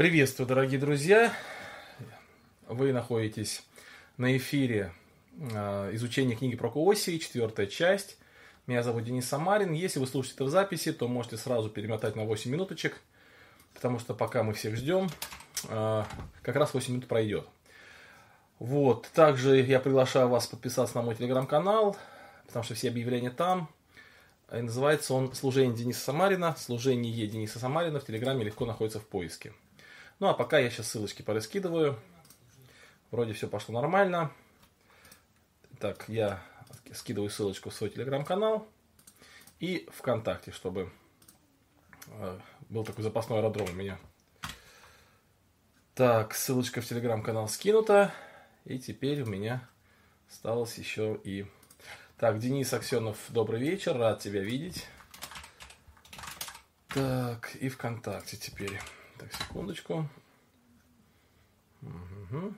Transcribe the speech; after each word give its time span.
Приветствую, 0.00 0.48
дорогие 0.48 0.80
друзья! 0.80 1.30
Вы 2.68 2.90
находитесь 2.94 3.62
на 4.16 4.34
эфире 4.38 4.94
э, 5.38 5.90
изучения 5.92 6.34
книги 6.34 6.56
про 6.56 6.70
Кооси, 6.70 7.18
четвертая 7.18 7.66
часть. 7.66 8.16
Меня 8.66 8.82
зовут 8.82 9.04
Денис 9.04 9.28
Самарин. 9.28 9.72
Если 9.74 10.00
вы 10.00 10.06
слушаете 10.06 10.36
это 10.36 10.44
в 10.44 10.48
записи, 10.48 10.94
то 10.94 11.06
можете 11.06 11.36
сразу 11.36 11.68
перемотать 11.68 12.16
на 12.16 12.24
8 12.24 12.50
минуточек, 12.50 12.98
потому 13.74 13.98
что 13.98 14.14
пока 14.14 14.42
мы 14.42 14.54
всех 14.54 14.74
ждем, 14.74 15.10
э, 15.68 16.04
как 16.40 16.56
раз 16.56 16.72
8 16.72 16.94
минут 16.94 17.06
пройдет. 17.06 17.46
Вот. 18.58 19.06
Также 19.12 19.60
я 19.60 19.80
приглашаю 19.80 20.28
вас 20.28 20.46
подписаться 20.46 20.96
на 20.96 21.02
мой 21.02 21.14
телеграм-канал, 21.14 21.94
потому 22.46 22.64
что 22.64 22.72
все 22.72 22.88
объявления 22.88 23.28
там. 23.28 23.68
И 24.50 24.62
называется 24.62 25.12
он 25.12 25.34
«Служение 25.34 25.76
Дениса 25.76 26.00
Самарина». 26.00 26.56
«Служение 26.56 27.26
Дениса 27.26 27.58
Самарина» 27.58 28.00
в 28.00 28.06
Телеграме 28.06 28.44
легко 28.44 28.64
находится 28.64 28.98
в 28.98 29.06
поиске. 29.06 29.52
Ну 30.20 30.28
а 30.28 30.34
пока 30.34 30.58
я 30.58 30.68
сейчас 30.68 30.88
ссылочки 30.88 31.22
пораскидываю. 31.22 31.98
Вроде 33.10 33.32
все 33.32 33.48
пошло 33.48 33.80
нормально. 33.80 34.30
Так, 35.78 36.04
я 36.08 36.42
скидываю 36.92 37.30
ссылочку 37.30 37.70
в 37.70 37.74
свой 37.74 37.88
телеграм-канал 37.88 38.68
и 39.60 39.88
ВКонтакте, 39.94 40.52
чтобы 40.52 40.92
э, 42.08 42.38
был 42.68 42.84
такой 42.84 43.02
запасной 43.02 43.38
аэродром 43.38 43.70
у 43.70 43.72
меня. 43.72 43.98
Так, 45.94 46.34
ссылочка 46.34 46.82
в 46.82 46.86
телеграм-канал 46.86 47.48
скинута. 47.48 48.12
И 48.66 48.78
теперь 48.78 49.22
у 49.22 49.26
меня 49.26 49.66
осталось 50.28 50.76
еще 50.76 51.18
и... 51.24 51.46
Так, 52.18 52.38
Денис 52.38 52.70
Аксенов, 52.74 53.16
добрый 53.30 53.58
вечер, 53.58 53.96
рад 53.96 54.20
тебя 54.20 54.42
видеть. 54.42 54.86
Так, 56.88 57.56
и 57.56 57.70
ВКонтакте 57.70 58.36
теперь. 58.36 58.78
Так, 59.20 59.34
секундочку. 59.34 60.08
Угу. 61.82 62.54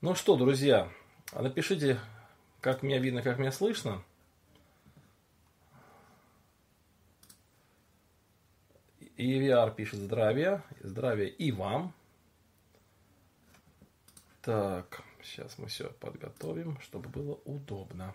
Ну 0.00 0.14
что, 0.14 0.36
друзья, 0.36 0.90
напишите, 1.32 2.00
как 2.62 2.82
меня 2.82 2.98
видно, 2.98 3.20
как 3.20 3.38
меня 3.38 3.52
слышно. 3.52 4.02
EVR 9.18 9.74
пишет 9.74 10.00
здравия, 10.00 10.64
здравия 10.80 11.26
и 11.26 11.52
вам. 11.52 11.92
Так, 14.40 15.02
сейчас 15.22 15.58
мы 15.58 15.66
все 15.66 15.90
подготовим, 15.90 16.80
чтобы 16.80 17.10
было 17.10 17.34
удобно. 17.44 18.14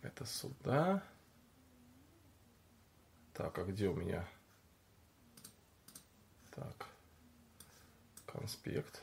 Это 0.00 0.24
сюда. 0.24 1.02
Так, 3.34 3.58
а 3.58 3.64
где 3.64 3.88
у 3.88 3.94
меня? 3.94 4.26
Так. 6.56 6.86
Конспект. 8.26 9.02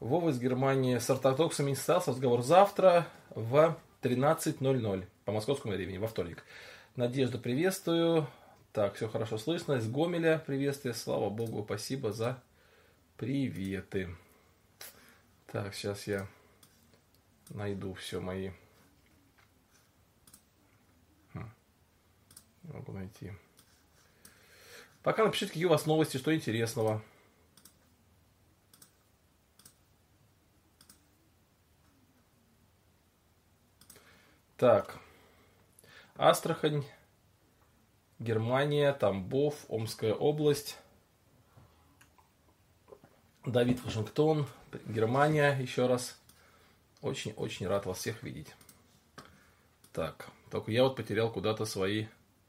Вова 0.00 0.30
из 0.30 0.40
Германии 0.40 0.98
с 0.98 1.08
ортодоксами 1.10 1.70
не 1.70 1.76
состоялся 1.76 2.10
разговор 2.10 2.42
завтра 2.42 3.06
в 3.30 3.78
13.00 4.02 5.06
по 5.24 5.32
московскому 5.32 5.74
времени, 5.74 5.98
во 5.98 6.08
вторник. 6.08 6.44
Надежду 6.96 7.38
приветствую. 7.38 8.26
Так, 8.72 8.94
все 8.94 9.06
хорошо 9.06 9.36
слышно. 9.36 9.74
Из 9.74 9.88
Гомеля 9.88 10.42
приветствие. 10.44 10.94
Слава 10.94 11.28
Богу, 11.28 11.62
спасибо 11.62 12.12
за 12.12 12.42
приветы. 13.18 14.16
Так, 15.46 15.74
сейчас 15.74 16.06
я 16.06 16.26
найду 17.50 17.92
все 17.94 18.18
мои. 18.20 18.50
Хм. 21.34 21.50
Могу 22.62 22.92
найти. 22.92 23.32
Пока 25.02 25.24
напишите, 25.24 25.48
какие 25.48 25.64
у 25.64 25.70
вас 25.70 25.86
новости, 25.86 26.16
что 26.16 26.34
интересного. 26.34 27.02
Так. 34.56 35.00
Астрахань, 36.14 36.84
Германия, 38.20 38.92
Тамбов, 38.92 39.64
Омская 39.68 40.14
область. 40.14 40.78
Давид 43.44 43.82
Вашингтон, 43.82 44.46
Германия, 44.86 45.58
еще 45.58 45.86
раз. 45.86 46.16
Очень-очень 47.00 47.66
рад 47.66 47.86
вас 47.86 47.98
всех 47.98 48.22
видеть. 48.22 48.54
Так, 49.92 50.28
только 50.48 50.70
я 50.70 50.84
вот 50.84 50.94
потерял 50.94 51.32
куда-то 51.32 51.64
свои... 51.64 52.06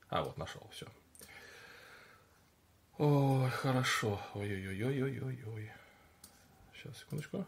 А, 0.09 0.23
вот 0.23 0.37
нашел, 0.37 0.61
все. 0.71 0.85
Ой, 3.05 3.49
хорошо. 3.49 4.17
Ой-ой-ой-ой-ой-ой. 4.33 5.71
Сейчас, 6.73 6.99
секундочку. 6.99 7.45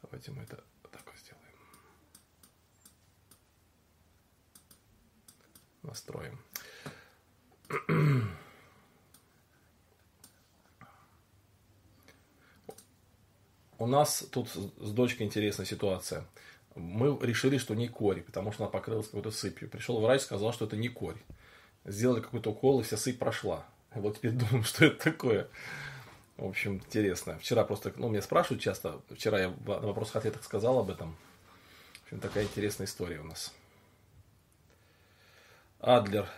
Давайте 0.00 0.30
мы 0.30 0.44
это 0.44 0.62
так 0.92 1.12
сделаем. 1.18 1.58
Настроим. 5.82 6.38
У 13.78 13.86
нас 13.88 14.24
тут 14.30 14.50
с 14.50 14.92
дочкой 14.92 15.26
интересная 15.26 15.66
ситуация. 15.66 16.28
Мы 16.76 17.18
решили, 17.26 17.58
что 17.58 17.74
не 17.74 17.88
корь, 17.88 18.22
потому 18.22 18.52
что 18.52 18.62
она 18.62 18.70
покрылась 18.70 19.06
какой-то 19.06 19.32
сыпью. 19.32 19.68
Пришел 19.68 20.00
врач, 20.00 20.22
сказал, 20.22 20.52
что 20.52 20.66
это 20.66 20.76
не 20.76 20.90
корь. 20.90 21.20
Сделали 21.84 22.20
какой-то 22.20 22.52
укол, 22.52 22.78
и 22.78 22.84
вся 22.84 22.96
сыпь 22.96 23.18
прошла. 23.18 23.66
Вот 23.94 24.18
теперь 24.18 24.32
думаем, 24.32 24.64
что 24.64 24.86
это 24.86 25.12
такое. 25.12 25.48
В 26.36 26.46
общем, 26.46 26.76
интересно. 26.76 27.38
Вчера 27.38 27.64
просто, 27.64 27.92
ну, 27.96 28.08
меня 28.08 28.22
спрашивают 28.22 28.62
часто, 28.62 29.00
вчера 29.10 29.40
я 29.40 29.48
на 29.48 29.78
вопросах 29.80 30.16
ответах 30.16 30.42
сказал 30.42 30.78
об 30.78 30.90
этом. 30.90 31.16
В 31.92 32.06
общем, 32.06 32.20
такая 32.20 32.44
интересная 32.44 32.86
история 32.86 33.20
у 33.20 33.24
нас. 33.24 33.54
Адлер 35.78 36.28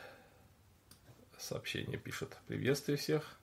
сообщение 1.39 1.97
пишет. 1.97 2.37
Приветствую 2.47 2.99
всех. 2.99 3.39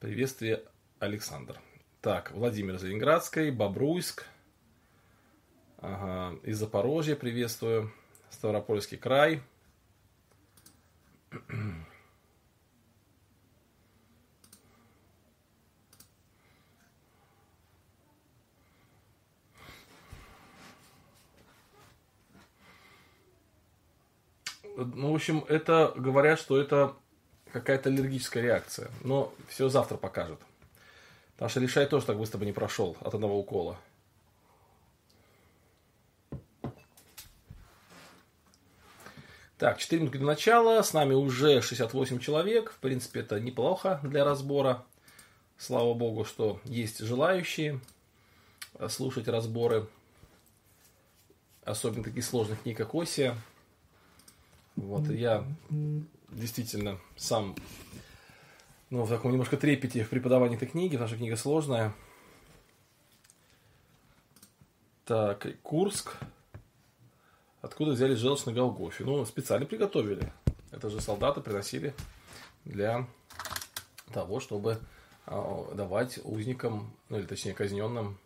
Приветствие, 0.00 0.62
Александр. 0.98 1.60
Так, 2.00 2.32
Владимир 2.32 2.74
из 2.74 2.82
Ленинградской, 2.82 3.50
Бобруйск. 3.50 4.26
Ага, 5.78 6.38
из 6.42 6.58
Запорожья 6.58 7.16
приветствую. 7.16 7.92
Ставропольский 8.30 8.98
край. 8.98 9.42
Ну, 24.76 25.12
в 25.12 25.14
общем, 25.14 25.44
это 25.48 25.92
говорят, 25.96 26.40
что 26.40 26.60
это 26.60 26.94
какая-то 27.52 27.88
аллергическая 27.88 28.42
реакция. 28.42 28.90
Но 29.02 29.32
все 29.48 29.68
завтра 29.68 29.96
покажет. 29.96 30.40
Потому 31.34 31.48
что 31.48 31.60
лишай 31.60 31.86
тоже 31.86 32.06
так 32.06 32.18
быстро 32.18 32.38
бы 32.38 32.46
не 32.46 32.52
прошел 32.52 32.96
от 33.00 33.14
одного 33.14 33.38
укола. 33.38 33.78
Так, 39.58 39.78
4 39.78 40.00
минуты 40.00 40.18
до 40.18 40.24
начала. 40.24 40.82
С 40.82 40.92
нами 40.92 41.14
уже 41.14 41.62
68 41.62 42.18
человек. 42.18 42.72
В 42.72 42.78
принципе, 42.78 43.20
это 43.20 43.38
неплохо 43.38 44.00
для 44.02 44.24
разбора. 44.24 44.84
Слава 45.56 45.94
богу, 45.94 46.24
что 46.24 46.60
есть 46.64 46.98
желающие 46.98 47.80
слушать 48.88 49.28
разборы. 49.28 49.86
Особенно 51.62 52.02
таких 52.02 52.24
сложных 52.24 52.62
книг, 52.62 52.76
как 52.76 52.94
Осия. 52.94 53.38
Вот, 54.76 55.08
я 55.08 55.46
действительно 56.30 56.98
сам 57.16 57.54
ну, 58.90 59.04
в 59.04 59.08
таком 59.08 59.32
немножко 59.32 59.56
трепете 59.56 60.04
в 60.04 60.08
преподавании 60.08 60.56
этой 60.56 60.68
книги, 60.68 60.92
потому 60.92 61.08
что 61.08 61.16
книга 61.16 61.36
сложная. 61.36 61.92
Так, 65.04 65.46
Курск. 65.62 66.16
Откуда 67.60 67.92
взяли 67.92 68.14
желчь 68.14 68.44
на 68.44 68.52
Голгофе? 68.52 69.04
Ну, 69.04 69.24
специально 69.24 69.66
приготовили. 69.66 70.32
Это 70.70 70.90
же 70.90 71.00
солдаты 71.00 71.40
приносили 71.40 71.94
для 72.64 73.06
того, 74.12 74.40
чтобы 74.40 74.78
э, 75.26 75.72
давать 75.74 76.20
узникам, 76.24 76.92
ну 77.08 77.18
или 77.18 77.26
точнее 77.26 77.54
казненным 77.54 78.18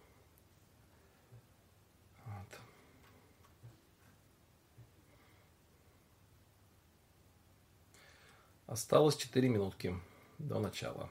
Осталось 8.79 9.17
4 9.17 9.49
минутки 9.49 9.93
до 10.39 10.61
начала. 10.61 11.11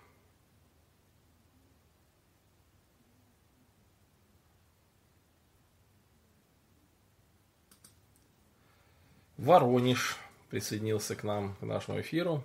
Воронеж 9.36 10.16
присоединился 10.50 11.18
к 11.18 11.24
нам, 11.24 11.56
к 11.56 11.62
нашему 11.64 12.00
эфиру. 12.00 12.42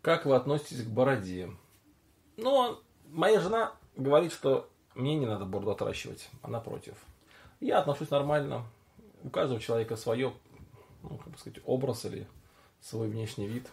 Как 0.00 0.26
вы 0.26 0.36
относитесь 0.36 0.84
к 0.84 0.88
бороде? 0.88 1.50
Ну, 2.36 2.80
моя 3.08 3.40
жена 3.40 3.76
говорит, 3.96 4.32
что 4.32 4.70
мне 5.00 5.16
не 5.16 5.26
надо 5.26 5.44
бороду 5.44 5.72
отращивать, 5.72 6.28
она 6.42 6.60
против. 6.60 6.94
Я 7.60 7.78
отношусь 7.78 8.10
нормально. 8.10 8.64
У 9.22 9.30
каждого 9.30 9.60
человека 9.60 9.96
свое, 9.96 10.32
ну, 11.02 11.16
как 11.18 11.28
бы 11.28 11.38
сказать, 11.38 11.60
образ 11.66 12.04
или 12.04 12.26
свой 12.80 13.08
внешний 13.08 13.46
вид. 13.46 13.66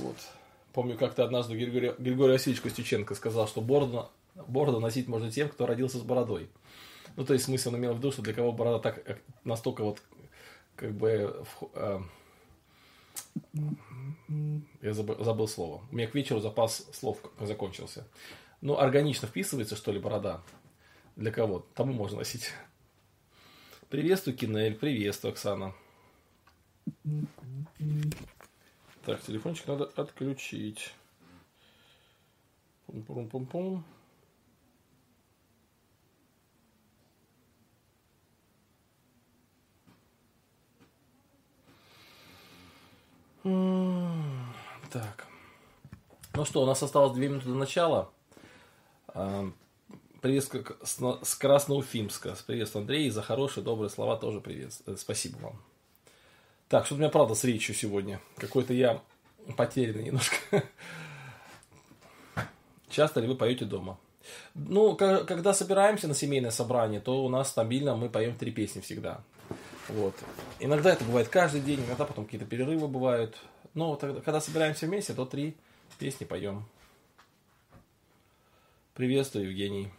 Вот. 0.00 0.16
Помню, 0.72 0.96
как-то 0.96 1.24
однажды 1.24 1.56
Григорий, 1.56 1.94
Григорий 1.98 2.32
Васильевич 2.32 2.62
Костюченко 2.62 3.14
сказал, 3.14 3.48
что 3.48 3.60
бороду, 3.60 4.08
бороду 4.46 4.80
носить 4.80 5.08
можно 5.08 5.30
тем, 5.30 5.48
кто 5.48 5.66
родился 5.66 5.98
с 5.98 6.02
бородой. 6.02 6.48
Ну, 7.16 7.24
то 7.24 7.32
есть 7.32 7.46
смысл 7.46 7.74
имел 7.74 7.94
в 7.94 7.98
виду, 7.98 8.12
что 8.12 8.22
для 8.22 8.34
кого 8.34 8.52
борода 8.52 8.78
так 8.78 9.18
настолько 9.44 9.82
вот 9.82 10.00
как 10.76 10.92
бы 10.92 11.44
э, 11.74 12.00
я 14.82 14.94
забыл, 14.94 15.22
забыл 15.24 15.48
слово. 15.48 15.82
У 15.90 15.96
меня 15.96 16.06
к 16.06 16.14
вечеру 16.14 16.40
запас 16.40 16.86
слов 16.92 17.18
закончился. 17.40 18.06
Ну, 18.60 18.76
органично 18.78 19.28
вписывается, 19.28 19.76
что 19.76 19.92
ли, 19.92 20.00
борода? 20.00 20.42
Для 21.16 21.30
кого? 21.30 21.60
Тому 21.74 21.92
можно 21.92 22.18
носить. 22.18 22.52
Приветствую, 23.88 24.36
Кинель. 24.36 24.74
Приветствую, 24.74 25.32
Оксана. 25.32 25.74
Так, 29.04 29.22
телефончик 29.22 29.66
надо 29.68 29.84
отключить. 29.96 30.92
Пум-пум-пум-пум. 32.86 33.84
Так. 44.90 45.26
Ну 46.34 46.44
что, 46.44 46.62
у 46.62 46.66
нас 46.66 46.82
осталось 46.82 47.14
две 47.14 47.28
минуты 47.28 47.46
до 47.46 47.54
начала. 47.54 48.12
А, 49.20 49.50
привет 50.20 50.48
с 50.84 51.34
Красноуфимска. 51.34 52.36
Привет, 52.46 52.70
Андрей. 52.76 53.10
За 53.10 53.20
хорошие, 53.20 53.64
добрые 53.64 53.90
слова 53.90 54.16
тоже 54.16 54.40
привет. 54.40 54.74
Э, 54.86 54.94
спасибо 54.96 55.38
вам. 55.38 55.60
Так, 56.68 56.86
что 56.86 56.94
у 56.94 56.98
меня 56.98 57.08
правда 57.08 57.34
с 57.34 57.42
речью 57.42 57.74
сегодня. 57.74 58.20
Какой-то 58.36 58.72
я 58.74 59.02
потерянный 59.56 60.04
немножко. 60.04 60.36
Часто 62.90 63.18
ли 63.18 63.26
вы 63.26 63.34
поете 63.34 63.64
дома? 63.64 63.98
Ну, 64.54 64.94
когда 64.94 65.52
собираемся 65.52 66.06
на 66.06 66.14
семейное 66.14 66.52
собрание, 66.52 67.00
то 67.00 67.24
у 67.24 67.28
нас 67.28 67.48
стабильно 67.48 67.96
мы 67.96 68.10
поем 68.10 68.36
три 68.36 68.52
песни 68.52 68.80
всегда. 68.80 69.22
Вот. 69.88 70.14
Иногда 70.60 70.92
это 70.92 71.02
бывает 71.02 71.26
каждый 71.26 71.60
день, 71.60 71.84
иногда 71.84 72.04
потом 72.04 72.24
какие-то 72.24 72.46
перерывы 72.46 72.86
бывают. 72.86 73.36
Но 73.74 73.96
когда 73.96 74.40
собираемся 74.40 74.86
вместе, 74.86 75.12
то 75.12 75.26
три 75.26 75.56
песни 75.98 76.24
поем. 76.24 76.68
Приветствую, 78.98 79.46
Евгений. 79.46 79.92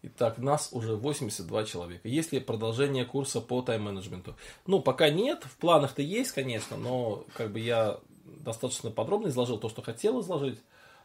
Итак, 0.00 0.38
нас 0.38 0.70
уже 0.72 0.96
82 0.96 1.64
человека. 1.64 2.08
Есть 2.08 2.32
ли 2.32 2.40
продолжение 2.40 3.04
курса 3.04 3.42
по 3.42 3.60
тайм-менеджменту? 3.60 4.36
Ну, 4.66 4.80
пока 4.80 5.10
нет. 5.10 5.44
В 5.44 5.54
планах-то 5.58 6.00
есть, 6.00 6.32
конечно, 6.32 6.78
но 6.78 7.26
как 7.34 7.52
бы 7.52 7.60
я 7.60 8.00
достаточно 8.24 8.90
подробно 8.90 9.28
изложил 9.28 9.58
то, 9.58 9.68
что 9.68 9.82
хотел 9.82 10.22
изложить. 10.22 10.58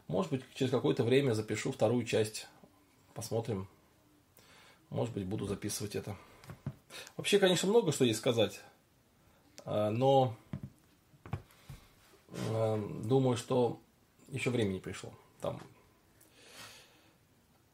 Может 0.08 0.30
быть, 0.32 0.42
через 0.54 0.70
какое-то 0.70 1.04
время 1.04 1.34
запишу 1.34 1.70
вторую 1.70 2.06
часть. 2.06 2.48
Посмотрим. 3.12 3.68
Может 4.88 5.12
быть, 5.12 5.26
буду 5.26 5.44
записывать 5.44 5.96
это. 5.96 6.16
Вообще, 7.18 7.38
конечно, 7.38 7.68
много 7.68 7.92
что 7.92 8.06
есть 8.06 8.20
сказать. 8.20 8.58
А, 9.64 9.90
но 9.90 10.34
а, 12.50 12.76
думаю, 13.04 13.36
что 13.36 13.78
еще 14.28 14.50
время 14.50 14.72
не 14.72 14.80
пришло. 14.80 15.12
Там. 15.40 15.60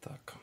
Так. 0.00 0.34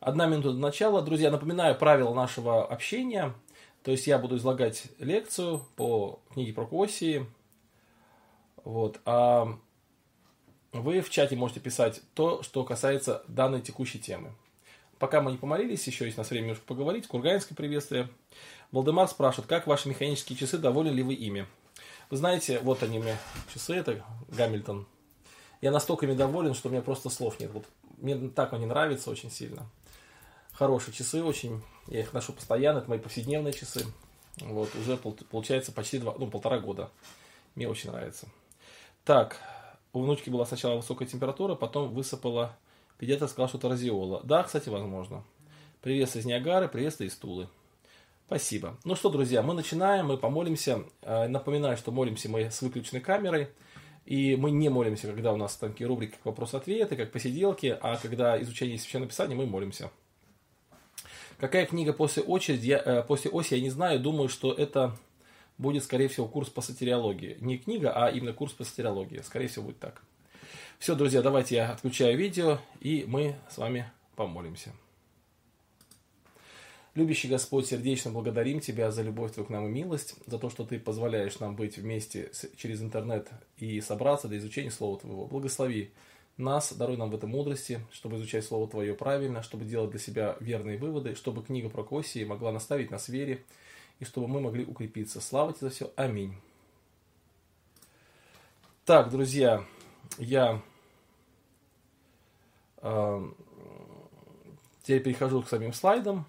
Одна 0.00 0.26
минута 0.26 0.52
до 0.52 0.58
начала. 0.58 1.02
Друзья, 1.02 1.30
напоминаю 1.30 1.76
правила 1.76 2.14
нашего 2.14 2.66
общения. 2.66 3.34
То 3.82 3.92
есть 3.92 4.06
я 4.06 4.18
буду 4.18 4.36
излагать 4.36 4.86
лекцию 4.98 5.64
по 5.76 6.20
книге 6.32 6.52
про 6.52 6.66
Косии. 6.66 7.26
Вот. 8.64 9.00
А 9.04 9.58
вы 10.72 11.00
в 11.00 11.10
чате 11.10 11.36
можете 11.36 11.60
писать 11.60 12.02
то, 12.14 12.42
что 12.42 12.64
касается 12.64 13.24
данной 13.28 13.60
текущей 13.60 13.98
темы. 13.98 14.32
Пока 14.98 15.20
мы 15.20 15.30
не 15.32 15.38
помолились, 15.38 15.86
еще 15.86 16.04
есть 16.04 16.18
у 16.18 16.20
нас 16.20 16.30
время 16.30 16.54
поговорить. 16.54 17.06
Курганинское 17.06 17.56
приветствие. 17.56 18.08
Валдемар 18.72 19.08
спрашивает, 19.08 19.48
как 19.48 19.66
ваши 19.66 19.88
механические 19.88 20.36
часы, 20.38 20.58
довольны 20.58 20.90
ли 20.90 21.02
вы 21.02 21.14
ими? 21.14 21.46
Вы 22.10 22.16
знаете, 22.16 22.58
вот 22.60 22.82
они 22.82 22.98
мне 22.98 23.16
часы, 23.52 23.74
это 23.74 24.04
Гамильтон. 24.28 24.86
Я 25.60 25.70
настолько 25.70 26.06
ими 26.06 26.14
доволен, 26.14 26.54
что 26.54 26.68
у 26.68 26.72
меня 26.72 26.82
просто 26.82 27.10
слов 27.10 27.40
нет. 27.40 27.50
Вот 27.52 27.64
мне 27.96 28.16
так 28.28 28.52
они 28.52 28.66
нравятся 28.66 29.10
очень 29.10 29.30
сильно. 29.30 29.66
Хорошие 30.52 30.94
часы 30.94 31.22
очень, 31.22 31.62
я 31.86 32.00
их 32.00 32.12
ношу 32.12 32.32
постоянно, 32.32 32.78
это 32.78 32.90
мои 32.90 32.98
повседневные 32.98 33.52
часы. 33.52 33.86
Вот, 34.40 34.74
уже 34.74 34.96
получается 34.96 35.72
почти 35.72 35.98
два, 35.98 36.14
ну, 36.18 36.28
полтора 36.28 36.58
года. 36.58 36.90
Мне 37.54 37.68
очень 37.68 37.90
нравится. 37.90 38.28
Так, 39.04 39.40
у 39.92 40.00
внучки 40.02 40.30
была 40.30 40.44
сначала 40.46 40.76
высокая 40.76 41.08
температура, 41.08 41.54
потом 41.54 41.92
высыпала. 41.92 42.56
Педиатр 42.98 43.28
сказал, 43.28 43.48
что 43.48 43.58
это 43.58 43.68
разиола. 43.68 44.20
Да, 44.24 44.42
кстати, 44.42 44.68
возможно. 44.68 45.24
Приветствую 45.80 46.22
из 46.22 46.26
Ниагары, 46.26 46.68
приветствую 46.68 47.08
из 47.08 47.16
Тулы. 47.16 47.48
Спасибо. 48.28 48.76
Ну 48.84 48.94
что, 48.94 49.08
друзья, 49.08 49.40
мы 49.40 49.54
начинаем, 49.54 50.08
мы 50.08 50.18
помолимся. 50.18 50.84
Э, 51.00 51.28
напоминаю, 51.28 51.78
что 51.78 51.92
молимся 51.92 52.28
мы 52.28 52.50
с 52.50 52.60
выключенной 52.60 53.00
камерой. 53.00 53.48
И 54.04 54.36
мы 54.36 54.50
не 54.50 54.68
молимся, 54.68 55.06
когда 55.06 55.32
у 55.32 55.36
нас 55.38 55.56
такие 55.56 55.86
рубрики 55.88 56.10
как 56.10 56.26
вопрос-ответы, 56.26 56.94
как 56.94 57.10
посиделки, 57.10 57.78
а 57.80 57.96
когда 57.96 58.38
изучение 58.42 58.76
священного 58.76 59.08
писания, 59.08 59.34
мы 59.34 59.46
молимся. 59.46 59.90
Какая 61.38 61.64
книга 61.64 61.94
после 61.94 62.22
очереди, 62.22 62.66
я, 62.66 62.82
э, 62.84 63.02
после 63.02 63.30
оси, 63.30 63.54
я 63.54 63.62
не 63.62 63.70
знаю, 63.70 63.98
думаю, 63.98 64.28
что 64.28 64.52
это 64.52 64.94
будет, 65.56 65.84
скорее 65.84 66.08
всего, 66.08 66.28
курс 66.28 66.50
по 66.50 66.60
сатириологии. 66.60 67.38
Не 67.40 67.56
книга, 67.56 67.94
а 67.94 68.10
именно 68.10 68.34
курс 68.34 68.52
по 68.52 68.64
сатириологии. 68.64 69.22
Скорее 69.22 69.48
всего, 69.48 69.64
будет 69.64 69.78
так. 69.78 70.02
Все, 70.78 70.94
друзья, 70.94 71.22
давайте 71.22 71.54
я 71.54 71.72
отключаю 71.72 72.18
видео, 72.18 72.58
и 72.80 73.06
мы 73.08 73.36
с 73.48 73.56
вами 73.56 73.90
помолимся. 74.16 74.74
Любящий 76.98 77.28
Господь, 77.28 77.68
сердечно 77.68 78.10
благодарим 78.10 78.58
Тебя 78.58 78.90
за 78.90 79.02
любовь 79.02 79.30
Твою 79.30 79.46
к 79.46 79.50
нам 79.50 79.68
и 79.68 79.70
милость, 79.70 80.16
за 80.26 80.36
то, 80.36 80.50
что 80.50 80.64
Ты 80.64 80.80
позволяешь 80.80 81.38
нам 81.38 81.54
быть 81.54 81.78
вместе 81.78 82.32
через 82.56 82.82
интернет 82.82 83.30
и 83.56 83.80
собраться 83.80 84.26
для 84.26 84.38
изучения 84.38 84.72
Слова 84.72 84.98
Твоего. 84.98 85.26
Благослови 85.26 85.92
нас, 86.38 86.72
даруй 86.72 86.96
нам 86.96 87.10
в 87.10 87.14
этом 87.14 87.30
мудрости, 87.30 87.80
чтобы 87.92 88.16
изучать 88.16 88.44
Слово 88.44 88.66
Твое 88.66 88.94
правильно, 88.94 89.44
чтобы 89.44 89.64
делать 89.64 89.90
для 89.90 90.00
себя 90.00 90.36
верные 90.40 90.76
выводы, 90.76 91.14
чтобы 91.14 91.44
книга 91.44 91.68
про 91.68 91.84
Косии 91.84 92.24
могла 92.24 92.50
наставить 92.50 92.90
нас 92.90 93.04
в 93.04 93.10
вере, 93.10 93.44
и 94.00 94.04
чтобы 94.04 94.26
мы 94.26 94.40
могли 94.40 94.64
укрепиться. 94.64 95.20
Слава 95.20 95.52
тебе 95.52 95.68
за 95.68 95.74
все. 95.76 95.92
Аминь. 95.94 96.34
Так, 98.84 99.10
друзья, 99.10 99.64
я 100.18 100.60
э, 102.78 103.30
теперь 104.82 105.04
перехожу 105.04 105.42
к 105.42 105.48
самим 105.48 105.72
слайдам. 105.72 106.26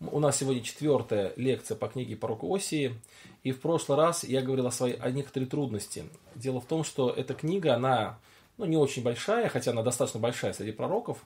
У 0.00 0.18
нас 0.18 0.38
сегодня 0.38 0.62
четвертая 0.62 1.32
лекция 1.36 1.76
по 1.76 1.88
книге 1.88 2.16
пророка 2.16 2.46
Осии. 2.46 2.94
И 3.42 3.52
в 3.52 3.60
прошлый 3.60 3.98
раз 3.98 4.24
я 4.24 4.42
говорил 4.42 4.66
о, 4.66 4.70
своей, 4.70 4.96
о 4.96 5.10
некоторой 5.10 5.48
трудности. 5.48 6.04
Дело 6.34 6.60
в 6.60 6.66
том, 6.66 6.84
что 6.84 7.10
эта 7.10 7.34
книга, 7.34 7.74
она 7.74 8.18
ну, 8.56 8.64
не 8.64 8.76
очень 8.76 9.02
большая, 9.02 9.48
хотя 9.48 9.70
она 9.72 9.82
достаточно 9.82 10.20
большая 10.20 10.52
среди 10.52 10.72
пророков. 10.72 11.18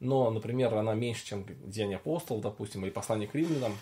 Но, 0.00 0.30
например, 0.30 0.74
она 0.74 0.94
меньше, 0.94 1.24
чем 1.24 1.46
Деяния 1.64 1.96
апостол, 1.96 2.40
допустим, 2.40 2.84
или 2.84 2.90
послание 2.90 3.28
к 3.28 3.34
римлянам 3.34 3.72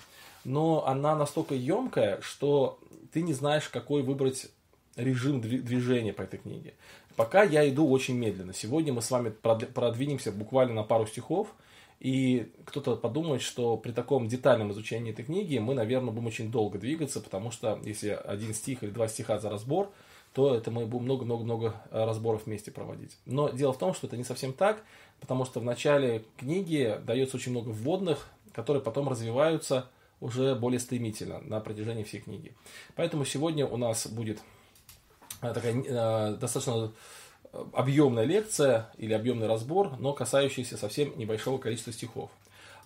но 0.44 0.86
она 0.86 1.16
настолько 1.16 1.54
емкая, 1.54 2.20
что 2.20 2.78
ты 3.12 3.22
не 3.22 3.32
знаешь, 3.32 3.68
какой 3.68 4.02
выбрать 4.02 4.50
режим 4.96 5.40
движения 5.40 6.12
по 6.12 6.22
этой 6.22 6.38
книге. 6.38 6.74
Пока 7.16 7.42
я 7.42 7.68
иду 7.68 7.88
очень 7.88 8.16
медленно. 8.16 8.52
Сегодня 8.52 8.92
мы 8.92 9.02
с 9.02 9.10
вами 9.10 9.30
продвинемся 9.30 10.32
буквально 10.32 10.74
на 10.74 10.82
пару 10.82 11.06
стихов, 11.06 11.48
и 12.04 12.52
кто-то 12.66 12.96
подумает, 12.96 13.40
что 13.40 13.78
при 13.78 13.90
таком 13.90 14.28
детальном 14.28 14.70
изучении 14.72 15.10
этой 15.10 15.24
книги 15.24 15.56
мы, 15.56 15.72
наверное, 15.72 16.12
будем 16.12 16.26
очень 16.26 16.50
долго 16.50 16.78
двигаться, 16.78 17.18
потому 17.18 17.50
что 17.50 17.80
если 17.82 18.10
один 18.10 18.52
стих 18.52 18.82
или 18.82 18.90
два 18.90 19.08
стиха 19.08 19.38
за 19.38 19.48
разбор, 19.48 19.90
то 20.34 20.54
это 20.54 20.70
мы 20.70 20.84
будем 20.84 21.04
много-много-много 21.04 21.80
разборов 21.90 22.44
вместе 22.44 22.70
проводить. 22.70 23.16
Но 23.24 23.48
дело 23.48 23.72
в 23.72 23.78
том, 23.78 23.94
что 23.94 24.06
это 24.06 24.18
не 24.18 24.24
совсем 24.24 24.52
так, 24.52 24.84
потому 25.18 25.46
что 25.46 25.60
в 25.60 25.64
начале 25.64 26.26
книги 26.36 27.00
дается 27.06 27.38
очень 27.38 27.52
много 27.52 27.70
вводных, 27.70 28.28
которые 28.52 28.82
потом 28.82 29.08
развиваются 29.08 29.88
уже 30.20 30.54
более 30.54 30.80
стремительно 30.80 31.40
на 31.40 31.58
протяжении 31.60 32.02
всей 32.02 32.20
книги. 32.20 32.52
Поэтому 32.96 33.24
сегодня 33.24 33.66
у 33.66 33.78
нас 33.78 34.06
будет 34.08 34.40
э, 35.40 35.54
такая 35.54 35.72
э, 35.72 36.36
достаточно 36.36 36.92
объемная 37.72 38.24
лекция 38.24 38.90
или 38.96 39.12
объемный 39.12 39.46
разбор, 39.46 39.96
но 39.98 40.12
касающийся 40.12 40.76
совсем 40.76 41.16
небольшого 41.18 41.58
количества 41.58 41.92
стихов. 41.92 42.30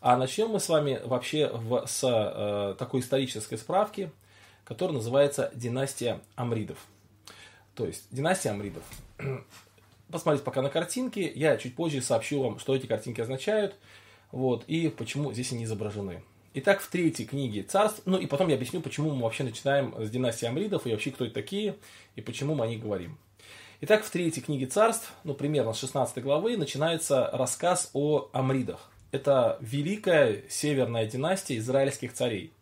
А 0.01 0.17
начнем 0.17 0.49
мы 0.51 0.61
с 0.61 0.69
вами 0.69 1.01
вообще 1.05 1.49
в, 1.49 1.85
с 1.87 2.03
э, 2.05 2.75
такой 2.79 3.01
исторической 3.01 3.57
справки, 3.57 4.11
которая 4.65 4.97
называется 4.97 5.51
«Династия 5.55 6.21
Амридов». 6.37 6.79
То 7.75 7.87
есть, 7.87 8.05
династия 8.11 8.51
Амридов. 8.51 8.83
Посмотрите 10.11 10.45
пока 10.45 10.63
на 10.63 10.71
картинки, 10.71 11.33
я 11.35 11.57
чуть 11.57 11.75
позже 11.75 12.01
сообщу 12.01 12.43
вам, 12.43 12.59
что 12.59 12.75
эти 12.75 12.87
картинки 12.87 13.21
означают, 13.21 13.75
вот, 14.31 14.65
и 14.67 14.89
почему 14.89 15.33
здесь 15.33 15.53
они 15.53 15.65
изображены. 15.65 16.23
Итак, 16.55 16.81
в 16.81 16.91
третьей 16.91 17.27
книге 17.27 17.63
царств, 17.63 18.03
ну 18.05 18.19
и 18.19 18.27
потом 18.27 18.49
я 18.49 18.55
объясню, 18.55 18.81
почему 18.81 19.11
мы 19.11 19.23
вообще 19.23 19.45
начинаем 19.45 19.95
с 19.99 20.11
династии 20.11 20.47
Амридов, 20.47 20.87
и 20.87 20.93
вообще 20.93 21.11
кто 21.11 21.25
это 21.25 21.35
такие, 21.35 21.77
и 22.17 22.21
почему 22.21 22.55
мы 22.55 22.65
о 22.65 22.69
них 22.69 22.81
говорим. 22.81 23.19
Итак, 23.81 24.03
в 24.03 24.11
третьей 24.11 24.43
книге 24.43 24.67
царств, 24.67 25.13
ну 25.23 25.35
примерно 25.35 25.73
с 25.73 25.79
16 25.79 26.21
главы, 26.25 26.57
начинается 26.57 27.31
рассказ 27.33 27.91
о 27.93 28.29
Амридах. 28.33 28.91
Это 29.13 29.57
великая 29.61 30.43
северная 30.49 31.07
династия 31.07 31.59
израильских 31.59 32.13
царей. 32.13 32.53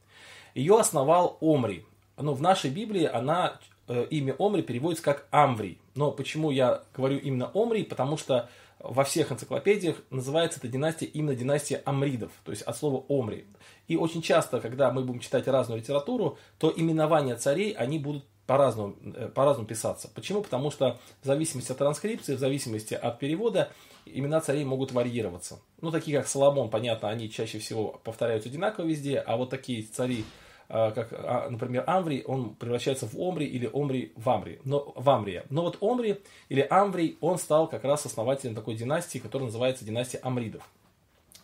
Ее 0.54 0.78
основал 0.78 1.38
Омри. 1.40 1.86
Ну, 2.18 2.34
в 2.34 2.42
нашей 2.42 2.68
Библии 2.68 3.04
она, 3.04 3.58
э, 3.88 4.06
имя 4.10 4.34
Омри 4.38 4.60
переводится 4.60 5.02
как 5.02 5.26
Амврий. 5.30 5.78
Но 5.94 6.10
почему 6.10 6.50
я 6.50 6.82
говорю 6.94 7.16
именно 7.16 7.50
Омри? 7.54 7.84
Потому 7.84 8.18
что 8.18 8.50
во 8.78 9.02
всех 9.02 9.32
энциклопедиях 9.32 9.96
называется 10.10 10.58
эта 10.58 10.68
династия 10.68 11.06
именно 11.06 11.34
династия 11.34 11.80
Амридов, 11.86 12.32
то 12.44 12.50
есть 12.50 12.62
от 12.62 12.76
слова 12.76 13.06
Омри. 13.08 13.46
И 13.88 13.96
очень 13.96 14.20
часто, 14.20 14.60
когда 14.60 14.92
мы 14.92 15.02
будем 15.02 15.20
читать 15.20 15.48
разную 15.48 15.80
литературу, 15.80 16.36
то 16.58 16.70
именования 16.76 17.36
царей, 17.36 17.72
они 17.72 17.98
будут 17.98 18.26
по-разному, 18.46 18.94
э, 19.02 19.28
по-разному 19.28 19.66
писаться. 19.66 20.08
Почему? 20.14 20.42
Потому 20.42 20.70
что 20.70 20.98
в 21.22 21.26
зависимости 21.26 21.72
от 21.72 21.78
транскрипции, 21.78 22.36
в 22.36 22.38
зависимости 22.38 22.94
от 22.94 23.18
перевода, 23.18 23.70
имена 24.06 24.40
царей 24.40 24.64
могут 24.64 24.92
варьироваться. 24.92 25.58
Ну, 25.80 25.90
такие 25.90 26.18
как 26.18 26.28
Соломон, 26.28 26.70
понятно, 26.70 27.08
они 27.08 27.30
чаще 27.30 27.58
всего 27.58 28.00
повторяются 28.04 28.48
одинаково 28.48 28.86
везде, 28.86 29.18
а 29.18 29.36
вот 29.36 29.50
такие 29.50 29.82
цари, 29.82 30.24
э, 30.68 30.92
как, 30.92 31.12
а, 31.12 31.48
например, 31.50 31.84
Амврий, 31.86 32.22
он 32.22 32.54
превращается 32.54 33.06
в 33.06 33.20
Омри 33.20 33.46
или 33.46 33.68
Омри 33.72 34.12
в 34.16 34.28
Амри, 34.30 34.60
но, 34.64 34.92
в 34.94 35.10
Амрия. 35.10 35.44
Но 35.50 35.62
вот 35.62 35.78
Омри 35.80 36.20
или 36.48 36.64
Амврий, 36.68 37.18
он 37.20 37.38
стал 37.38 37.68
как 37.68 37.84
раз 37.84 38.06
основателем 38.06 38.54
такой 38.54 38.76
династии, 38.76 39.18
которая 39.18 39.46
называется 39.46 39.84
династия 39.84 40.18
Амридов. 40.22 40.68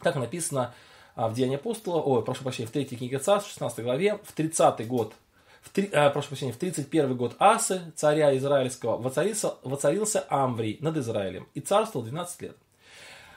Так 0.02 0.14
написано 0.14 0.72
а, 1.16 1.28
в 1.28 1.34
Деянии 1.34 1.56
апостола, 1.56 2.00
ой, 2.00 2.24
прошу 2.24 2.44
прощения, 2.44 2.68
в 2.68 2.72
3 2.72 2.84
книге 2.84 3.18
царств, 3.18 3.48
в 3.48 3.52
16 3.52 3.84
главе, 3.84 4.18
в 4.22 4.32
30 4.32 4.86
год 4.86 5.14
в, 5.62 5.70
три, 5.70 5.88
а, 5.92 6.10
прошу 6.10 6.28
прощения, 6.28 6.52
в 6.52 6.56
31 6.56 7.16
год 7.16 7.36
Асы, 7.38 7.80
царя 7.94 8.36
Израильского, 8.36 8.98
воцарился, 8.98 9.54
воцарился 9.62 10.24
Амврий 10.28 10.76
над 10.80 10.96
Израилем 10.98 11.48
и 11.54 11.60
царствовал 11.60 12.04
12 12.04 12.42
лет. 12.42 12.56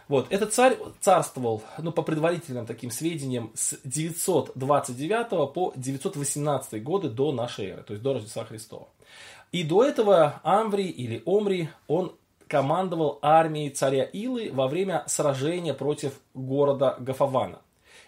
Вот, 0.08 0.28
этот 0.30 0.54
царь 0.54 0.78
царствовал, 1.00 1.64
ну, 1.80 1.92
по 1.92 2.04
предварительным 2.04 2.66
таким 2.66 2.92
сведениям, 2.92 3.52
с 3.56 3.78
929 3.84 5.54
по 5.54 5.74
918 5.76 6.84
годы 6.84 7.10
до 7.10 7.32
нашей 7.32 7.68
эры, 7.68 7.84
то 7.84 7.94
есть 7.94 8.04
до 8.04 8.14
Рождества 8.14 8.46
Христова. 8.46 8.88
И 9.52 9.64
до 9.64 9.84
этого 9.84 10.42
Амврий 10.44 10.90
или 10.90 11.24
Омри, 11.26 11.70
он 11.88 12.16
командовал 12.48 13.20
армией 13.22 13.70
царя 13.72 14.04
Илы 14.04 14.52
во 14.52 14.68
время 14.68 15.04
сражения 15.08 15.74
против 15.74 16.14
города 16.34 16.96
Гафавана. 17.00 17.62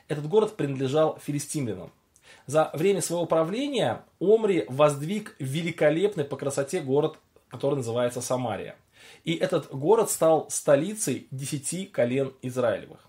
Этот 0.07 0.27
город 0.27 0.55
принадлежал 0.55 1.17
филистимлянам. 1.23 1.91
За 2.47 2.71
время 2.73 3.01
своего 3.01 3.25
правления 3.25 4.03
Омри 4.19 4.65
воздвиг 4.69 5.35
великолепный 5.37 6.23
по 6.23 6.37
красоте 6.37 6.79
город, 6.79 7.19
который 7.49 7.75
называется 7.75 8.21
Самария. 8.21 8.75
И 9.25 9.35
этот 9.35 9.69
город 9.69 10.09
стал 10.09 10.49
столицей 10.49 11.27
десяти 11.29 11.85
колен 11.85 12.33
Израилевых. 12.41 13.01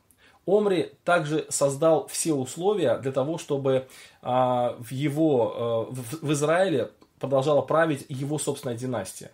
Омри 0.45 0.93
также 1.05 1.47
создал 1.51 2.09
все 2.09 2.33
условия 2.33 2.99
для 2.99 3.13
того, 3.13 3.39
чтобы 3.39 3.87
а, 4.23 4.77
в 4.79 4.91
его 4.91 5.87
в, 5.91 6.27
в 6.27 6.33
Израиле 6.33 6.91
продолжала 7.21 7.63
править 7.63 8.07
его 8.09 8.39
собственная 8.39 8.77
династия. 8.77 9.31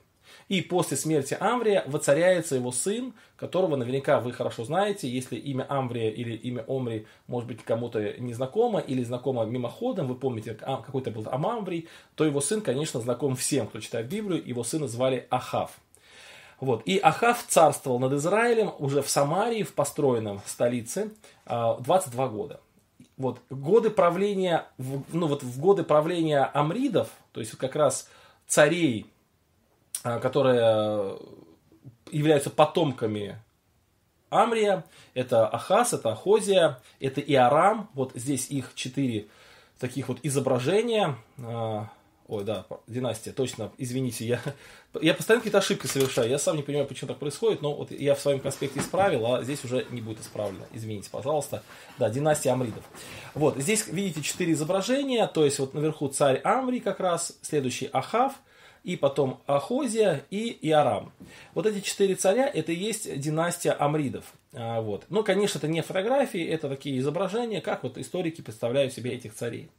И 0.49 0.61
после 0.61 0.97
смерти 0.97 1.37
Амврия 1.39 1.85
воцаряется 1.87 2.55
его 2.55 2.71
сын, 2.71 3.15
которого 3.37 3.77
наверняка 3.77 4.21
вы 4.21 4.33
хорошо 4.33 4.65
знаете. 4.65 5.09
Если 5.09 5.37
имя 5.37 5.67
Амврия 5.69 6.11
или 6.11 6.35
имя 6.35 6.65
Омри 6.69 7.07
может 7.27 7.49
быть 7.49 7.63
кому-то 7.65 8.21
незнакомо 8.21 8.81
или 8.81 9.03
знакомо 9.03 9.45
мимоходом, 9.45 10.07
вы 10.07 10.17
помните, 10.17 10.57
а, 10.63 10.83
какой-то 10.83 11.11
был 11.11 11.27
Амамврий, 11.31 11.89
то 12.15 12.25
его 12.25 12.41
сын, 12.41 12.61
конечно, 12.61 13.01
знаком 13.01 13.37
всем, 13.37 13.67
кто 13.67 13.81
читает 13.81 14.09
Библию. 14.09 14.47
Его 14.47 14.65
сына 14.65 14.87
звали 14.87 15.27
Ахав. 15.31 15.79
Вот. 16.61 16.83
И 16.85 16.99
Ахав 16.99 17.45
царствовал 17.47 17.99
над 17.99 18.13
Израилем 18.13 18.73
уже 18.79 19.03
в 19.03 19.11
Самарии, 19.11 19.63
в 19.63 19.75
построенном 19.75 20.41
столице, 20.47 21.11
22 21.47 22.25
а, 22.25 22.29
года. 22.29 22.61
Вот. 23.17 23.41
Годы 23.51 23.91
правления, 23.91 24.67
ну 24.79 25.27
вот 25.27 25.43
в 25.43 25.61
годы 25.61 25.85
правления 25.85 26.45
Амридов, 26.45 27.11
то 27.33 27.41
есть 27.41 27.53
как 27.53 27.77
раз 27.77 28.09
царей 28.47 29.07
которые 30.05 31.19
являются 32.11 32.51
потомками 32.51 33.39
Амрия. 34.29 34.85
Это 35.15 35.49
Ахас, 35.49 35.95
это 35.95 36.13
Ахозия, 36.13 36.81
это 37.01 37.21
Иорам. 37.21 37.89
Вот 37.95 38.13
здесь 38.15 38.51
их 38.51 38.73
четыре 38.75 39.27
таких 39.79 40.09
вот 40.09 40.19
изображения. 40.23 41.17
А, 41.39 41.89
ой, 42.29 42.45
да, 42.45 42.67
династия, 42.87 43.33
точно, 43.33 43.73
извините, 43.79 44.27
я, 44.27 44.41
я 45.01 45.15
постоянно 45.15 45.41
какие-то 45.41 45.59
ошибки 45.59 45.87
совершаю, 45.87 46.29
я 46.29 46.39
сам 46.39 46.57
не 46.57 46.63
понимаю, 46.63 46.87
почему 46.87 47.09
так 47.09 47.19
происходит, 47.19 47.63
но 47.63 47.75
вот 47.75 47.91
я 47.91 48.15
в 48.15 48.21
своем 48.21 48.41
конспекте 48.41 48.81
исправил, 48.81 49.27
а 49.27 49.43
здесь 49.43 49.65
уже 49.65 49.87
не 49.91 50.01
будет 50.01 50.21
исправлено, 50.21 50.65
извините, 50.73 51.11
пожалуйста. 51.11 51.63
Да, 51.99 52.09
династия 52.11 52.51
Амридов. 52.51 52.85
Вот, 53.35 53.57
здесь 53.57 53.87
видите 53.89 54.23
четыре 54.23 54.53
изображения, 54.53 55.27
то 55.27 55.45
есть 55.45 55.59
вот 55.59 55.75
наверху 55.75 56.09
царь 56.09 56.41
Амри 56.45 56.81
как 56.81 57.01
раз, 57.01 57.37
следующий 57.43 57.89
Ахав– 57.93 58.35
и 58.85 58.97
потом 58.97 59.41
Ахозия 59.47 60.25
и 60.31 60.57
Иорам. 60.69 61.11
Вот 61.55 61.67
эти 61.67 61.81
четыре 61.81 62.15
царя, 62.15 62.47
это 62.47 62.71
и 62.71 62.77
есть 62.77 63.19
династия 63.19 63.73
Амридов. 63.73 64.35
А, 64.53 64.81
вот. 64.81 65.05
Но, 65.09 65.23
конечно, 65.23 65.59
это 65.59 65.69
не 65.69 65.83
фотографии, 65.83 66.45
это 66.45 66.69
такие 66.69 66.99
изображения, 66.99 67.61
как 67.61 67.83
вот 67.83 67.99
историки 67.99 68.43
представляют 68.43 68.93
себе 68.93 69.13
этих 69.13 69.35
царей. 69.35 69.71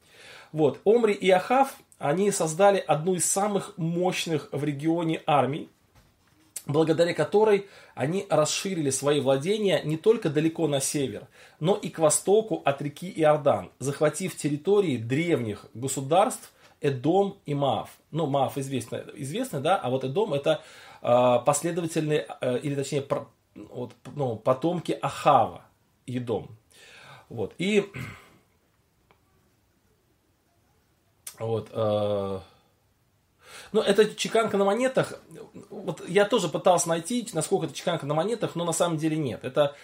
Вот. 0.52 0.80
Омри 0.86 1.14
и 1.14 1.30
Ахав, 1.30 1.78
они 2.00 2.32
создали 2.32 2.84
одну 2.86 3.14
из 3.14 3.26
самых 3.26 3.78
мощных 3.78 4.50
в 4.52 4.64
регионе 4.64 5.22
армий, 5.28 5.70
благодаря 6.66 7.14
которой 7.14 7.68
они 7.94 8.26
расширили 8.30 8.90
свои 8.90 9.20
владения 9.20 9.82
не 9.84 9.98
только 9.98 10.30
далеко 10.30 10.68
на 10.68 10.82
север, 10.82 11.28
но 11.60 11.76
и 11.76 11.90
к 11.90 12.00
востоку 12.00 12.62
от 12.66 12.82
реки 12.82 13.14
Иордан, 13.16 13.70
захватив 13.78 14.36
территории 14.36 14.98
древних 14.98 15.68
государств 15.76 16.52
Эдом 16.86 17.38
и 17.46 17.54
Маав. 17.54 17.90
Ну, 18.12 18.28
Маав 18.28 18.58
известно, 18.58 19.04
известно, 19.16 19.60
да, 19.60 19.78
а 19.78 19.90
вот 19.90 20.04
Эдом 20.04 20.34
это 20.34 20.62
э, 21.02 21.40
последовательные, 21.46 22.28
э, 22.42 22.60
или 22.60 22.76
точнее, 22.76 23.02
про, 23.02 23.28
вот, 23.56 23.94
ну, 24.16 24.36
потомки 24.36 24.98
Ахава, 25.02 25.64
Едом. 26.06 26.50
Вот, 27.30 27.54
и 27.58 27.92
вот, 31.40 31.70
э, 31.72 32.40
ну, 33.72 33.82
это 33.82 34.16
чеканка 34.16 34.58
на 34.58 34.66
монетах. 34.66 35.20
Вот 35.70 36.08
я 36.08 36.26
тоже 36.26 36.50
пытался 36.50 36.90
найти, 36.90 37.28
насколько 37.34 37.66
это 37.66 37.76
чеканка 37.76 38.06
на 38.06 38.14
монетах, 38.14 38.56
но 38.56 38.64
на 38.64 38.74
самом 38.74 38.98
деле 38.98 39.18
нет. 39.18 39.44
Это 39.44 39.76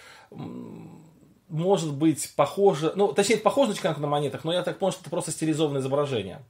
может 1.49 1.93
быть 1.93 2.33
похоже, 2.35 2.93
ну, 2.95 3.11
точнее, 3.11 3.37
похоже 3.37 3.71
на 3.71 3.75
чеканку 3.75 4.01
на 4.01 4.07
монетах, 4.07 4.43
но 4.43 4.53
я 4.53 4.63
так 4.63 4.79
понял, 4.79 4.93
что 4.93 5.01
это 5.01 5.09
просто 5.09 5.31
стилизованное 5.31 5.81
изображение. 5.81 6.41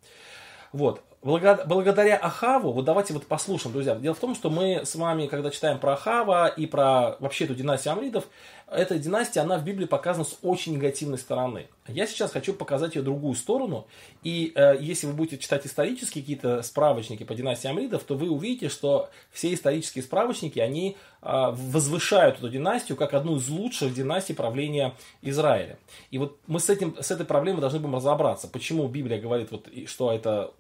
Вот. 0.72 1.04
Благодаря 1.24 2.18
Ахаву, 2.18 2.72
вот 2.72 2.86
давайте 2.86 3.14
вот 3.14 3.28
послушаем, 3.28 3.74
друзья. 3.74 3.94
Дело 3.94 4.16
в 4.16 4.20
том, 4.20 4.34
что 4.34 4.50
мы 4.50 4.82
с 4.86 4.96
вами, 4.96 5.28
когда 5.28 5.52
читаем 5.52 5.78
про 5.78 5.94
Ахава 5.94 6.48
и 6.48 6.66
про 6.66 7.16
вообще 7.20 7.46
эту 7.46 7.54
династию 7.54 7.94
Амридов, 7.94 8.26
эта 8.72 8.98
династия, 8.98 9.42
она 9.42 9.58
в 9.58 9.66
Библии 9.66 9.86
показана 9.86 10.24
с 10.24 10.38
очень 10.42 10.74
негативной 10.74 11.18
стороны. 11.18 11.68
Я 11.88 12.08
сейчас 12.08 12.32
хочу 12.32 12.54
показать 12.54 12.96
ее 12.96 13.02
другую 13.02 13.36
сторону. 13.36 13.86
И 14.24 14.54
э, 14.56 14.78
если 14.80 15.08
вы 15.08 15.14
будете 15.14 15.38
читать 15.40 15.66
исторические 15.66 16.24
какие-то 16.24 16.62
справочники 16.62 17.24
по 17.24 17.36
династии 17.36 17.68
Амридов, 17.68 18.04
то 18.04 18.16
вы 18.16 18.30
увидите, 18.30 18.70
что 18.70 19.10
все 19.30 19.54
исторические 19.54 20.04
справочники, 20.04 20.60
они 20.60 20.96
э, 21.22 21.50
возвышают 21.52 22.38
эту 22.38 22.50
династию 22.50 22.98
как 22.98 23.14
одну 23.14 23.36
из 23.36 23.50
лучших 23.50 23.94
династий 23.94 24.34
правления 24.34 24.94
Израиля. 25.22 25.78
И 26.10 26.18
вот 26.18 26.38
мы 26.48 26.62
с, 26.62 26.70
этим, 26.70 26.96
с 26.98 27.12
этой 27.12 27.26
проблемой 27.26 27.60
должны 27.60 27.80
будем 27.80 27.96
разобраться. 27.96 28.48
Почему 28.48 28.88
Библия 28.88 29.20
говорит, 29.20 29.52
вот, 29.52 29.68
что 29.88 30.14
это 30.14 30.54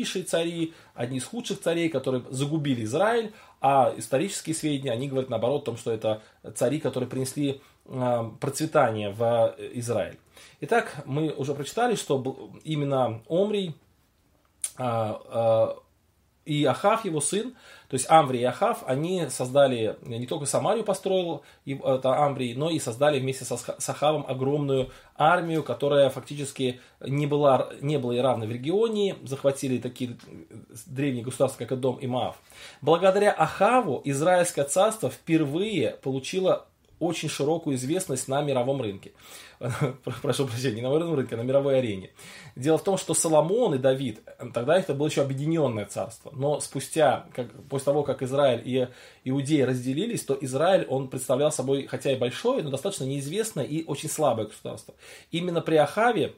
нечестивейшие 0.00 0.24
цари, 0.24 0.74
одни 0.94 1.18
из 1.18 1.24
худших 1.24 1.60
царей, 1.60 1.88
которые 1.88 2.24
загубили 2.30 2.84
Израиль, 2.84 3.32
а 3.60 3.92
исторические 3.96 4.54
сведения, 4.54 4.92
они 4.92 5.08
говорят 5.08 5.30
наоборот 5.30 5.62
о 5.62 5.66
том, 5.66 5.76
что 5.76 5.92
это 5.92 6.22
цари, 6.54 6.80
которые 6.80 7.08
принесли 7.08 7.60
процветания 8.40 9.10
в 9.10 9.54
Израиль. 9.74 10.18
Итак, 10.60 11.02
мы 11.06 11.30
уже 11.32 11.54
прочитали, 11.54 11.94
что 11.94 12.50
именно 12.64 13.20
Омрий 13.28 13.74
и 16.50 16.64
Ахав, 16.64 17.04
его 17.04 17.20
сын, 17.20 17.54
то 17.88 17.94
есть 17.94 18.10
Амври 18.10 18.40
и 18.40 18.44
Ахав, 18.44 18.82
они 18.84 19.28
создали, 19.28 19.96
не 20.02 20.26
только 20.26 20.46
Самарию 20.46 20.82
построил 20.82 21.42
это 21.64 22.24
Амврий, 22.24 22.54
но 22.54 22.70
и 22.70 22.80
создали 22.80 23.20
вместе 23.20 23.44
с 23.44 23.88
Ахавом 23.88 24.24
огромную 24.26 24.90
армию, 25.16 25.62
которая 25.62 26.10
фактически 26.10 26.80
не 27.00 27.28
была, 27.28 27.68
не 27.80 27.98
была 27.98 28.16
и 28.16 28.18
равна 28.18 28.46
в 28.46 28.50
регионе, 28.50 29.14
захватили 29.22 29.78
такие 29.78 30.16
древние 30.86 31.22
государства, 31.22 31.60
как 31.60 31.78
Эдом 31.78 31.98
и 31.98 32.08
Маав. 32.08 32.36
Благодаря 32.82 33.30
Ахаву 33.30 34.02
Израильское 34.04 34.64
царство 34.64 35.08
впервые 35.08 35.98
получило 36.02 36.66
очень 37.00 37.28
широкую 37.28 37.76
известность 37.76 38.28
на 38.28 38.42
мировом 38.42 38.80
рынке. 38.80 39.12
Прошу 40.22 40.46
прощения, 40.46 40.76
не 40.76 40.82
на 40.82 40.88
мировом 40.88 41.16
рынке, 41.16 41.34
а 41.34 41.38
на 41.38 41.42
мировой 41.42 41.78
арене. 41.78 42.10
Дело 42.54 42.78
в 42.78 42.84
том, 42.84 42.96
что 42.96 43.14
Соломон 43.14 43.74
и 43.74 43.78
Давид, 43.78 44.20
тогда 44.54 44.78
это 44.78 44.94
было 44.94 45.08
еще 45.08 45.22
объединенное 45.22 45.86
царство. 45.86 46.30
Но 46.34 46.60
спустя, 46.60 47.26
как, 47.34 47.50
после 47.68 47.86
того, 47.86 48.02
как 48.04 48.22
Израиль 48.22 48.62
и 48.64 48.88
Иудеи 49.24 49.62
разделились, 49.62 50.22
то 50.22 50.36
Израиль, 50.40 50.86
он 50.88 51.08
представлял 51.08 51.50
собой, 51.50 51.86
хотя 51.86 52.12
и 52.12 52.16
большое, 52.16 52.62
но 52.62 52.70
достаточно 52.70 53.04
неизвестное 53.04 53.64
и 53.64 53.84
очень 53.84 54.08
слабое 54.08 54.46
государство. 54.46 54.94
Именно 55.30 55.62
при 55.62 55.76
Ахаве, 55.76 56.34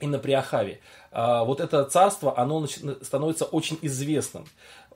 именно 0.00 0.18
при 0.18 0.32
Ахаве, 0.32 0.80
а, 1.10 1.44
вот 1.44 1.60
это 1.60 1.84
царство, 1.84 2.38
оно 2.38 2.66
становится 2.66 3.44
очень 3.44 3.78
известным. 3.82 4.46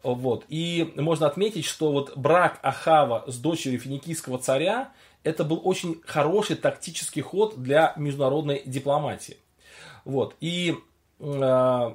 Вот. 0.03 0.45
И 0.49 0.93
можно 0.97 1.26
отметить, 1.26 1.65
что 1.65 1.93
вот 1.93 2.17
брак 2.17 2.59
Ахава 2.62 3.25
с 3.26 3.38
дочерью 3.38 3.81
финикийского 3.81 4.38
царя, 4.38 4.93
это 5.23 5.45
был 5.45 5.61
очень 5.65 6.00
хороший 6.05 6.57
тактический 6.57 7.23
ход 7.23 7.61
для 7.61 7.93
международной 7.97 8.62
дипломатии. 8.65 9.37
Вот. 10.05 10.37
И 10.41 10.76
э, 11.19 11.95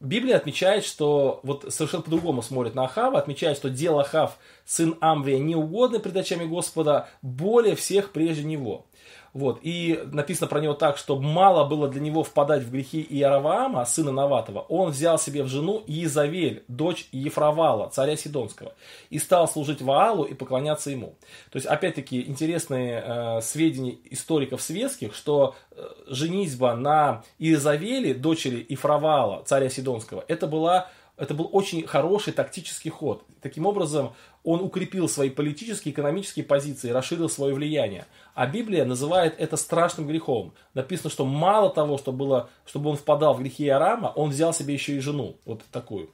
Библия 0.00 0.36
отмечает, 0.36 0.84
что 0.84 1.40
вот 1.42 1.64
совершенно 1.72 2.02
по-другому 2.02 2.42
смотрит 2.42 2.74
на 2.74 2.84
Ахава, 2.84 3.18
отмечает, 3.18 3.56
что 3.56 3.68
дело 3.68 4.02
Ахав, 4.02 4.38
сын 4.64 4.96
Амврия, 5.00 5.38
неугодный 5.38 6.00
пред 6.00 6.16
очами 6.16 6.44
Господа, 6.44 7.08
более 7.22 7.74
всех 7.74 8.12
прежде 8.12 8.44
него. 8.44 8.86
Вот. 9.32 9.60
И 9.62 10.00
написано 10.12 10.48
про 10.48 10.60
него 10.60 10.74
так, 10.74 10.96
что 10.98 11.18
мало 11.18 11.64
было 11.64 11.88
для 11.88 12.00
него 12.00 12.22
впадать 12.22 12.62
в 12.62 12.70
грехи 12.70 13.06
Иераваама, 13.08 13.84
сына 13.84 14.12
Наватова. 14.12 14.60
Он 14.68 14.90
взял 14.90 15.18
себе 15.18 15.42
в 15.42 15.48
жену 15.48 15.82
Иезавель, 15.86 16.64
дочь 16.68 17.08
Ефравала, 17.12 17.88
царя 17.88 18.16
Сидонского, 18.16 18.72
и 19.10 19.18
стал 19.18 19.48
служить 19.48 19.82
Ваалу 19.82 20.24
и 20.24 20.34
поклоняться 20.34 20.90
ему. 20.90 21.14
То 21.50 21.56
есть, 21.56 21.66
опять-таки, 21.66 22.22
интересные 22.22 23.02
э, 23.04 23.40
сведения 23.42 23.96
историков 24.10 24.62
светских, 24.62 25.14
что 25.14 25.54
э, 25.70 25.86
женитьба 26.06 26.74
на 26.74 27.22
Иезавеле, 27.38 28.14
дочери 28.14 28.64
Ефравала, 28.68 29.42
царя 29.44 29.68
Сидонского, 29.68 30.24
это 30.28 30.46
была 30.46 30.88
это 31.18 31.34
был 31.34 31.48
очень 31.52 31.86
хороший 31.86 32.32
тактический 32.32 32.90
ход. 32.90 33.24
Таким 33.42 33.66
образом, 33.66 34.14
он 34.44 34.60
укрепил 34.62 35.08
свои 35.08 35.30
политические, 35.30 35.92
экономические 35.92 36.44
позиции, 36.44 36.90
расширил 36.90 37.28
свое 37.28 37.54
влияние. 37.54 38.06
А 38.34 38.46
Библия 38.46 38.84
называет 38.84 39.34
это 39.38 39.56
страшным 39.56 40.06
грехом. 40.06 40.54
Написано, 40.74 41.10
что 41.10 41.24
мало 41.24 41.70
того, 41.70 41.98
что 41.98 42.12
было, 42.12 42.48
чтобы 42.66 42.90
он 42.90 42.96
впадал 42.96 43.34
в 43.34 43.40
грехи 43.40 43.68
Арама, 43.68 44.12
он 44.14 44.30
взял 44.30 44.54
себе 44.54 44.74
еще 44.74 44.96
и 44.96 45.00
жену, 45.00 45.36
вот 45.44 45.62
такую. 45.72 46.10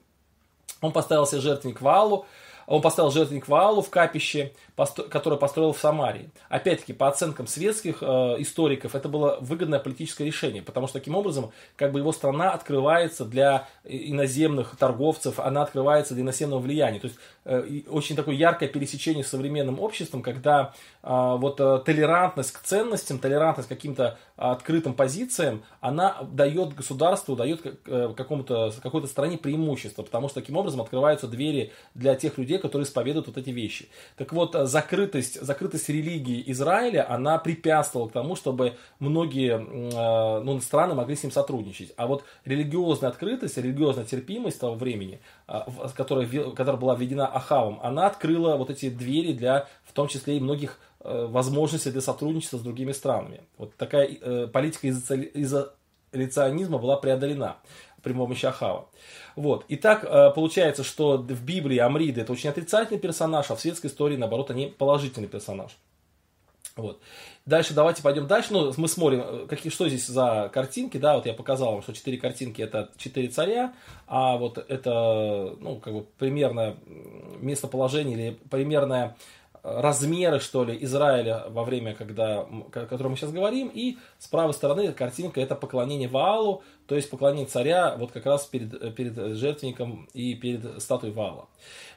Он 0.81 0.91
поставил 0.91 1.27
себе 1.27 1.43
жертвенник 1.43 1.81
Валу, 1.81 2.27
он 2.67 2.83
поставил 2.83 3.11
жертвенник 3.11 3.49
Ваалу 3.49 3.83
в 3.83 3.91
капище, 3.91 4.53
которое 5.11 5.37
построил 5.37 5.73
в 5.73 5.79
Самарии. 5.79 6.31
Опять-таки, 6.49 6.93
по 6.93 7.09
оценкам 7.09 7.47
светских 7.47 8.03
э, 8.03 8.07
историков, 8.39 8.95
это 8.95 9.09
было 9.09 9.39
выгодное 9.41 9.79
политическое 9.79 10.25
решение, 10.25 10.63
потому 10.63 10.87
что 10.87 10.99
таким 10.99 11.15
образом, 11.15 11.53
как 11.77 11.93
бы 11.93 12.01
его 12.01 12.13
страна 12.13 12.53
открывается 12.53 13.25
для 13.25 13.69
иноземных 13.85 14.77
торговцев, 14.77 15.39
она 15.39 15.63
открывается 15.63 16.15
для 16.15 16.23
иноземного 16.23 16.61
влияния. 16.61 17.01
То 17.01 17.07
есть, 17.07 17.19
э, 17.45 17.83
очень 17.89 18.17
такое 18.17 18.35
яркое 18.35 18.69
пересечение 18.69 19.25
с 19.25 19.29
современным 19.29 19.79
обществом, 19.81 20.23
когда 20.23 20.73
э, 21.03 21.09
вот 21.39 21.61
э, 21.61 21.83
толерантность 21.85 22.53
к 22.53 22.61
ценностям, 22.61 23.19
толерантность 23.19 23.69
к 23.69 23.73
каким-то 23.73 24.19
открытым 24.37 24.95
позициям, 24.95 25.63
она 25.81 26.17
дает 26.23 26.75
государству, 26.75 27.37
дает 27.37 27.63
какому-то, 27.85 28.73
какой-то 28.83 29.07
стране 29.07 29.39
преимущество, 29.39 30.03
потому 30.03 30.29
что 30.29 30.41
таким 30.41 30.57
образом 30.57 30.81
открываются 30.81 31.29
двери 31.29 31.73
для 31.95 32.17
тех 32.17 32.37
людей, 32.39 32.54
которые 32.59 32.87
исповедуют 32.87 33.27
вот 33.27 33.37
эти 33.37 33.51
вещи. 33.51 33.89
Так 34.17 34.33
вот, 34.33 34.55
э, 34.55 34.67
закрытость, 34.67 35.41
закрытость 35.41 35.89
религии 35.89 36.43
Израиля, 36.47 37.11
она 37.11 37.39
препятствовала 37.39 38.09
к 38.09 38.13
тому, 38.13 38.37
чтобы 38.37 38.75
многие 38.99 39.55
э, 39.55 40.43
ну, 40.43 40.61
страны 40.61 40.95
могли 40.95 41.17
с 41.17 41.23
ним 41.23 41.33
сотрудничать. 41.33 41.93
А 41.97 42.07
вот 42.07 42.25
религиозная 42.45 43.11
открытость, 43.11 43.57
религиозная 43.57 44.05
терпимость 44.05 44.61
того 44.61 44.75
времени, 44.75 45.21
которая, 45.97 46.27
которая 46.53 46.81
была 46.81 46.95
введена 46.95 47.27
Ахавом, 47.27 47.81
она 47.83 48.07
открыла 48.07 48.57
вот 48.57 48.71
эти 48.71 48.89
двери 48.89 49.33
для, 49.33 49.67
в 49.85 49.93
том 49.93 50.09
числе 50.09 50.37
и 50.37 50.41
многих 50.41 50.79
Э, 51.07 51.27
возможности 51.27 51.91
для 51.91 52.01
сотрудничества 52.01 52.57
с 52.57 52.63
другими 52.63 52.93
странами. 52.93 53.43
Вот 53.59 53.77
такая 53.77 54.09
э, 54.09 54.47
политика 54.47 54.89
изоляционизма 54.89 56.79
была 56.79 56.97
преодолена 56.97 57.59
при 58.05 58.13
помощи 58.13 58.47
Ахава. 58.47 58.87
Вот. 59.35 59.65
Итак, 59.69 60.05
э, 60.05 60.31
получается, 60.35 60.85
что 60.85 61.17
в 61.17 61.45
Библии 61.45 61.79
Амриды 61.79 62.21
это 62.21 62.33
очень 62.33 62.51
отрицательный 62.51 63.01
персонаж, 63.01 63.51
а 63.51 63.57
в 63.57 63.61
светской 63.61 63.89
истории, 63.89 64.17
наоборот, 64.17 64.51
они 64.51 64.67
положительный 64.67 65.27
персонаж. 65.27 65.73
Вот. 66.77 67.01
Дальше 67.47 67.73
давайте 67.73 68.03
пойдем 68.03 68.27
дальше. 68.27 68.53
Ну, 68.53 68.73
мы 68.77 68.89
смотрим, 68.89 69.23
э, 69.25 69.47
какие, 69.49 69.73
что 69.73 69.89
здесь 69.89 70.07
за 70.07 70.51
картинки. 70.53 70.99
Да, 70.99 71.17
вот 71.17 71.27
я 71.27 71.33
показал 71.33 71.73
вам, 71.73 71.83
что 71.83 71.93
четыре 71.93 72.19
картинки 72.19 72.63
это 72.63 72.91
четыре 72.97 73.29
царя, 73.29 73.75
а 74.07 74.37
вот 74.37 74.59
это, 74.59 75.57
ну, 75.61 75.77
как 75.77 75.95
бы 75.95 76.07
примерное 76.19 76.77
местоположение 77.41 78.17
или 78.17 78.39
примерное 78.51 79.17
размеры, 79.65 80.41
что 80.41 80.63
ли, 80.63 80.77
Израиля 80.83 81.45
во 81.49 81.65
время, 81.65 81.95
когда, 81.95 82.41
о 82.41 82.71
котором 82.71 83.13
мы 83.13 83.17
сейчас 83.17 83.33
говорим, 83.33 83.71
и 83.73 83.97
с 84.19 84.27
правой 84.27 84.53
стороны 84.53 84.93
картинка 84.93 85.41
это 85.41 85.55
поклонение 85.55 86.07
Ваалу, 86.07 86.63
то 86.87 86.97
есть 86.97 87.11
поклонение 87.11 87.47
царя 87.47 87.97
вот 87.97 88.13
как 88.13 88.27
раз 88.27 88.45
перед, 88.45 88.95
перед 88.95 89.37
жертвенником 89.37 90.09
и 90.13 90.35
перед 90.35 90.83
статуей 90.83 91.13
Ваала. 91.13 91.49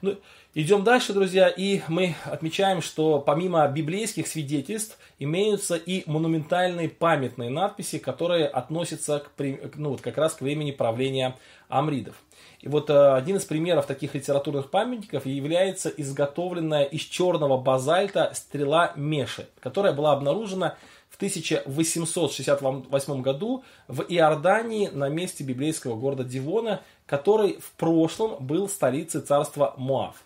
Ну, 0.02 0.17
идем 0.54 0.84
дальше, 0.84 1.13
друзья, 1.13 1.50
и 1.50 1.82
мы 1.88 2.15
отмечаем, 2.26 2.82
что 2.82 3.19
помимо 3.19 3.67
библейских 3.67 4.28
свидетельств 4.28 4.97
имеются 5.19 5.76
и 5.76 6.04
монументальные 6.10 6.89
памятные 6.89 7.50
надписи, 7.50 7.97
которые 7.97 8.47
относятся 8.47 9.19
к, 9.19 9.43
ну, 9.76 9.91
вот 9.91 10.02
как 10.02 10.17
раз 10.17 10.36
к 10.36 10.41
времени 10.41 10.71
правления 10.71 11.36
Амридов. 11.67 12.15
И 12.62 12.69
вот 12.69 12.89
э, 12.89 13.13
один 13.13 13.38
из 13.38 13.45
примеров 13.45 13.86
таких 13.86 14.15
литературных 14.15 14.71
памятников 14.71 15.26
является 15.26 15.89
изготовленная 15.89 16.84
из 16.84 17.02
черного 17.02 17.58
базальта 17.58 18.32
стрела 18.34 18.93
Меши, 18.95 19.47
которая 19.60 19.93
была 19.93 20.13
обнаружена 20.13 20.76
1868 21.17 23.21
году 23.21 23.63
в 23.88 24.01
Иордании 24.08 24.88
на 24.88 25.10
месте 25.10 25.43
библейского 25.43 25.95
города 25.95 26.23
Дивона, 26.23 26.82
который 27.06 27.60
в 27.60 27.71
прошлом 27.71 28.45
был 28.45 28.69
столицей 28.69 29.21
царства 29.21 29.73
Моав. 29.77 30.23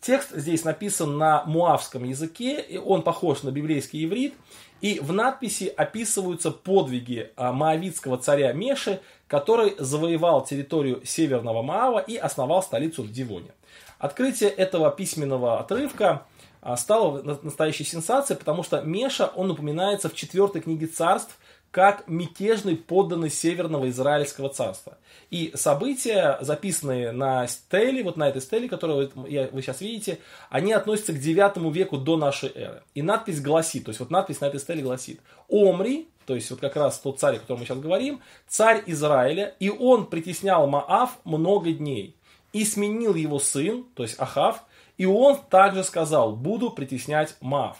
Текст 0.00 0.36
здесь 0.36 0.64
написан 0.64 1.16
на 1.16 1.44
муавском 1.46 2.04
языке, 2.04 2.60
и 2.60 2.76
он 2.76 3.02
похож 3.02 3.42
на 3.42 3.50
библейский 3.50 4.04
иврит, 4.04 4.34
и 4.80 5.00
в 5.00 5.12
надписи 5.12 5.72
описываются 5.74 6.50
подвиги 6.50 7.32
а, 7.36 7.52
моавитского 7.52 8.18
царя 8.18 8.52
Меши, 8.52 9.00
который 9.26 9.74
завоевал 9.78 10.44
территорию 10.44 11.00
Северного 11.04 11.62
Маава 11.62 11.98
и 11.98 12.16
основал 12.16 12.62
столицу 12.62 13.02
в 13.02 13.10
Дивоне. 13.10 13.50
Открытие 13.98 14.50
этого 14.50 14.90
письменного 14.90 15.58
отрывка 15.58 16.26
стало 16.74 17.22
настоящей 17.22 17.84
сенсацией, 17.84 18.38
потому 18.38 18.64
что 18.64 18.80
Меша, 18.80 19.30
он 19.36 19.52
упоминается 19.52 20.08
в 20.08 20.14
четвертой 20.14 20.62
книге 20.62 20.88
царств 20.88 21.38
как 21.70 22.08
мятежный 22.08 22.74
подданный 22.74 23.28
Северного 23.28 23.90
Израильского 23.90 24.48
царства. 24.48 24.96
И 25.30 25.52
события, 25.54 26.38
записанные 26.40 27.12
на 27.12 27.46
стеле, 27.46 28.02
вот 28.02 28.16
на 28.16 28.30
этой 28.30 28.40
стеле, 28.40 28.66
которую 28.66 29.10
вы, 29.14 29.50
вы 29.52 29.62
сейчас 29.62 29.82
видите, 29.82 30.18
они 30.48 30.72
относятся 30.72 31.12
к 31.12 31.20
9 31.20 31.74
веку 31.74 31.98
до 31.98 32.16
нашей 32.16 32.50
эры. 32.54 32.82
И 32.94 33.02
надпись 33.02 33.42
гласит, 33.42 33.84
то 33.84 33.90
есть 33.90 34.00
вот 34.00 34.10
надпись 34.10 34.40
на 34.40 34.46
этой 34.46 34.58
стеле 34.58 34.82
гласит, 34.82 35.20
Омри, 35.50 36.08
то 36.24 36.34
есть 36.34 36.50
вот 36.50 36.60
как 36.60 36.76
раз 36.76 36.98
тот 36.98 37.20
царь, 37.20 37.36
о 37.36 37.40
котором 37.40 37.60
мы 37.60 37.66
сейчас 37.66 37.78
говорим, 37.78 38.20
царь 38.48 38.82
Израиля, 38.86 39.54
и 39.60 39.68
он 39.68 40.06
притеснял 40.06 40.66
Маав 40.66 41.18
много 41.24 41.72
дней. 41.72 42.16
И 42.52 42.64
сменил 42.64 43.14
его 43.14 43.38
сын, 43.38 43.84
то 43.94 44.02
есть 44.02 44.18
Ахав, 44.18 44.62
и 44.96 45.06
он 45.06 45.38
также 45.50 45.84
сказал, 45.84 46.36
буду 46.36 46.70
притеснять 46.70 47.36
Маав. 47.40 47.78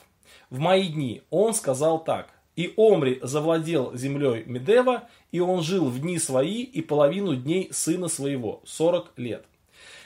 В 0.50 0.58
мои 0.58 0.88
дни 0.88 1.22
он 1.30 1.54
сказал 1.54 2.02
так, 2.02 2.28
и 2.56 2.72
Омри 2.76 3.20
завладел 3.22 3.94
землей 3.94 4.44
Медева, 4.46 5.08
и 5.30 5.40
он 5.40 5.62
жил 5.62 5.86
в 5.86 6.00
дни 6.00 6.18
свои 6.18 6.62
и 6.62 6.80
половину 6.82 7.36
дней 7.36 7.68
сына 7.72 8.08
своего, 8.08 8.62
40 8.64 9.12
лет. 9.16 9.44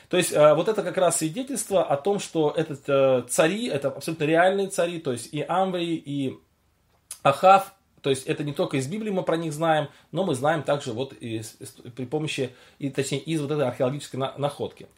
То 0.08 0.16
есть 0.16 0.32
э, 0.32 0.54
вот 0.54 0.68
это 0.68 0.82
как 0.82 0.96
раз 0.96 1.18
свидетельство 1.18 1.84
о 1.84 1.96
том, 1.96 2.18
что 2.18 2.52
этот 2.56 2.82
э, 2.88 3.22
цари, 3.28 3.68
это 3.68 3.88
абсолютно 3.88 4.24
реальные 4.24 4.68
цари, 4.68 4.98
то 4.98 5.12
есть 5.12 5.32
и 5.32 5.44
Амври, 5.46 5.94
и 5.94 6.36
Ахав, 7.22 7.74
то 8.02 8.10
есть 8.10 8.26
это 8.26 8.42
не 8.42 8.52
только 8.52 8.78
из 8.78 8.88
Библии 8.88 9.10
мы 9.10 9.22
про 9.22 9.36
них 9.36 9.52
знаем, 9.52 9.88
но 10.10 10.24
мы 10.24 10.34
знаем 10.34 10.64
также 10.64 10.92
вот 10.92 11.12
и, 11.20 11.42
при 11.94 12.06
помощи, 12.06 12.50
и, 12.80 12.90
точнее 12.90 13.20
из 13.20 13.40
вот 13.40 13.52
этой 13.52 13.66
археологической 13.68 14.18
находки. 14.36 14.88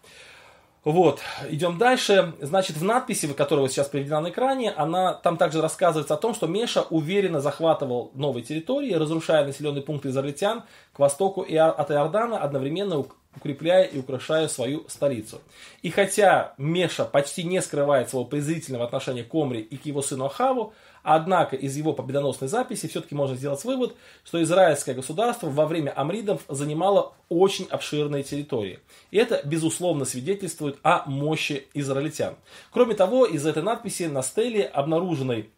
Вот, 0.84 1.20
идем 1.48 1.78
дальше. 1.78 2.34
Значит, 2.40 2.76
в 2.76 2.82
надписи, 2.82 3.32
которая 3.32 3.62
вот 3.62 3.70
сейчас 3.70 3.88
приведена 3.88 4.20
на 4.20 4.30
экране, 4.30 4.72
она, 4.72 5.14
там 5.14 5.36
также 5.36 5.62
рассказывается 5.62 6.14
о 6.14 6.16
том, 6.16 6.34
что 6.34 6.48
Меша 6.48 6.82
уверенно 6.90 7.40
захватывал 7.40 8.10
новые 8.14 8.42
территории, 8.42 8.92
разрушая 8.92 9.44
населенные 9.44 9.82
пункты 9.82 10.08
израильтян 10.08 10.64
к 10.92 10.98
востоку 10.98 11.42
и 11.42 11.54
от 11.54 11.88
Иордана, 11.92 12.38
одновременно 12.38 13.04
укрепляя 13.36 13.84
и 13.84 13.98
украшая 13.98 14.48
свою 14.48 14.84
столицу. 14.88 15.40
И 15.82 15.90
хотя 15.90 16.54
Меша 16.58 17.04
почти 17.04 17.44
не 17.44 17.62
скрывает 17.62 18.10
своего 18.10 18.24
презрительного 18.24 18.84
отношения 18.84 19.22
к 19.22 19.32
Омре 19.34 19.60
и 19.60 19.76
к 19.76 19.86
его 19.86 20.02
сыну 20.02 20.26
Ахаву, 20.26 20.74
Однако 21.02 21.56
из 21.56 21.76
его 21.76 21.92
победоносной 21.92 22.48
записи 22.48 22.86
все-таки 22.88 23.14
можно 23.14 23.36
сделать 23.36 23.64
вывод, 23.64 23.94
что 24.24 24.42
израильское 24.42 24.94
государство 24.94 25.48
во 25.48 25.66
время 25.66 25.90
амридов 25.90 26.42
занимало 26.48 27.14
очень 27.28 27.66
обширные 27.68 28.22
территории. 28.22 28.78
И 29.10 29.16
это, 29.16 29.40
безусловно, 29.44 30.04
свидетельствует 30.04 30.78
о 30.82 31.04
мощи 31.06 31.66
израильтян. 31.74 32.36
Кроме 32.70 32.94
того, 32.94 33.26
из 33.26 33.44
этой 33.46 33.62
надписи 33.62 34.04
на 34.04 34.22
стеле 34.22 34.64
обнаруженной 34.64 35.50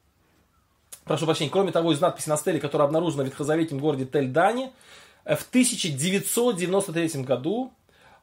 прошу 1.04 1.26
прощения, 1.26 1.50
кроме 1.50 1.72
того, 1.72 1.92
из 1.92 2.00
надписи 2.00 2.28
на 2.28 2.36
стеле, 2.36 2.60
которая 2.60 2.88
обнаружена 2.88 3.24
в 3.24 3.26
ветхозаветном 3.26 3.80
городе 3.80 4.04
Тель-Дане, 4.04 4.70
в 5.24 5.48
1993 5.48 7.22
году 7.22 7.72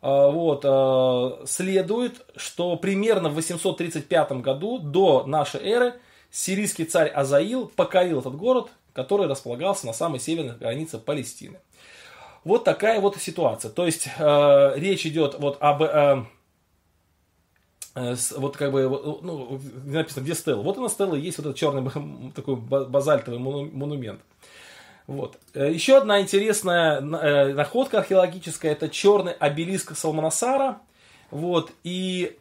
э, 0.02 0.08
вот, 0.08 0.62
э, 0.64 1.46
следует, 1.48 2.26
что 2.36 2.76
примерно 2.76 3.30
в 3.30 3.36
835 3.36 4.32
году 4.34 4.78
до 4.80 5.26
нашей 5.26 5.62
эры 5.62 5.96
сирийский 6.32 6.86
царь 6.86 7.10
Азаил 7.10 7.68
покорил 7.68 8.20
этот 8.20 8.36
город, 8.36 8.70
который 8.94 9.28
располагался 9.28 9.86
на 9.86 9.94
самой 9.94 10.20
северной 10.20 10.58
границе 10.58 10.98
Палестины. 10.98 11.60
Вот 12.44 12.64
такая 12.64 13.00
вот 13.00 13.18
ситуация. 13.18 13.70
То 13.70 13.86
есть 13.86 14.08
э, 14.18 14.74
речь 14.76 15.06
идет 15.06 15.36
вот 15.38 15.58
об 15.60 15.84
э, 15.84 16.26
э, 17.96 18.16
вот 18.38 18.58
как 18.58 18.72
бы 18.72 18.82
ну, 19.22 19.62
написано 19.86 20.24
где 20.24 20.34
стелла. 20.34 20.64
Вот 20.64 20.78
она 20.78 20.90
стелла, 20.90 21.16
есть 21.16 21.38
вот 21.38 21.48
этот 21.48 21.58
черный 21.58 22.32
такой 22.36 22.56
базальтовый 22.56 23.40
монумент. 23.40 24.22
Вот. 25.06 25.38
Э, 25.54 25.72
еще 25.72 25.98
одна 25.98 26.22
интересная 26.22 27.00
э, 27.00 27.54
находка 27.54 28.00
археологическая 28.00 28.72
это 28.72 28.90
черный 28.90 29.34
обелиск 29.34 29.96
Салманасара. 29.96 30.80
Вот. 31.30 31.72
И 31.84 32.38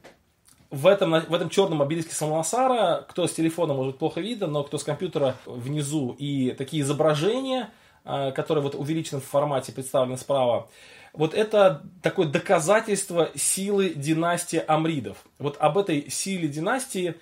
в 0.70 0.87
этом, 0.87 1.20
в 1.20 1.35
этом 1.35 1.48
черном 1.50 1.83
обелиске 1.83 2.14
Салмасара, 2.14 3.04
кто 3.09 3.26
с 3.26 3.33
телефона 3.33 3.74
может 3.74 3.98
плохо 3.98 4.20
видно, 4.20 4.46
но 4.46 4.62
кто 4.62 4.78
с 4.78 4.85
компьютера 4.85 5.37
внизу 5.44 6.14
и 6.18 6.52
такие 6.52 6.83
изображения, 6.83 7.70
а, 8.04 8.30
которые 8.30 8.62
вот 8.62 8.76
в 8.76 8.80
увеличенном 8.80 9.20
формате 9.20 9.72
представлены 9.72 10.16
справа, 10.16 10.68
вот 11.12 11.35
это 11.35 11.83
такое 12.02 12.28
доказательство 12.28 13.30
силы 13.35 13.90
династии 13.90 14.62
Амридов. 14.64 15.24
Вот 15.40 15.56
об 15.59 15.76
этой 15.76 16.09
силе 16.09 16.46
династии 16.46 17.16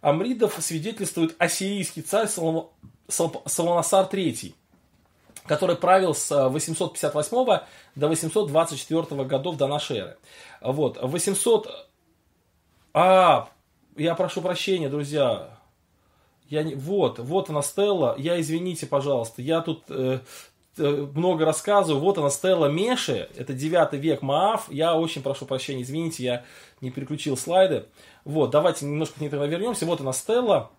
Амридов 0.00 0.56
свидетельствует 0.60 1.34
ассирийский 1.38 2.02
царь 2.02 2.28
Салам, 2.28 2.68
Салманасар 3.08 4.06
III, 4.06 4.54
который 5.46 5.74
правил 5.74 6.14
с 6.14 6.30
858 6.30 7.60
до 7.96 8.08
824 8.08 9.24
годов 9.24 9.56
до 9.56 9.66
нашей 9.66 9.98
эры. 9.98 10.16
Вот, 10.60 10.98
800 11.02 11.88
а, 12.94 13.48
я 13.96 14.14
прошу 14.14 14.42
прощения, 14.42 14.88
друзья. 14.88 15.58
Я 16.48 16.62
не... 16.62 16.74
Вот, 16.74 17.18
вот 17.18 17.48
она 17.48 17.62
Стелла. 17.62 18.14
Я, 18.18 18.40
извините, 18.40 18.86
пожалуйста, 18.86 19.40
я 19.40 19.60
тут 19.62 19.84
э, 19.88 20.20
э 20.76 21.06
много 21.14 21.44
рассказываю. 21.44 22.02
Вот 22.02 22.18
она 22.18 22.28
Стелла 22.28 22.66
Меши. 22.66 23.30
Это 23.36 23.54
9 23.54 23.94
век 23.94 24.22
Маав. 24.22 24.70
Я 24.70 24.94
очень 24.94 25.22
прошу 25.22 25.46
прощения, 25.46 25.82
извините, 25.82 26.22
я 26.22 26.44
не 26.80 26.90
переключил 26.90 27.36
слайды. 27.36 27.86
Вот, 28.24 28.50
давайте 28.50 28.84
немножко 28.84 29.16
к 29.16 29.20
ней 29.20 29.30
тогда 29.30 29.46
вернемся. 29.46 29.86
Вот 29.86 30.00
она 30.00 30.12
Стелла. 30.12 30.70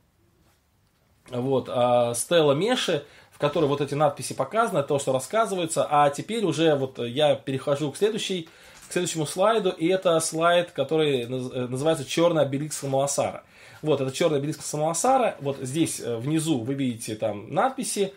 Вот, 1.30 1.70
а, 1.70 2.14
Стелла 2.14 2.52
Меши, 2.52 3.04
в 3.32 3.40
которой 3.40 3.66
вот 3.66 3.82
эти 3.82 3.96
надписи 3.96 4.34
показаны, 4.34 4.84
то, 4.84 5.00
что 5.00 5.12
рассказывается. 5.14 5.88
А 5.90 6.10
теперь 6.10 6.46
уже 6.46 6.76
вот 6.76 7.00
я 7.00 7.36
перехожу 7.36 7.92
к 7.92 7.98
следующей 7.98 8.50
следующему 8.94 9.26
слайду, 9.26 9.70
и 9.70 9.88
это 9.88 10.20
слайд, 10.20 10.72
который 10.72 11.24
э, 11.24 11.28
называется 11.28 12.06
«Черный 12.06 12.44
обелиск 12.44 12.74
Самоасара». 12.74 13.44
Вот, 13.82 14.00
это 14.00 14.12
черный 14.12 14.38
обелиск 14.38 14.62
Самоасара, 14.62 15.36
вот 15.42 15.58
здесь 15.58 16.00
э, 16.00 16.16
внизу 16.18 16.62
вы 16.62 16.76
видите 16.76 17.16
там 17.16 17.54
надписи, 17.54 18.14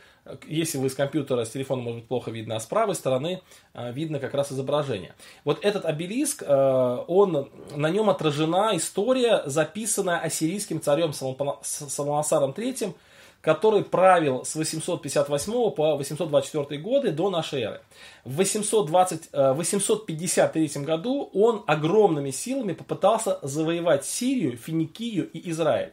если 0.46 0.78
вы 0.78 0.90
с 0.90 0.94
компьютера, 0.94 1.44
с 1.44 1.50
телефона, 1.50 1.82
может 1.82 2.00
быть, 2.00 2.08
плохо 2.08 2.30
видно, 2.30 2.56
а 2.56 2.60
с 2.60 2.66
правой 2.66 2.94
стороны 2.94 3.40
э, 3.74 3.92
видно 3.92 4.18
как 4.18 4.34
раз 4.34 4.52
изображение. 4.52 5.14
Вот 5.44 5.64
этот 5.64 5.84
обелиск, 5.84 6.42
он, 6.46 7.48
на 7.74 7.90
нем 7.90 8.10
отражена 8.10 8.76
история, 8.76 9.42
записанная 9.46 10.18
ассирийским 10.18 10.80
царем 10.80 11.12
Самоасаром 11.12 12.50
III, 12.50 12.94
который 13.40 13.84
правил 13.84 14.44
с 14.44 14.54
858 14.56 15.70
по 15.70 15.96
824 15.96 16.80
годы 16.80 17.12
до 17.12 17.30
нашей 17.30 17.62
эры. 17.62 17.80
В 18.24 18.36
820, 18.36 19.30
853 19.32 20.72
э, 20.74 20.80
году 20.80 21.30
он 21.32 21.62
огромными 21.66 22.30
силами 22.30 22.72
попытался 22.72 23.38
завоевать 23.42 24.04
Сирию, 24.04 24.56
Финикию 24.56 25.30
и 25.30 25.50
Израиль. 25.50 25.92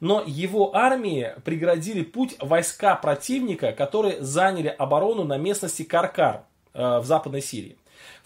Но 0.00 0.22
его 0.26 0.74
армии 0.74 1.34
преградили 1.44 2.02
путь 2.02 2.36
войска 2.40 2.96
противника, 2.96 3.72
которые 3.72 4.22
заняли 4.22 4.68
оборону 4.68 5.24
на 5.24 5.36
местности 5.36 5.82
Каркар 5.82 6.44
э, 6.72 6.98
в 6.98 7.04
Западной 7.04 7.42
Сирии. 7.42 7.76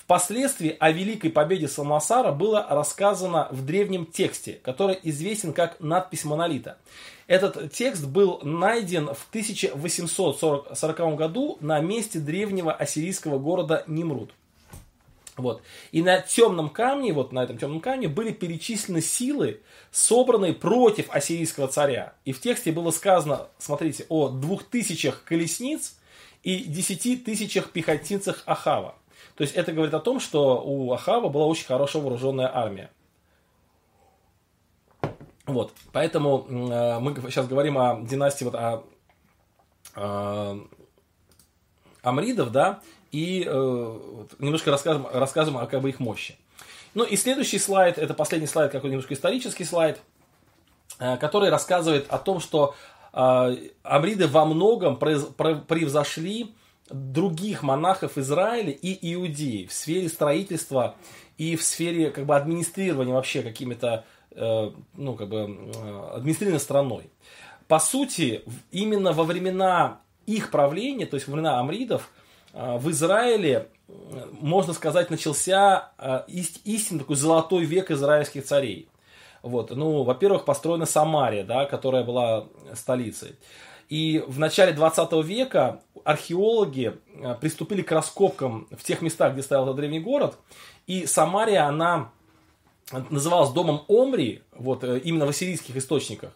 Впоследствии 0.04 0.76
о 0.78 0.90
великой 0.90 1.30
победе 1.30 1.66
Салмасара 1.66 2.30
было 2.30 2.66
рассказано 2.68 3.48
в 3.50 3.64
древнем 3.64 4.04
тексте, 4.04 4.60
который 4.62 4.98
известен 5.02 5.54
как 5.54 5.80
надпись 5.80 6.26
монолита. 6.26 6.76
Этот 7.26 7.72
текст 7.72 8.06
был 8.06 8.40
найден 8.42 9.06
в 9.06 9.26
1840 9.30 11.16
году 11.16 11.56
на 11.60 11.80
месте 11.80 12.18
древнего 12.18 12.72
ассирийского 12.72 13.38
города 13.38 13.84
Нимруд. 13.86 14.32
Вот. 15.36 15.62
И 15.90 16.02
на 16.02 16.20
темном 16.20 16.68
камне, 16.68 17.12
вот 17.12 17.32
на 17.32 17.42
этом 17.42 17.58
темном 17.58 17.80
камне 17.80 18.08
были 18.08 18.30
перечислены 18.30 19.00
силы, 19.00 19.60
собранные 19.90 20.52
против 20.52 21.10
ассирийского 21.10 21.66
царя. 21.66 22.14
И 22.24 22.32
в 22.32 22.40
тексте 22.40 22.70
было 22.70 22.90
сказано, 22.90 23.48
смотрите, 23.58 24.06
о 24.08 24.28
двух 24.28 24.62
тысячах 24.64 25.24
колесниц 25.24 25.96
и 26.44 26.58
десяти 26.58 27.16
тысячах 27.16 27.70
пехотинцах 27.70 28.42
Ахава. 28.46 28.94
То 29.34 29.42
есть 29.42 29.54
это 29.54 29.72
говорит 29.72 29.94
о 29.94 30.00
том, 30.00 30.20
что 30.20 30.62
у 30.64 30.92
Ахава 30.92 31.28
была 31.28 31.46
очень 31.46 31.66
хорошая 31.66 32.02
вооруженная 32.02 32.54
армия. 32.54 32.90
Вот, 35.46 35.72
поэтому 35.92 36.46
э, 36.48 36.98
мы 37.00 37.14
сейчас 37.30 37.46
говорим 37.46 37.76
о 37.76 38.00
династии 38.00 38.44
вот 38.44 38.54
о, 38.54 38.82
о 39.94 40.56
Амридов, 42.02 42.50
да, 42.50 42.80
и 43.12 43.44
э, 43.46 43.98
немножко 44.38 44.70
расскажем, 44.70 45.06
расскажем 45.12 45.58
о 45.58 45.66
как 45.66 45.82
бы 45.82 45.90
их 45.90 46.00
мощи. 46.00 46.36
Ну 46.94 47.04
и 47.04 47.16
следующий 47.16 47.58
слайд, 47.58 47.98
это 47.98 48.14
последний 48.14 48.46
слайд, 48.46 48.72
какой 48.72 48.88
немножко 48.88 49.12
исторический 49.12 49.64
слайд, 49.64 50.00
э, 50.98 51.18
который 51.18 51.50
рассказывает 51.50 52.06
о 52.08 52.18
том, 52.18 52.40
что 52.40 52.74
э, 53.12 53.56
Амриды 53.82 54.26
во 54.26 54.46
многом 54.46 54.96
превзошли 54.96 56.54
других 56.88 57.62
монахов 57.62 58.16
Израиля 58.16 58.70
и 58.70 59.14
Иудеи 59.14 59.66
в 59.66 59.74
сфере 59.74 60.08
строительства 60.08 60.94
и 61.36 61.56
в 61.56 61.62
сфере 61.62 62.10
как 62.10 62.24
бы 62.24 62.34
администрирования 62.34 63.12
вообще 63.12 63.42
какими-то 63.42 63.90
Э, 63.96 64.13
ну, 64.36 65.14
как 65.14 65.28
бы, 65.28 65.36
э, 65.36 66.10
административной 66.14 66.60
страной. 66.60 67.10
По 67.68 67.78
сути, 67.78 68.42
именно 68.72 69.12
во 69.12 69.24
времена 69.24 70.00
их 70.26 70.50
правления, 70.50 71.06
то 71.06 71.14
есть 71.14 71.28
во 71.28 71.32
времена 71.34 71.60
амридов, 71.60 72.10
э, 72.52 72.78
в 72.78 72.90
Израиле, 72.90 73.68
можно 74.40 74.72
сказать, 74.72 75.10
начался 75.10 75.90
истинный 76.26 77.00
такой 77.00 77.16
золотой 77.16 77.64
век 77.64 77.90
израильских 77.90 78.44
царей. 78.44 78.88
Вот. 79.42 79.70
Ну, 79.70 80.04
во-первых, 80.04 80.46
построена 80.46 80.86
Самария, 80.86 81.44
да, 81.44 81.66
которая 81.66 82.02
была 82.02 82.46
столицей. 82.72 83.36
И 83.90 84.24
в 84.26 84.38
начале 84.38 84.72
20 84.72 85.22
века 85.22 85.82
археологи 86.02 86.98
приступили 87.42 87.82
к 87.82 87.92
раскопкам 87.92 88.66
в 88.70 88.82
тех 88.82 89.02
местах, 89.02 89.34
где 89.34 89.42
стоял 89.42 89.64
этот 89.64 89.76
древний 89.76 90.00
город. 90.00 90.38
И 90.86 91.04
Самария, 91.04 91.66
она 91.66 92.10
называлась 92.92 93.50
домом 93.50 93.84
Омри, 93.88 94.42
вот 94.52 94.84
э, 94.84 94.98
именно 94.98 95.26
в 95.26 95.30
ассирийских 95.30 95.76
источниках. 95.76 96.32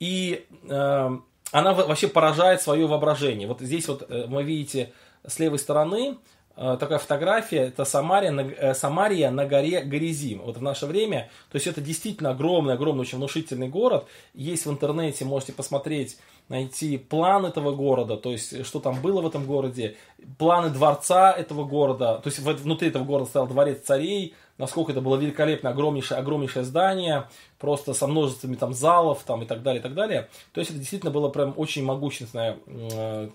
И 0.00 0.46
э, 0.68 1.18
она 1.52 1.74
вообще 1.74 2.08
поражает 2.08 2.62
свое 2.62 2.86
воображение. 2.86 3.48
Вот 3.48 3.60
здесь 3.60 3.88
вот 3.88 4.06
э, 4.08 4.26
вы 4.26 4.42
видите 4.42 4.92
с 5.26 5.38
левой 5.38 5.58
стороны 5.58 6.18
э, 6.56 6.76
такая 6.78 6.98
фотография, 6.98 7.64
это 7.66 7.84
Самария 7.84 8.30
на, 8.30 8.42
э, 8.42 8.74
Самария 8.74 9.30
на 9.30 9.46
горе 9.46 9.82
Горизим. 9.82 10.42
Вот 10.42 10.58
в 10.58 10.62
наше 10.62 10.86
время, 10.86 11.30
то 11.50 11.56
есть 11.56 11.66
это 11.66 11.80
действительно 11.80 12.30
огромный, 12.30 12.74
огромный, 12.74 13.02
очень 13.02 13.18
внушительный 13.18 13.68
город. 13.68 14.06
Есть 14.34 14.66
в 14.66 14.70
интернете, 14.70 15.24
можете 15.24 15.52
посмотреть, 15.52 16.18
найти 16.48 16.96
план 16.96 17.44
этого 17.44 17.72
города, 17.74 18.16
то 18.16 18.30
есть 18.30 18.64
что 18.64 18.80
там 18.80 19.00
было 19.02 19.20
в 19.20 19.26
этом 19.26 19.44
городе, 19.44 19.96
планы 20.38 20.70
дворца 20.70 21.30
этого 21.30 21.64
города, 21.64 22.20
то 22.22 22.28
есть 22.28 22.38
внутри 22.38 22.88
этого 22.88 23.04
города 23.04 23.28
стоял 23.28 23.46
дворец 23.46 23.82
царей, 23.84 24.34
насколько 24.58 24.92
это 24.92 25.00
было 25.00 25.16
великолепно, 25.16 25.70
огромнейшее, 25.70 26.18
огромнейшее 26.18 26.64
здание, 26.64 27.28
просто 27.58 27.94
со 27.94 28.06
множествами 28.06 28.56
там 28.56 28.74
залов 28.74 29.22
там, 29.24 29.42
и 29.42 29.46
так 29.46 29.62
далее, 29.62 29.80
и 29.80 29.82
так 29.82 29.94
далее. 29.94 30.28
То 30.52 30.60
есть 30.60 30.70
это 30.70 30.78
действительно 30.78 31.12
было 31.12 31.28
прям 31.28 31.54
очень 31.56 31.84
могущественное, 31.84 32.58
э, 32.66 33.30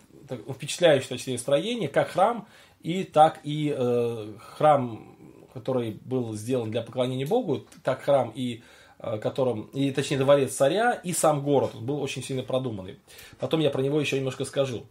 впечатляющее 0.54 1.10
точнее, 1.10 1.38
строение, 1.38 1.90
как 1.90 2.10
храм, 2.10 2.48
и 2.82 3.04
так 3.04 3.40
и 3.44 3.74
э, 3.76 4.34
храм, 4.40 5.16
который 5.54 6.00
был 6.04 6.34
сделан 6.34 6.70
для 6.70 6.82
поклонения 6.82 7.26
Богу, 7.26 7.66
так 7.84 8.02
храм 8.02 8.32
и 8.36 8.62
э, 9.00 9.18
которым, 9.20 9.64
и 9.74 9.92
точнее 9.92 10.18
дворец 10.18 10.54
царя, 10.54 10.92
и 10.92 11.14
сам 11.14 11.44
город, 11.44 11.72
он 11.76 11.86
был 11.86 12.02
очень 12.02 12.22
сильно 12.22 12.44
продуманный. 12.44 13.00
Потом 13.40 13.62
я 13.62 13.70
про 13.70 13.82
него 13.82 14.00
еще 14.02 14.18
немножко 14.18 14.44
скажу. 14.44 14.84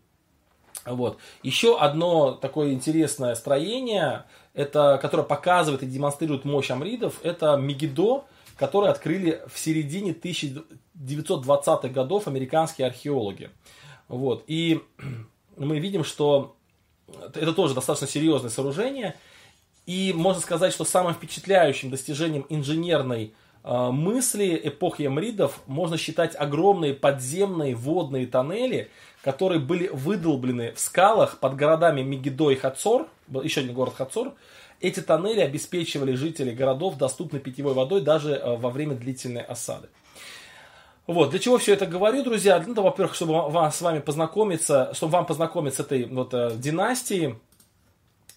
Вот. 0.84 1.18
Еще 1.42 1.78
одно 1.78 2.32
такое 2.32 2.72
интересное 2.72 3.34
строение, 3.34 4.24
это, 4.54 4.98
которое 5.00 5.24
показывает 5.24 5.82
и 5.82 5.86
демонстрирует 5.86 6.44
мощь 6.44 6.70
амридов, 6.70 7.20
это 7.22 7.56
Мегидо, 7.56 8.24
который 8.56 8.90
открыли 8.90 9.42
в 9.52 9.58
середине 9.58 10.12
1920-х 10.12 11.88
годов 11.88 12.28
американские 12.28 12.86
археологи. 12.86 13.50
Вот. 14.08 14.44
И 14.46 14.82
мы 15.56 15.78
видим, 15.78 16.04
что 16.04 16.56
это 17.34 17.52
тоже 17.52 17.74
достаточно 17.74 18.06
серьезное 18.06 18.50
сооружение. 18.50 19.16
И 19.86 20.12
можно 20.14 20.40
сказать, 20.40 20.72
что 20.72 20.84
самым 20.84 21.14
впечатляющим 21.14 21.90
достижением 21.90 22.46
инженерной 22.48 23.34
э, 23.64 23.90
мысли 23.90 24.60
эпохи 24.62 25.06
эмридов 25.06 25.60
можно 25.66 25.96
считать 25.96 26.36
огромные 26.36 26.94
подземные 26.94 27.74
водные 27.74 28.26
тоннели, 28.26 28.90
которые 29.22 29.60
были 29.60 29.88
выдолблены 29.88 30.72
в 30.72 30.78
скалах 30.78 31.38
под 31.38 31.56
городами 31.56 32.02
Мегидо 32.02 32.50
и 32.50 32.54
Хацор, 32.54 33.08
еще 33.40 33.60
один 33.60 33.74
город 33.74 33.94
Хацор. 33.96 34.34
Эти 34.80 35.00
тоннели 35.00 35.40
обеспечивали 35.40 36.14
жителей 36.14 36.54
городов 36.54 36.96
доступной 36.96 37.40
питьевой 37.40 37.74
водой 37.74 38.00
даже 38.00 38.32
э, 38.32 38.56
во 38.56 38.70
время 38.70 38.94
длительной 38.94 39.42
осады. 39.42 39.88
Вот, 41.06 41.30
для 41.30 41.38
чего 41.38 41.58
все 41.58 41.72
это 41.72 41.86
говорю, 41.86 42.22
друзья? 42.22 42.62
Ну, 42.64 42.80
во-первых, 42.80 43.14
чтобы 43.14 43.50
вам, 43.50 43.70
с 43.72 43.80
вами 43.80 44.00
познакомиться, 44.00 44.92
чтобы 44.94 45.12
вам 45.14 45.26
познакомиться 45.26 45.82
с 45.82 45.86
этой 45.86 46.04
вот 46.06 46.34
э, 46.34 46.52
династией. 46.56 47.36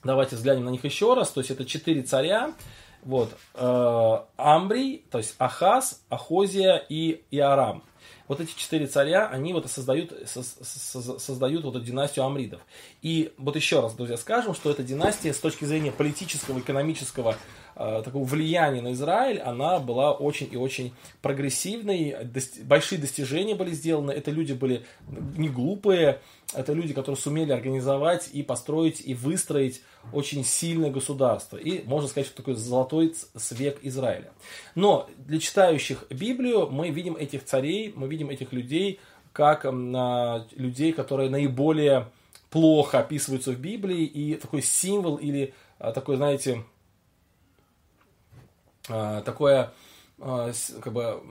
Давайте 0.03 0.36
взглянем 0.36 0.65
на 0.65 0.69
них 0.69 0.84
еще 0.84 1.13
раз. 1.13 1.31
То 1.31 1.41
есть 1.41 1.51
это 1.51 1.65
четыре 1.65 2.03
царя. 2.03 2.53
Вот, 3.03 3.36
э, 3.53 4.17
Амбрий, 4.38 5.05
то 5.12 5.19
есть 5.19 5.36
Ахаз, 5.38 6.01
Ахозия 6.10 6.84
и 6.89 7.23
Иарам 7.29 7.84
вот 8.27 8.39
эти 8.39 8.55
четыре 8.55 8.88
царя, 8.88 9.27
они 9.27 9.53
вот 9.53 9.69
создают, 9.69 10.13
создают 10.25 11.63
вот 11.63 11.75
эту 11.75 11.85
династию 11.85 12.25
амридов. 12.25 12.61
И 13.01 13.33
вот 13.38 13.55
еще 13.55 13.81
раз, 13.81 13.93
друзья, 13.93 14.17
скажем, 14.17 14.55
что 14.55 14.71
эта 14.71 14.83
династия 14.83 15.33
с 15.33 15.39
точки 15.39 15.65
зрения 15.65 15.91
политического, 15.91 16.59
экономического 16.59 17.38
э, 17.75 18.01
такого 18.03 18.23
влияния 18.23 18.81
на 18.81 18.93
Израиль, 18.93 19.39
она 19.39 19.79
была 19.79 20.13
очень 20.13 20.49
и 20.51 20.57
очень 20.57 20.93
прогрессивной, 21.21 22.15
дости- 22.23 22.63
большие 22.63 22.99
достижения 22.99 23.55
были 23.55 23.71
сделаны, 23.71 24.11
это 24.11 24.31
люди 24.31 24.53
были 24.53 24.85
не 25.38 25.49
глупые, 25.49 26.19
это 26.53 26.73
люди, 26.73 26.93
которые 26.93 27.19
сумели 27.19 27.51
организовать 27.51 28.29
и 28.33 28.43
построить 28.43 29.01
и 29.05 29.13
выстроить 29.13 29.81
очень 30.12 30.44
сильное 30.44 30.91
государство. 30.91 31.58
И 31.58 31.84
можно 31.86 32.08
сказать, 32.08 32.28
что 32.28 32.38
такой 32.38 32.56
золотой 32.56 33.13
век 33.52 33.80
Израиля. 33.82 34.32
Но 34.76 35.10
для 35.18 35.39
читающих 35.39 36.06
Библию 36.10 36.70
мы 36.70 36.89
видим 36.89 37.15
этих 37.15 37.44
царей, 37.46 37.94
мы 37.96 38.08
видим 38.08 38.30
этих 38.30 38.54
людей 38.54 39.00
как 39.34 39.65
а, 39.65 40.46
людей, 40.56 40.94
которые 40.94 41.30
наиболее 41.30 42.08
плохо 42.50 43.00
описываются 43.00 43.52
в 43.52 43.60
Библии, 43.60 44.06
и 44.06 44.36
такой 44.36 44.62
символ 44.62 45.18
или 45.18 45.54
а, 45.78 45.91
такой, 45.91 46.15
знаете, 46.15 46.63
а, 48.88 49.22
такое 49.22 49.74
как 50.17 50.93
бы 50.93 51.21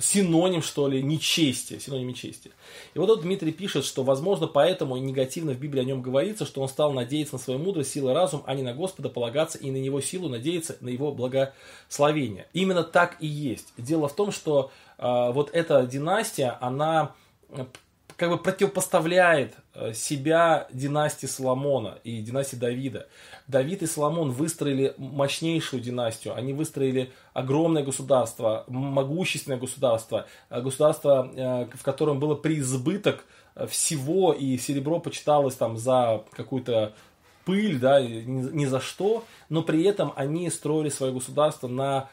синоним, 0.00 0.62
что 0.62 0.86
ли, 0.86 1.02
нечестия, 1.02 1.78
синоним 1.78 2.08
нечестия. 2.08 2.52
И 2.94 2.98
вот 2.98 3.06
тут 3.06 3.22
Дмитрий 3.22 3.52
пишет, 3.52 3.84
что, 3.84 4.02
возможно, 4.02 4.46
поэтому 4.46 4.96
негативно 4.96 5.52
в 5.52 5.58
Библии 5.58 5.80
о 5.80 5.84
нем 5.84 6.02
говорится, 6.02 6.44
что 6.44 6.60
он 6.60 6.68
стал 6.68 6.92
надеяться 6.92 7.36
на 7.36 7.40
свою 7.40 7.58
мудрость, 7.58 7.92
силу 7.92 8.10
и 8.10 8.12
разум, 8.12 8.42
а 8.46 8.54
не 8.54 8.62
на 8.62 8.74
Господа 8.74 9.08
полагаться 9.08 9.56
и 9.58 9.70
на 9.70 9.76
его 9.76 10.00
силу 10.00 10.28
надеяться, 10.28 10.76
на 10.80 10.88
его 10.88 11.12
благословение. 11.12 12.46
Именно 12.52 12.82
так 12.82 13.16
и 13.20 13.26
есть. 13.26 13.72
Дело 13.78 14.08
в 14.08 14.14
том, 14.14 14.30
что 14.30 14.70
э, 14.98 15.32
вот 15.32 15.50
эта 15.52 15.86
династия, 15.86 16.58
она 16.60 17.14
как 18.16 18.30
бы 18.30 18.38
противопоставляет 18.38 19.54
э, 19.74 19.92
себя 19.92 20.68
династии 20.72 21.26
Соломона 21.26 21.98
и 22.04 22.20
династии 22.22 22.56
Давида. 22.56 23.06
Давид 23.48 23.82
и 23.82 23.86
Соломон 23.86 24.30
выстроили 24.30 24.94
мощнейшую 24.96 25.82
династию, 25.82 26.34
они 26.34 26.52
выстроили 26.52 27.12
огромное 27.32 27.82
государство, 27.82 28.64
могущественное 28.68 29.58
государство, 29.58 30.26
э, 30.50 30.60
государство, 30.60 31.30
э, 31.34 31.66
в 31.74 31.82
котором 31.82 32.20
было 32.20 32.34
преизбыток 32.34 33.24
всего, 33.68 34.32
и 34.32 34.58
серебро 34.58 34.98
почиталось 34.98 35.54
там 35.54 35.76
за 35.76 36.24
какую-то 36.32 36.92
пыль, 37.44 37.78
да, 37.78 38.00
ни, 38.00 38.50
ни 38.50 38.64
за 38.64 38.80
что, 38.80 39.24
но 39.48 39.62
при 39.62 39.84
этом 39.84 40.12
они 40.16 40.50
строили 40.50 40.88
свое 40.88 41.12
государство 41.12 41.68
на 41.68 42.08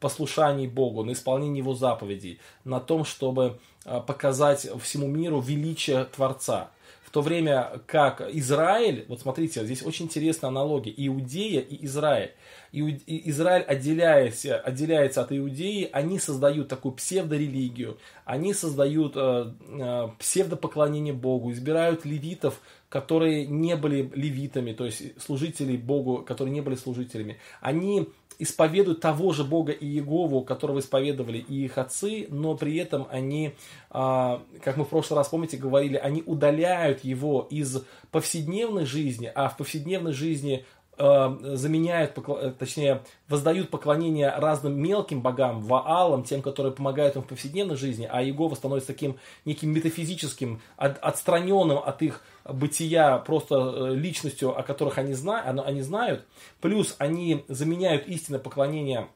послушании 0.00 0.66
Богу, 0.66 1.04
на 1.04 1.12
исполнении 1.12 1.58
Его 1.58 1.74
заповедей, 1.74 2.38
на 2.64 2.80
том, 2.80 3.04
чтобы 3.04 3.58
а, 3.84 4.00
показать 4.00 4.68
всему 4.82 5.06
миру 5.06 5.40
величие 5.40 6.04
Творца. 6.04 6.70
В 7.02 7.12
то 7.12 7.22
время 7.22 7.80
как 7.86 8.20
Израиль, 8.20 9.04
вот 9.08 9.20
смотрите, 9.20 9.64
здесь 9.64 9.82
очень 9.82 10.04
интересная 10.04 10.46
аналогия, 10.46 10.94
Иудея 10.96 11.60
и 11.60 11.84
Израиль. 11.84 12.30
Израиль, 12.72 13.62
отделяется, 13.62 14.56
отделяется 14.56 15.22
от 15.22 15.32
Иудеи, 15.32 15.90
они 15.92 16.20
создают 16.20 16.68
такую 16.68 16.92
псевдорелигию, 16.92 17.98
они 18.24 18.54
создают 18.54 19.14
э, 19.16 19.52
э, 19.66 20.08
псевдопоклонение 20.20 21.12
Богу, 21.12 21.50
избирают 21.50 22.04
левитов, 22.04 22.60
которые 22.90 23.46
не 23.46 23.76
были 23.76 24.10
левитами, 24.14 24.72
то 24.72 24.84
есть 24.84 25.22
служителей 25.22 25.78
Богу, 25.78 26.18
которые 26.18 26.52
не 26.52 26.60
были 26.60 26.74
служителями. 26.74 27.38
Они 27.60 28.08
исповедуют 28.40 29.00
того 29.00 29.32
же 29.32 29.44
Бога 29.44 29.70
и 29.70 29.86
Иегову, 29.86 30.42
которого 30.42 30.80
исповедовали 30.80 31.38
и 31.38 31.64
их 31.66 31.78
отцы, 31.78 32.26
но 32.30 32.56
при 32.56 32.76
этом 32.78 33.06
они, 33.10 33.54
а, 33.90 34.42
как 34.62 34.76
мы 34.76 34.84
в 34.84 34.88
прошлый 34.88 35.18
раз, 35.18 35.28
помните, 35.28 35.56
говорили, 35.56 35.96
они 35.96 36.22
удаляют 36.26 37.04
его 37.04 37.46
из 37.50 37.84
повседневной 38.10 38.86
жизни, 38.86 39.30
а 39.32 39.48
в 39.48 39.56
повседневной 39.56 40.12
жизни 40.12 40.64
а, 41.02 41.38
заменяют, 41.56 42.18
точнее, 42.58 43.02
воздают 43.26 43.70
поклонение 43.70 44.28
разным 44.36 44.78
мелким 44.78 45.22
богам, 45.22 45.62
ваалам, 45.62 46.24
тем, 46.24 46.42
которые 46.42 46.74
помогают 46.74 47.16
им 47.16 47.22
в 47.22 47.26
повседневной 47.26 47.76
жизни, 47.76 48.06
а 48.10 48.22
Иегова 48.22 48.54
становится 48.54 48.88
таким 48.88 49.16
неким 49.46 49.70
метафизическим, 49.70 50.60
отстраненным 50.76 51.78
от 51.78 52.02
их 52.02 52.22
бытия 52.44 53.16
просто 53.16 53.54
э, 53.54 53.94
личностью, 53.94 54.58
о 54.58 54.62
которых 54.62 54.98
они, 54.98 55.14
зна, 55.14 55.40
они 55.40 55.80
знают, 55.80 56.26
плюс 56.60 56.96
они 56.98 57.46
заменяют 57.48 58.06
истинное 58.06 58.40
поклонение 58.40 59.08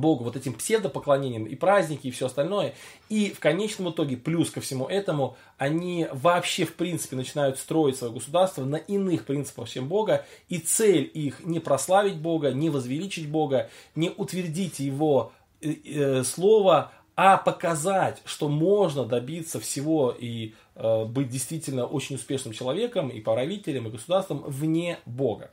Богу 0.00 0.24
вот 0.24 0.36
этим 0.36 0.54
псевдопоклонением 0.54 1.44
и 1.44 1.54
праздники 1.54 2.08
и 2.08 2.10
все 2.10 2.26
остальное. 2.26 2.74
И 3.08 3.30
в 3.30 3.40
конечном 3.40 3.90
итоге, 3.90 4.16
плюс 4.16 4.50
ко 4.50 4.60
всему 4.60 4.86
этому, 4.86 5.36
они 5.58 6.06
вообще 6.12 6.64
в 6.64 6.74
принципе 6.74 7.16
начинают 7.16 7.58
строить 7.58 7.96
свое 7.96 8.12
государство 8.12 8.64
на 8.64 8.76
иных 8.76 9.24
принципах, 9.24 9.68
чем 9.68 9.88
Бога. 9.88 10.24
И 10.48 10.58
цель 10.58 11.10
их 11.12 11.44
не 11.44 11.60
прославить 11.60 12.16
Бога, 12.16 12.52
не 12.52 12.70
возвеличить 12.70 13.28
Бога, 13.28 13.70
не 13.94 14.10
утвердить 14.10 14.78
его 14.78 15.32
э, 15.60 15.74
э, 15.84 16.24
слово, 16.24 16.92
а 17.16 17.36
показать, 17.36 18.20
что 18.24 18.48
можно 18.48 19.04
добиться 19.04 19.60
всего 19.60 20.14
и 20.16 20.54
э, 20.74 21.04
быть 21.04 21.28
действительно 21.28 21.86
очень 21.86 22.16
успешным 22.16 22.52
человеком 22.52 23.08
и 23.08 23.20
правителем, 23.20 23.86
и 23.86 23.90
государством 23.90 24.42
вне 24.46 24.98
Бога. 25.06 25.50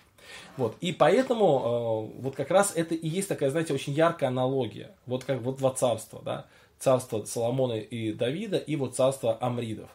Вот. 0.58 0.76
И 0.82 0.92
поэтому 0.92 2.12
э, 2.16 2.22
вот 2.22 2.36
как 2.36 2.52
раз 2.52 2.74
это 2.76 2.96
и 2.96 3.08
есть 3.08 3.28
такая, 3.28 3.50
знаете, 3.50 3.74
очень 3.74 3.94
яркая 3.94 4.30
аналогия. 4.30 4.92
Вот 5.06 5.24
как 5.24 5.42
вот 5.42 5.58
два 5.58 5.72
царства, 5.72 6.22
да, 6.24 6.46
царство 6.80 7.24
Соломона 7.26 7.74
и 7.74 8.14
Давида 8.14 8.58
и 8.58 8.76
вот 8.76 8.96
царство 8.96 9.38
Амридов. 9.42 9.90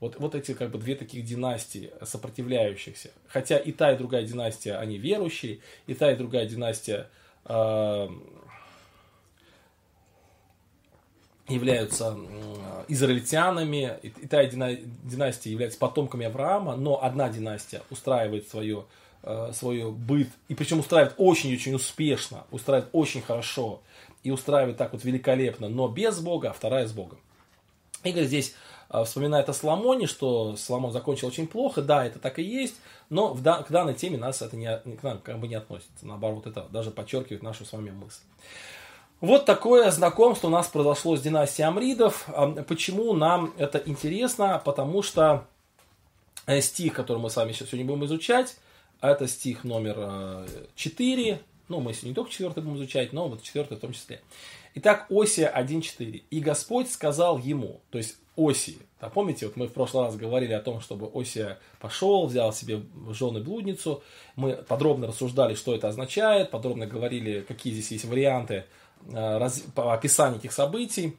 Вот, 0.00 0.16
вот 0.18 0.34
эти 0.34 0.54
как 0.54 0.70
бы 0.70 0.78
две 0.78 0.94
таких 0.94 1.24
династии 1.24 1.90
сопротивляющихся. 2.02 3.10
Хотя 3.28 3.58
и 3.58 3.70
та, 3.70 3.92
и 3.92 3.98
другая 3.98 4.24
династия, 4.24 4.76
они 4.76 4.96
верующие, 4.96 5.60
и 5.86 5.94
та, 5.94 6.10
и 6.10 6.16
другая 6.16 6.46
династия 6.46 7.08
э, 7.44 8.08
являются 11.48 12.16
израильтянами, 12.88 13.98
и 14.02 14.26
та 14.26 14.44
династия 14.46 15.50
является 15.50 15.78
потомками 15.78 16.26
Авраама, 16.26 16.76
но 16.76 17.02
одна 17.02 17.28
династия 17.28 17.82
устраивает 17.90 18.48
свое 18.48 18.86
э, 19.22 19.52
свой 19.52 19.90
быт, 19.90 20.28
и 20.48 20.54
причем 20.54 20.80
устраивает 20.80 21.14
очень-очень 21.16 21.74
успешно, 21.74 22.44
устраивает 22.50 22.90
очень 22.92 23.22
хорошо, 23.22 23.80
и 24.22 24.30
устраивает 24.30 24.76
так 24.76 24.92
вот 24.92 25.04
великолепно, 25.04 25.68
но 25.68 25.88
без 25.88 26.20
Бога, 26.20 26.50
а 26.50 26.52
вторая 26.52 26.86
с 26.86 26.92
Богом. 26.92 27.18
Игорь 28.04 28.24
здесь 28.24 28.54
э, 28.90 29.04
вспоминает 29.04 29.48
о 29.48 29.52
Соломоне, 29.52 30.06
что 30.06 30.56
Соломон 30.56 30.92
закончил 30.92 31.28
очень 31.28 31.46
плохо, 31.46 31.82
да, 31.82 32.04
это 32.04 32.18
так 32.18 32.38
и 32.38 32.42
есть, 32.42 32.76
но 33.08 33.32
в, 33.34 33.42
к 33.42 33.70
данной 33.70 33.94
теме 33.94 34.18
нас 34.18 34.42
это 34.42 34.56
не, 34.56 34.76
к 34.96 35.02
нам 35.02 35.18
как 35.18 35.38
бы 35.38 35.48
не 35.48 35.54
относится, 35.54 36.06
наоборот, 36.06 36.46
это 36.46 36.66
даже 36.70 36.90
подчеркивает 36.90 37.42
нашу 37.42 37.64
с 37.64 37.72
вами 37.72 37.90
мысль. 37.90 38.22
Вот 39.20 39.44
такое 39.44 39.90
знакомство 39.90 40.48
у 40.48 40.50
нас 40.50 40.66
произошло 40.68 41.14
с 41.14 41.20
династией 41.20 41.68
Амридов. 41.68 42.26
Почему 42.66 43.12
нам 43.12 43.52
это 43.58 43.76
интересно? 43.84 44.60
Потому 44.64 45.02
что 45.02 45.44
э, 46.46 46.62
стих, 46.62 46.94
который 46.94 47.18
мы 47.18 47.28
с 47.28 47.36
вами 47.36 47.52
сейчас 47.52 47.68
сегодня 47.68 47.86
будем 47.86 48.06
изучать, 48.06 48.56
это 49.00 49.26
стих 49.28 49.64
номер 49.64 50.46
4. 50.74 51.32
Э, 51.32 51.38
ну, 51.68 51.80
мы 51.80 51.92
сегодня 51.92 52.08
не 52.10 52.14
только 52.14 52.30
4 52.30 52.50
будем 52.52 52.76
изучать, 52.76 53.12
но 53.12 53.28
вот 53.28 53.42
4 53.42 53.64
в 53.64 53.80
том 53.80 53.92
числе. 53.92 54.20
Итак, 54.74 55.06
Осия 55.10 55.52
1.4. 55.54 56.22
«И 56.30 56.40
Господь 56.40 56.90
сказал 56.90 57.38
ему», 57.38 57.80
то 57.90 57.98
есть 57.98 58.16
Осии. 58.36 58.78
Да, 59.00 59.08
помните, 59.08 59.46
вот 59.46 59.56
мы 59.56 59.66
в 59.66 59.72
прошлый 59.72 60.04
раз 60.04 60.16
говорили 60.16 60.52
о 60.52 60.60
том, 60.60 60.80
чтобы 60.80 61.10
Осия 61.14 61.58
пошел, 61.80 62.26
взял 62.26 62.52
себе 62.52 62.82
жены 63.10 63.40
блудницу. 63.40 64.02
Мы 64.36 64.54
подробно 64.54 65.08
рассуждали, 65.08 65.54
что 65.54 65.74
это 65.74 65.88
означает, 65.88 66.50
подробно 66.50 66.86
говорили, 66.86 67.40
какие 67.40 67.72
здесь 67.72 67.90
есть 67.90 68.04
варианты 68.04 68.64
Э, 69.08 69.38
раз, 69.38 69.62
по 69.74 69.94
описанию 69.94 70.38
этих 70.38 70.52
событий. 70.52 71.16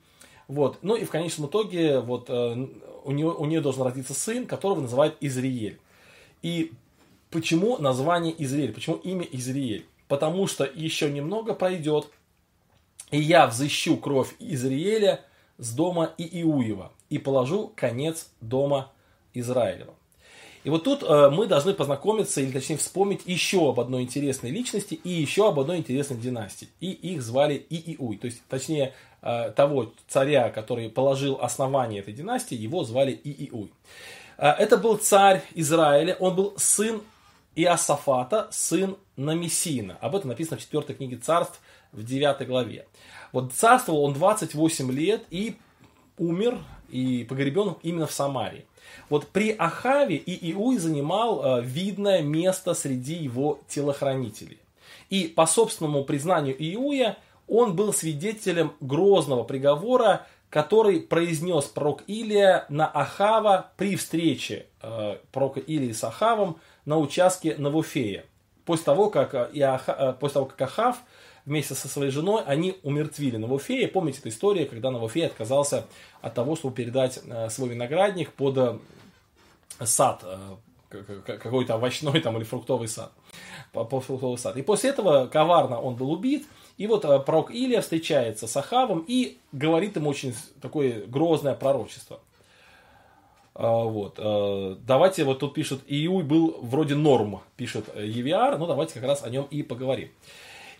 Вот. 0.48 0.80
Ну 0.82 0.96
и 0.96 1.04
в 1.04 1.10
конечном 1.10 1.48
итоге 1.48 2.00
вот, 2.00 2.30
э, 2.30 2.68
у, 3.04 3.12
нее, 3.12 3.28
у 3.28 3.46
нее 3.46 3.62
должен 3.62 3.84
родиться 3.84 4.14
сын, 4.14 4.46
которого 4.46 4.82
называют 4.82 5.18
Изриель. 5.20 5.80
И 6.42 6.72
почему 7.32 7.78
название 7.78 8.34
Изрииль? 8.38 8.74
Почему 8.74 8.98
имя 8.98 9.26
Изрииль? 9.32 9.86
Потому 10.08 10.48
что 10.48 10.66
еще 10.66 11.10
немного 11.10 11.54
пройдет, 11.54 12.10
и 13.10 13.20
я 13.20 13.48
взыщу 13.48 13.98
кровь 13.98 14.36
Изрииля 14.40 15.22
с 15.58 15.74
дома 15.74 16.14
Ииуева 16.18 16.92
и 17.10 17.18
положу 17.18 17.72
конец 17.76 18.30
дома 18.42 18.92
Израилева. 19.34 19.94
И 20.64 20.70
вот 20.70 20.84
тут 20.84 21.02
э, 21.02 21.30
мы 21.32 21.48
должны 21.48 21.74
познакомиться, 21.74 22.40
или 22.40 22.52
точнее 22.52 22.78
вспомнить 22.78 23.22
еще 23.26 23.70
об 23.70 23.80
одной 23.80 24.04
интересной 24.04 24.52
личности 24.52 24.94
и 24.94 25.10
еще 25.10 25.48
об 25.48 25.60
одной 25.60 25.78
интересной 25.78 26.18
династии. 26.18 26.68
И 26.80 26.92
их 26.92 27.24
звали 27.24 27.66
Ииуй. 27.70 28.18
То 28.18 28.26
есть, 28.26 28.44
точнее, 28.48 28.94
э, 29.24 29.52
того 29.56 29.92
царя, 30.08 30.50
который 30.50 30.90
положил 30.90 31.40
основание 31.42 32.02
этой 32.02 32.14
династии, 32.14 32.56
его 32.56 32.84
звали 32.84 33.20
Ииуй. 33.24 33.72
Э, 34.38 34.50
это 34.50 34.78
был 34.78 34.98
царь 34.98 35.42
Израиля, 35.56 36.16
он 36.20 36.36
был 36.36 36.54
сын 36.58 37.02
Иосафата, 37.56 38.48
сын 38.52 38.96
Намесина. 39.18 39.98
Об 40.02 40.16
этом 40.16 40.30
написано 40.30 40.58
в 40.58 40.62
4 40.62 40.94
книге 40.96 41.18
царств 41.18 41.62
в 41.92 42.04
9 42.04 42.48
главе. 42.48 42.88
Вот 43.32 43.54
царствовал 43.54 44.04
он 44.04 44.14
28 44.14 44.92
лет 44.92 45.24
и 45.30 45.58
умер 46.18 46.60
и 46.90 47.24
погребен 47.24 47.76
именно 47.84 48.08
в 48.08 48.12
Самарии. 48.12 48.66
Вот 49.10 49.28
при 49.28 49.52
Ахаве 49.52 50.16
и 50.16 50.52
Иуй 50.52 50.78
занимал 50.78 51.44
э, 51.44 51.62
видное 51.64 52.22
место 52.22 52.74
среди 52.74 53.16
его 53.16 53.60
телохранителей. 53.68 54.60
И 55.10 55.28
по 55.28 55.46
собственному 55.46 56.04
признанию 56.04 56.56
Иуя, 56.58 57.18
он 57.48 57.76
был 57.76 57.94
свидетелем 57.94 58.74
грозного 58.80 59.44
приговора, 59.44 60.26
который 60.50 61.00
произнес 61.00 61.66
пророк 61.66 62.04
Илия 62.08 62.66
на 62.70 62.88
Ахава 62.88 63.72
при 63.78 63.96
встрече 63.96 64.68
э, 64.82 65.18
пророка 65.32 65.60
Илии 65.60 65.94
с 65.94 66.04
Ахавом 66.04 66.60
на 66.86 66.98
участке 66.98 67.56
Навуфея. 67.58 68.26
После 68.66 68.86
того, 68.86 69.10
как, 69.10 69.34
э, 69.34 69.50
Иоха, 69.54 69.92
э, 69.92 70.14
после 70.20 70.34
того, 70.36 70.46
как 70.46 70.62
Ахав 70.62 70.98
вместе 71.46 71.74
со 71.74 71.88
своей 71.88 72.12
женой, 72.12 72.44
они 72.46 72.78
умертвили 72.84 73.38
Навуфея. 73.38 73.88
Помните 73.88 74.20
эту 74.20 74.30
историю, 74.30 74.68
когда 74.68 74.92
Навуфей 74.92 75.26
отказался 75.26 75.86
от 76.22 76.34
того, 76.34 76.56
чтобы 76.56 76.76
передать 76.76 77.20
э, 77.26 77.50
свой 77.50 77.70
виноградник 77.70 78.32
под 78.34 78.82
сад, 79.80 80.24
какой-то 80.90 81.76
овощной 81.76 82.20
там 82.20 82.38
или 82.38 82.44
фруктовый 82.44 82.88
сад. 82.88 83.12
Фруктовый 83.74 84.38
сад. 84.38 84.58
И 84.58 84.62
после 84.62 84.92
этого 84.92 85.28
коварно 85.28 85.80
он 85.80 85.96
был 85.96 86.12
убит. 86.12 86.46
И 86.78 86.86
вот 86.88 87.02
пророк 87.26 87.52
Илия 87.52 87.82
встречается 87.82 88.48
с 88.48 88.58
Ахавом 88.58 89.06
и 89.08 89.38
говорит 89.52 89.96
ему 89.96 90.10
очень 90.10 90.36
такое 90.62 91.06
грозное 91.06 91.56
пророчество. 91.56 92.20
Вот. 93.54 94.20
Давайте, 94.86 95.24
вот 95.24 95.40
тут 95.40 95.54
пишет, 95.54 95.82
Иуй 95.88 96.24
был 96.24 96.58
вроде 96.62 96.96
норм, 96.96 97.42
пишет 97.58 97.86
Евиар, 97.96 98.58
ну 98.58 98.66
давайте 98.66 98.94
как 98.94 99.04
раз 99.04 99.24
о 99.24 99.30
нем 99.30 99.46
и 99.52 99.62
поговорим. 99.62 100.10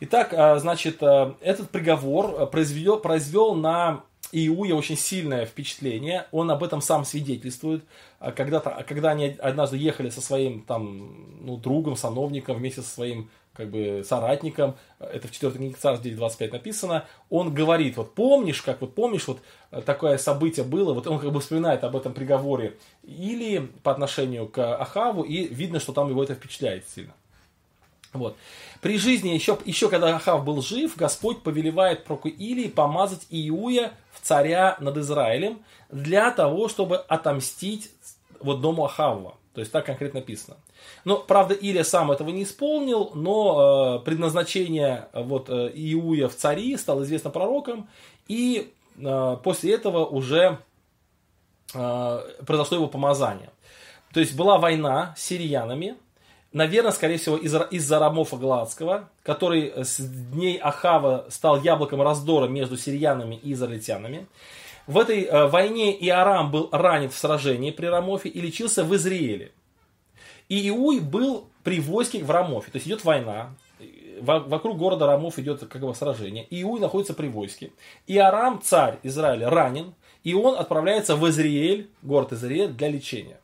Итак, 0.04 0.34
а, 0.34 0.58
значит, 0.58 0.98
а, 1.04 1.36
этот 1.42 1.70
приговор 1.70 2.36
а, 2.36 2.46
произвел, 2.48 3.00
произвел 3.00 3.54
на 3.54 4.04
Иуя 4.32 4.74
очень 4.74 4.98
сильное 4.98 5.46
впечатление. 5.46 6.26
Он 6.32 6.50
об 6.50 6.64
этом 6.64 6.82
сам 6.82 7.06
свидетельствует. 7.06 7.84
Когда-то, 8.20 8.84
когда 8.88 9.12
они 9.12 9.36
однажды 9.38 9.78
ехали 9.78 10.10
со 10.10 10.20
своим 10.20 10.62
там, 10.62 11.46
ну, 11.46 11.58
другом, 11.58 11.96
сановником, 11.96 12.58
вместе 12.58 12.82
со 12.82 12.90
своим 12.90 13.30
как 13.54 13.70
бы 13.70 14.04
соратником, 14.06 14.76
это 15.00 15.28
в 15.28 15.32
4 15.32 15.52
книге 15.54 15.76
Царств 15.78 16.06
9.25 16.06 16.52
написано, 16.52 17.06
он 17.30 17.54
говорит, 17.54 17.98
вот 17.98 18.16
помнишь, 18.16 18.62
как 18.62 18.80
вот 18.82 18.96
помнишь, 18.96 19.28
вот 19.28 19.40
такое 19.86 20.18
событие 20.18 20.66
было, 20.66 20.94
вот 20.94 21.08
он 21.08 21.20
как 21.20 21.32
бы 21.32 21.42
вспоминает 21.42 21.84
об 21.84 21.96
этом 21.96 22.14
приговоре 22.14 22.78
или 23.04 23.70
по 23.84 23.92
отношению 23.92 24.48
к 24.48 24.60
Ахаву, 24.78 25.24
и 25.24 25.48
видно, 25.48 25.80
что 25.80 25.92
там 25.92 26.10
его 26.10 26.24
это 26.24 26.36
впечатляет 26.36 26.88
сильно. 26.88 27.14
Вот. 28.14 28.36
При 28.82 28.98
жизни, 28.98 29.30
еще, 29.30 29.58
еще 29.66 29.90
когда 29.90 30.16
Ахав 30.16 30.44
был 30.44 30.62
жив, 30.62 30.98
Господь 30.98 31.44
повелевает 31.44 32.04
проку 32.04 32.28
Илии 32.28 32.68
помазать 32.68 33.26
Иуя 33.30 33.94
в 34.12 34.22
царя 34.22 34.76
над 34.80 34.98
Израилем 34.98 35.62
для 35.90 36.32
того, 36.32 36.68
чтобы 36.68 36.98
отомстить 36.98 37.92
вот 38.40 38.60
дому 38.60 38.86
Ахавва. 38.86 39.36
То 39.54 39.62
есть 39.62 39.72
так 39.72 39.86
конкретно 39.86 40.20
написано. 40.20 40.58
Но, 41.04 41.18
правда, 41.18 41.54
Илия 41.54 41.84
сам 41.84 42.12
этого 42.12 42.30
не 42.30 42.44
исполнил, 42.44 43.12
но 43.16 44.00
э, 44.02 44.06
предназначение 44.06 45.08
вот, 45.14 45.50
э, 45.50 45.72
Иуя 45.74 46.28
в 46.28 46.36
цари 46.36 46.78
стало 46.78 47.04
известно 47.04 47.30
пророком, 47.30 47.90
и 48.28 48.72
э, 48.98 49.38
после 49.44 49.74
этого 49.74 50.06
уже 50.06 50.60
э, 51.74 52.20
произошло 52.46 52.78
его 52.78 52.88
помазание. 52.88 53.50
То 54.14 54.20
есть 54.20 54.36
была 54.36 54.58
война 54.58 55.14
с 55.18 55.24
сириянами, 55.24 55.96
Наверное, 56.54 56.92
скорее 56.92 57.18
всего, 57.18 57.38
из- 57.38 57.56
из-за 57.72 57.98
Рамофа 57.98 58.36
Гладского, 58.36 59.10
который 59.24 59.72
с 59.86 59.98
дней 60.00 60.58
Ахава 60.58 61.26
стал 61.30 61.62
яблоком 61.62 62.02
раздора 62.02 62.50
между 62.50 62.76
сириянами 62.76 63.36
и 63.42 63.54
израильтянами. 63.54 64.28
В 64.86 64.98
этой 64.98 65.24
э, 65.24 65.48
войне 65.48 65.96
Иорам 66.08 66.52
был 66.52 66.68
ранен 66.74 67.10
в 67.10 67.16
сражении 67.16 67.72
при 67.72 67.86
Рамофе 67.86 68.28
и 68.28 68.42
лечился 68.42 68.84
в 68.84 68.94
Израиле. 68.96 69.54
И 70.52 70.68
Иуй 70.68 71.00
был 71.00 71.48
при 71.64 71.80
войске 71.80 72.22
в 72.26 72.30
Рамофе. 72.30 72.72
То 72.72 72.76
есть 72.76 72.86
идет 72.86 73.06
война, 73.06 73.56
вокруг 74.20 74.78
города 74.78 75.08
Рамов 75.08 75.40
идет 75.40 75.62
как 75.62 75.82
бы 75.82 75.96
сражение. 75.96 76.46
Иуй 76.50 76.82
находится 76.82 77.14
при 77.14 77.28
войске. 77.30 77.72
И 78.06 78.18
Арам, 78.18 78.62
царь 78.62 79.00
Израиля, 79.04 79.50
ранен. 79.50 79.94
И 80.26 80.34
он 80.34 80.60
отправляется 80.60 81.16
в 81.16 81.26
Израиль, 81.30 81.90
город 82.02 82.34
Израиль, 82.34 82.68
для 82.68 82.90
лечения. 82.90 83.40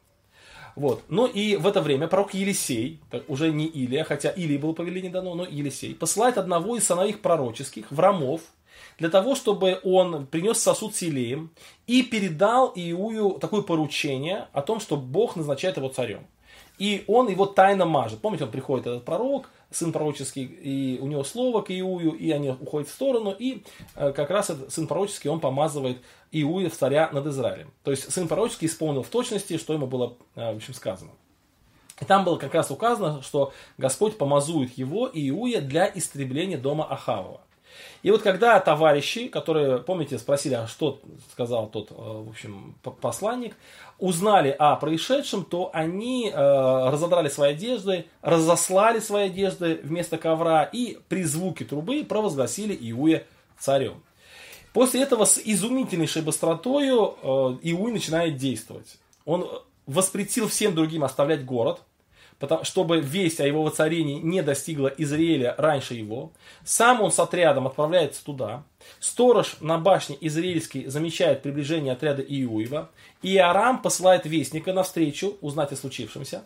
Вот. 0.75 1.01
Ну 1.07 1.27
и 1.27 1.55
в 1.55 1.65
это 1.65 1.81
время 1.81 2.09
пророк 2.09 2.33
Елисей, 2.33 2.99
уже 3.29 3.53
не 3.53 3.67
Илия, 3.67 4.03
хотя 4.03 4.29
Илии 4.29 4.57
было 4.57 4.73
повеление 4.73 5.09
дано, 5.09 5.33
но 5.33 5.45
Елисей, 5.45 5.95
посылает 5.95 6.37
одного 6.37 6.75
из 6.75 6.85
сыновей 6.85 7.13
пророческих, 7.13 7.89
в 7.89 7.97
Рамов, 8.01 8.41
для 8.99 9.09
того, 9.09 9.35
чтобы 9.35 9.79
он 9.85 10.27
принес 10.27 10.59
сосуд 10.59 10.93
с 10.93 11.03
Илеем 11.03 11.51
и 11.87 12.03
передал 12.03 12.73
Иую 12.75 13.39
такое 13.39 13.61
поручение 13.61 14.49
о 14.51 14.61
том, 14.61 14.81
что 14.81 14.97
Бог 14.97 15.37
назначает 15.37 15.77
его 15.77 15.87
царем. 15.87 16.27
И 16.77 17.03
он 17.07 17.27
его 17.27 17.45
тайно 17.45 17.85
мажет. 17.85 18.19
Помните, 18.21 18.45
он 18.45 18.51
приходит, 18.51 18.85
этот 18.85 19.03
пророк, 19.03 19.49
сын 19.71 19.91
пророческий, 19.91 20.43
и 20.43 20.99
у 20.99 21.07
него 21.07 21.23
слово 21.23 21.61
к 21.61 21.71
Иую, 21.71 22.13
и 22.13 22.31
они 22.31 22.49
уходят 22.51 22.87
в 22.87 22.93
сторону, 22.93 23.35
и 23.37 23.63
э, 23.95 24.11
как 24.13 24.29
раз 24.29 24.49
этот 24.49 24.71
сын 24.71 24.87
пророческий, 24.87 25.29
он 25.29 25.39
помазывает 25.39 25.97
Иуя 26.31 26.69
в 26.69 26.75
царя 26.75 27.09
над 27.11 27.25
Израилем. 27.27 27.73
То 27.83 27.91
есть 27.91 28.11
сын 28.11 28.27
пророческий 28.27 28.67
исполнил 28.67 29.03
в 29.03 29.09
точности, 29.09 29.57
что 29.57 29.73
ему 29.73 29.87
было 29.87 30.17
э, 30.35 30.53
в 30.53 30.57
общем, 30.57 30.73
сказано. 30.73 31.11
И 31.99 32.05
там 32.05 32.23
было 32.23 32.37
как 32.37 32.53
раз 32.53 32.69
указано, 32.69 33.23
что 33.23 33.53
Господь 33.77 34.17
помазует 34.17 34.77
его 34.77 35.07
и 35.07 35.29
Иуя 35.29 35.61
для 35.61 35.91
истребления 35.93 36.57
дома 36.57 36.85
Ахавова. 36.85 37.41
И 38.03 38.11
вот 38.11 38.21
когда 38.21 38.59
товарищи, 38.59 39.27
которые, 39.27 39.79
помните, 39.79 40.17
спросили, 40.17 40.53
а 40.53 40.67
что 40.67 41.01
сказал 41.31 41.67
тот, 41.67 41.91
э, 41.91 41.95
в 41.95 42.29
общем, 42.29 42.75
посланник, 43.01 43.55
узнали 43.99 44.55
о 44.57 44.75
происшедшем, 44.75 45.43
то 45.43 45.69
они 45.73 46.29
э, 46.29 46.35
разодрали 46.35 47.29
свои 47.29 47.51
одежды, 47.51 48.05
разослали 48.21 48.99
свои 48.99 49.25
одежды 49.25 49.79
вместо 49.83 50.17
ковра 50.17 50.63
и 50.63 50.99
при 51.09 51.23
звуке 51.23 51.65
трубы 51.65 52.03
провозгласили 52.03 52.77
Иуя 52.91 53.23
царем. 53.57 54.03
После 54.73 55.01
этого 55.01 55.25
с 55.25 55.39
изумительнейшей 55.43 56.21
быстротою 56.21 57.15
э, 57.21 57.57
Иуй 57.63 57.91
начинает 57.91 58.37
действовать. 58.37 58.97
Он 59.25 59.49
воспретил 59.87 60.47
всем 60.47 60.75
другим 60.75 61.03
оставлять 61.03 61.43
город, 61.43 61.81
чтобы 62.63 62.99
весть 62.99 63.39
о 63.39 63.47
его 63.47 63.63
воцарении 63.63 64.19
не 64.19 64.41
достигла 64.41 64.87
Израиля 64.87 65.55
раньше 65.57 65.95
его. 65.95 66.31
Сам 66.63 67.01
он 67.01 67.11
с 67.11 67.19
отрядом 67.19 67.67
отправляется 67.67 68.23
туда. 68.23 68.63
Сторож 68.99 69.57
на 69.59 69.77
башне 69.77 70.17
израильской 70.21 70.85
замечает 70.85 71.41
приближение 71.41 71.93
отряда 71.93 72.21
Иуева. 72.21 72.89
И 73.21 73.37
Арам 73.37 73.81
посылает 73.81 74.25
вестника 74.25 74.73
навстречу 74.73 75.37
узнать 75.41 75.71
о 75.71 75.75
случившемся. 75.75 76.43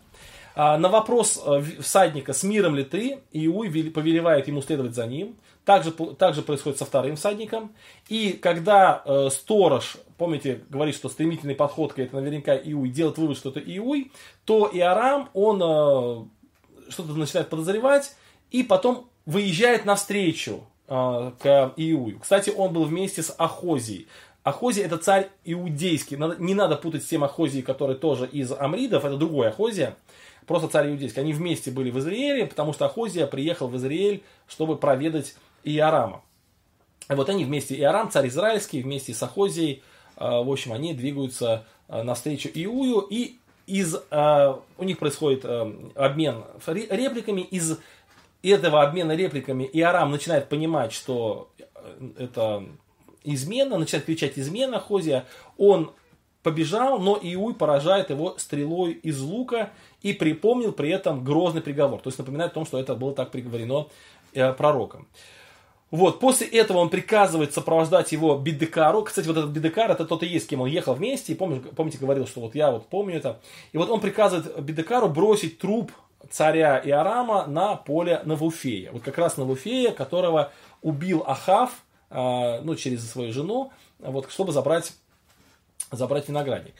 А, 0.56 0.78
на 0.78 0.90
вопрос 0.90 1.42
э, 1.46 1.62
всадника, 1.82 2.34
с 2.34 2.44
миром 2.44 2.76
ли 2.76 2.84
ты, 2.84 3.20
Иуй 3.32 3.70
повелевает 3.90 4.48
ему 4.48 4.62
следовать 4.62 4.96
за 4.96 5.08
ним. 5.08 5.36
Также, 5.66 5.92
также 5.92 6.42
происходит 6.42 6.80
со 6.80 6.86
вторым 6.86 7.16
всадником. 7.16 7.72
И 8.10 8.34
когда 8.34 9.04
э, 9.06 9.30
сторож, 9.32 9.98
помните, 10.18 10.64
говорит, 10.70 10.96
что 10.96 11.08
стремительной 11.08 11.54
подходкой 11.54 12.06
это 12.06 12.16
наверняка 12.16 12.56
Иуй, 12.56 12.90
делает 12.90 13.18
вывод, 13.20 13.38
что 13.38 13.50
это 13.50 13.60
Иуй, 13.60 14.12
то 14.46 14.70
Иорам, 14.74 15.30
он 15.34 15.62
э, 15.62 16.92
что-то 16.92 17.14
начинает 17.14 17.50
подозревать 17.50 18.16
и 18.50 18.64
потом 18.64 19.08
выезжает 19.28 19.86
навстречу 19.86 20.64
э, 20.88 21.32
к 21.40 21.74
Иую. 21.78 22.20
Кстати, 22.20 22.50
он 22.50 22.74
был 22.74 22.86
вместе 22.86 23.22
с 23.22 23.34
Ахозией. 23.38 24.08
Ахозия 24.44 24.86
это 24.86 24.98
царь 24.98 25.30
иудейский. 25.46 26.18
Надо, 26.18 26.38
не 26.40 26.56
надо 26.56 26.76
путать 26.76 27.04
с 27.04 27.08
тем 27.08 27.24
Ахозией, 27.24 27.62
который 27.62 27.96
тоже 27.96 28.26
из 28.26 28.52
Амридов, 28.52 29.06
это 29.06 29.16
другой 29.16 29.50
Ахозия 29.50 29.96
просто 30.52 30.68
царь 30.68 30.90
иудейский. 30.90 31.22
Они 31.22 31.34
вместе 31.34 31.72
были 31.72 31.92
в 31.92 32.00
Израиле, 32.00 32.46
потому 32.46 32.74
что 32.74 32.86
Ахозия 32.86 33.28
приехал 33.28 33.68
в 33.68 33.78
Израиль, 33.78 34.24
чтобы 34.48 34.78
проведать 34.78 35.36
И 35.64 37.14
вот 37.14 37.30
они 37.30 37.46
вместе, 37.46 37.76
Иорам, 37.76 38.10
царь 38.10 38.28
израильский, 38.28 38.82
вместе 38.82 39.14
с 39.14 39.22
Ахозией, 39.22 39.84
а, 40.16 40.42
в 40.42 40.52
общем, 40.52 40.72
они 40.72 40.94
двигаются 40.94 41.66
а, 41.88 42.04
навстречу 42.04 42.50
Иую, 42.54 43.02
и 43.10 43.38
из, 43.68 43.96
а, 44.12 44.62
у 44.78 44.84
них 44.84 44.98
происходит 45.00 45.46
обмен 45.96 46.44
репликами, 46.68 47.42
из 47.42 47.80
этого 48.44 48.82
обмена 48.82 49.16
репликами 49.16 49.70
Иорам 49.74 50.12
начинает 50.12 50.50
понимать, 50.50 50.94
что 50.94 51.50
это 52.18 52.66
измена, 53.24 53.78
начинает 53.78 54.06
кричать 54.06 54.38
измена 54.38 54.80
Хозия, 54.80 55.26
он 55.58 55.92
побежал, 56.44 57.00
но 57.00 57.20
Иуй 57.22 57.54
поражает 57.54 58.10
его 58.10 58.36
стрелой 58.38 58.94
из 58.94 59.22
лука 59.22 59.70
и 60.02 60.14
припомнил 60.14 60.72
при 60.72 60.90
этом 60.90 61.24
грозный 61.24 61.62
приговор. 61.62 62.02
То 62.02 62.08
есть 62.08 62.18
напоминает 62.18 62.52
о 62.52 62.56
том, 62.56 62.66
что 62.66 62.80
это 62.80 62.96
было 62.96 63.14
так 63.14 63.32
приговорено 63.32 63.88
э, 64.34 64.52
пророком. 64.54 65.08
Вот, 65.92 66.22
после 66.22 66.48
этого 66.48 66.78
он 66.78 66.90
приказывает 66.90 67.54
сопровождать 67.54 68.14
его 68.14 68.38
Бидекару. 68.38 69.04
Кстати, 69.04 69.28
вот 69.28 69.36
этот 69.36 69.52
Бидекар, 69.52 69.92
это 69.92 70.06
тот 70.06 70.24
и 70.24 70.26
есть, 70.26 70.46
с 70.46 70.48
кем 70.48 70.62
он 70.62 70.70
ехал 70.70 70.94
вместе. 70.94 71.34
И 71.34 71.36
помните, 71.36 71.68
помните, 71.76 71.98
говорил, 71.98 72.26
что 72.26 72.40
вот 72.40 72.56
я 72.56 72.72
вот 72.72 72.88
помню 72.88 73.18
это. 73.18 73.42
И 73.74 73.78
вот 73.78 73.90
он 73.90 74.00
приказывает 74.00 74.58
Бидекару 74.62 75.10
бросить 75.10 75.60
труп 75.60 75.92
царя 76.30 76.82
Иорама 76.84 77.46
на 77.46 77.76
поле 77.76 78.22
Навуфея. 78.24 78.94
Вот 78.94 79.04
как 79.04 79.18
раз 79.18 79.36
Навуфея, 79.36 79.92
которого 79.92 80.54
убил 80.82 81.26
Ахав, 81.28 81.84
э, 82.10 82.62
ну, 82.64 82.76
через 82.76 83.10
свою 83.10 83.34
жену, 83.34 83.74
вот, 84.00 84.32
чтобы 84.32 84.54
забрать 84.54 84.94
забрать 85.92 86.30
виноградник. 86.30 86.74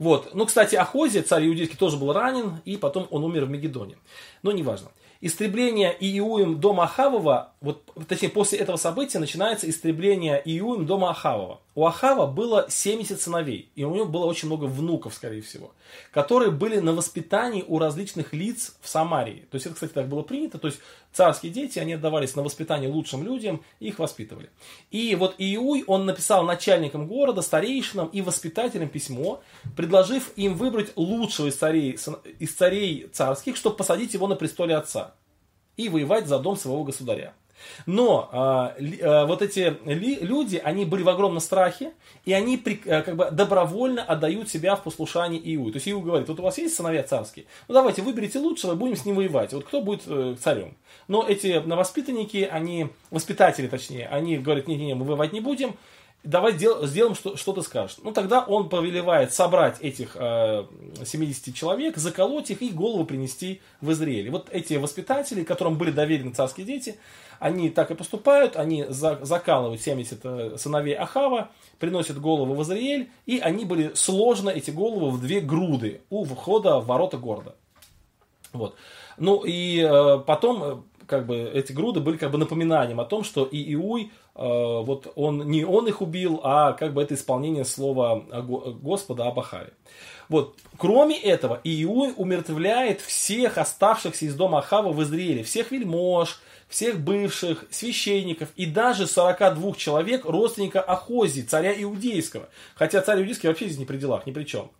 Вот. 0.00 0.34
Ну, 0.34 0.44
кстати, 0.44 0.74
Ахозия, 0.74 1.22
царь 1.22 1.46
иудейский, 1.46 1.76
тоже 1.76 1.96
был 1.96 2.12
ранен, 2.12 2.60
и 2.64 2.76
потом 2.76 3.06
он 3.10 3.22
умер 3.22 3.44
в 3.44 3.50
Мегедоне. 3.50 3.96
Но 4.42 4.50
неважно 4.50 4.90
истребление 5.26 5.96
Иуим 5.98 6.58
дома 6.60 6.84
Ахавова, 6.84 7.52
вот, 7.60 7.82
точнее, 8.08 8.28
после 8.28 8.58
этого 8.58 8.76
события 8.76 9.18
начинается 9.18 9.68
истребление 9.68 10.40
Иуим 10.44 10.86
дома 10.86 11.10
Ахавова. 11.10 11.60
У 11.74 11.84
Ахава 11.84 12.26
было 12.26 12.66
70 12.68 13.20
сыновей, 13.20 13.70
и 13.74 13.84
у 13.84 13.94
него 13.94 14.06
было 14.06 14.24
очень 14.24 14.46
много 14.46 14.64
внуков, 14.64 15.14
скорее 15.14 15.42
всего, 15.42 15.72
которые 16.10 16.50
были 16.50 16.78
на 16.78 16.92
воспитании 16.92 17.64
у 17.66 17.78
различных 17.78 18.32
лиц 18.32 18.76
в 18.80 18.88
Самарии. 18.88 19.46
То 19.50 19.56
есть 19.56 19.66
это, 19.66 19.74
кстати, 19.74 19.92
так 19.92 20.08
было 20.08 20.22
принято, 20.22 20.58
то 20.58 20.68
есть 20.68 20.80
царские 21.16 21.50
дети, 21.50 21.78
они 21.78 21.94
отдавались 21.94 22.36
на 22.36 22.42
воспитание 22.42 22.90
лучшим 22.90 23.24
людям, 23.24 23.62
их 23.80 23.98
воспитывали. 23.98 24.50
И 24.90 25.14
вот 25.14 25.34
Иуй, 25.38 25.82
он 25.86 26.04
написал 26.04 26.44
начальникам 26.44 27.06
города, 27.06 27.40
старейшинам 27.40 28.08
и 28.08 28.20
воспитателям 28.20 28.90
письмо, 28.90 29.42
предложив 29.76 30.30
им 30.36 30.54
выбрать 30.54 30.92
лучшего 30.96 31.46
из 31.46 31.56
царей, 31.56 31.98
из 32.38 32.54
царей 32.54 33.08
царских, 33.12 33.56
чтобы 33.56 33.76
посадить 33.76 34.12
его 34.12 34.28
на 34.28 34.36
престоле 34.36 34.76
отца 34.76 35.14
и 35.78 35.88
воевать 35.88 36.26
за 36.26 36.38
дом 36.38 36.56
своего 36.56 36.84
государя. 36.84 37.32
Но 37.86 38.28
а, 38.32 38.74
а, 39.02 39.26
вот 39.26 39.42
эти 39.42 39.76
ли, 39.84 40.18
люди, 40.20 40.60
они 40.62 40.84
были 40.84 41.02
в 41.02 41.08
огромном 41.08 41.40
страхе, 41.40 41.92
и 42.24 42.32
они 42.32 42.56
при, 42.56 42.80
а, 42.86 43.02
как 43.02 43.16
бы 43.16 43.28
добровольно 43.30 44.02
отдают 44.02 44.48
себя 44.48 44.76
в 44.76 44.82
послушание 44.82 45.40
Иу. 45.54 45.70
То 45.70 45.76
есть 45.76 45.88
Иу 45.88 46.00
говорит, 46.00 46.28
вот 46.28 46.40
у 46.40 46.42
вас 46.42 46.58
есть 46.58 46.74
сыновья 46.74 47.02
царские, 47.02 47.46
ну 47.68 47.74
давайте 47.74 48.02
выберите 48.02 48.38
лучшего, 48.38 48.74
будем 48.74 48.96
с 48.96 49.04
ним 49.04 49.16
воевать. 49.16 49.52
Вот 49.52 49.64
кто 49.64 49.80
будет 49.80 50.02
э, 50.06 50.36
царем? 50.40 50.76
Но 51.08 51.26
эти 51.26 51.62
воспитанники, 51.64 52.48
они, 52.50 52.88
воспитатели 53.10 53.68
точнее, 53.68 54.08
они 54.08 54.38
говорят, 54.38 54.66
не-не-не, 54.66 54.94
мы 54.94 55.04
воевать 55.04 55.32
не 55.32 55.40
будем, 55.40 55.76
давай 56.26 56.52
сделаем, 56.52 57.14
что, 57.14 57.36
что 57.36 57.52
ты 57.52 57.62
скажешь. 57.62 57.96
Ну, 58.02 58.12
тогда 58.12 58.42
он 58.42 58.68
повелевает 58.68 59.32
собрать 59.32 59.80
этих 59.80 60.16
э, 60.16 60.64
70 61.04 61.54
человек, 61.54 61.96
заколоть 61.96 62.50
их 62.50 62.62
и 62.62 62.70
голову 62.70 63.04
принести 63.04 63.60
в 63.80 63.92
Израиль. 63.92 64.30
Вот 64.30 64.48
эти 64.50 64.74
воспитатели, 64.74 65.44
которым 65.44 65.78
были 65.78 65.90
доверены 65.90 66.32
царские 66.32 66.66
дети, 66.66 66.98
они 67.38 67.70
так 67.70 67.90
и 67.90 67.94
поступают, 67.94 68.56
они 68.56 68.84
за, 68.88 69.18
закалывают 69.22 69.80
70 69.80 70.20
э, 70.24 70.56
сыновей 70.58 70.94
Ахава, 70.94 71.50
приносят 71.78 72.20
голову 72.20 72.54
в 72.54 72.62
Израиль, 72.62 73.10
и 73.26 73.38
они 73.38 73.64
были 73.64 73.92
сложно, 73.94 74.50
эти 74.50 74.70
головы, 74.70 75.10
в 75.10 75.20
две 75.20 75.40
груды 75.40 76.00
у 76.10 76.24
входа 76.24 76.78
в 76.78 76.86
ворота 76.86 77.18
города. 77.18 77.54
Вот. 78.52 78.76
Ну 79.18 79.42
и 79.44 79.80
э, 79.80 80.18
потом 80.26 80.62
э, 80.62 80.76
как 81.06 81.26
бы 81.26 81.36
эти 81.36 81.72
груды 81.72 82.00
были 82.00 82.16
как 82.16 82.30
бы 82.30 82.38
напоминанием 82.38 83.00
о 83.00 83.04
том, 83.04 83.24
что 83.24 83.44
и 83.44 83.74
Иуй, 83.74 84.12
э, 84.34 84.38
вот 84.38 85.12
он 85.14 85.48
не 85.48 85.64
он 85.64 85.86
их 85.86 86.00
убил, 86.00 86.40
а 86.42 86.72
как 86.72 86.94
бы 86.94 87.02
это 87.02 87.14
исполнение 87.14 87.64
слова 87.64 88.20
Господа 88.20 89.26
об 89.26 89.38
Ахаве. 89.38 89.72
Вот. 90.28 90.56
Кроме 90.76 91.18
этого, 91.18 91.60
Иуй 91.64 92.12
умертвляет 92.16 93.00
всех 93.00 93.58
оставшихся 93.58 94.26
из 94.26 94.34
дома 94.34 94.58
Ахава 94.58 94.92
в 94.92 95.02
Израиле, 95.02 95.42
всех 95.42 95.70
вельмож, 95.70 96.40
всех 96.68 97.00
бывших 97.00 97.64
священников 97.70 98.48
и 98.56 98.66
даже 98.66 99.06
42 99.06 99.74
человек 99.74 100.24
родственника 100.24 100.80
Ахози, 100.80 101.42
царя 101.42 101.72
Иудейского. 101.82 102.48
Хотя 102.74 103.00
царь 103.02 103.20
Иудейский 103.20 103.48
вообще 103.48 103.66
здесь 103.66 103.78
не 103.78 103.84
при 103.84 103.98
делах, 103.98 104.26
ни 104.26 104.32
при 104.32 104.44
чем. 104.44 104.70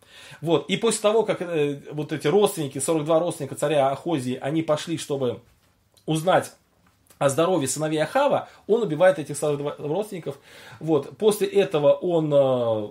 Вот. 0.40 0.68
И 0.68 0.76
после 0.76 1.00
того, 1.00 1.22
как 1.22 1.42
э, 1.42 1.80
вот 1.92 2.12
эти 2.12 2.26
родственники, 2.26 2.78
42 2.78 3.18
родственника 3.20 3.54
царя 3.54 3.90
Ахози, 3.90 4.38
они 4.40 4.62
пошли, 4.62 4.98
чтобы 4.98 5.40
узнать 6.06 6.52
о 7.18 7.28
здоровье 7.28 7.68
сыновей 7.68 8.02
Ахава, 8.02 8.48
он 8.66 8.82
убивает 8.82 9.18
этих 9.18 9.36
родственников. 9.40 10.38
Вот. 10.80 11.16
После 11.16 11.46
этого 11.46 11.92
он 11.92 12.32
э, 12.32 12.88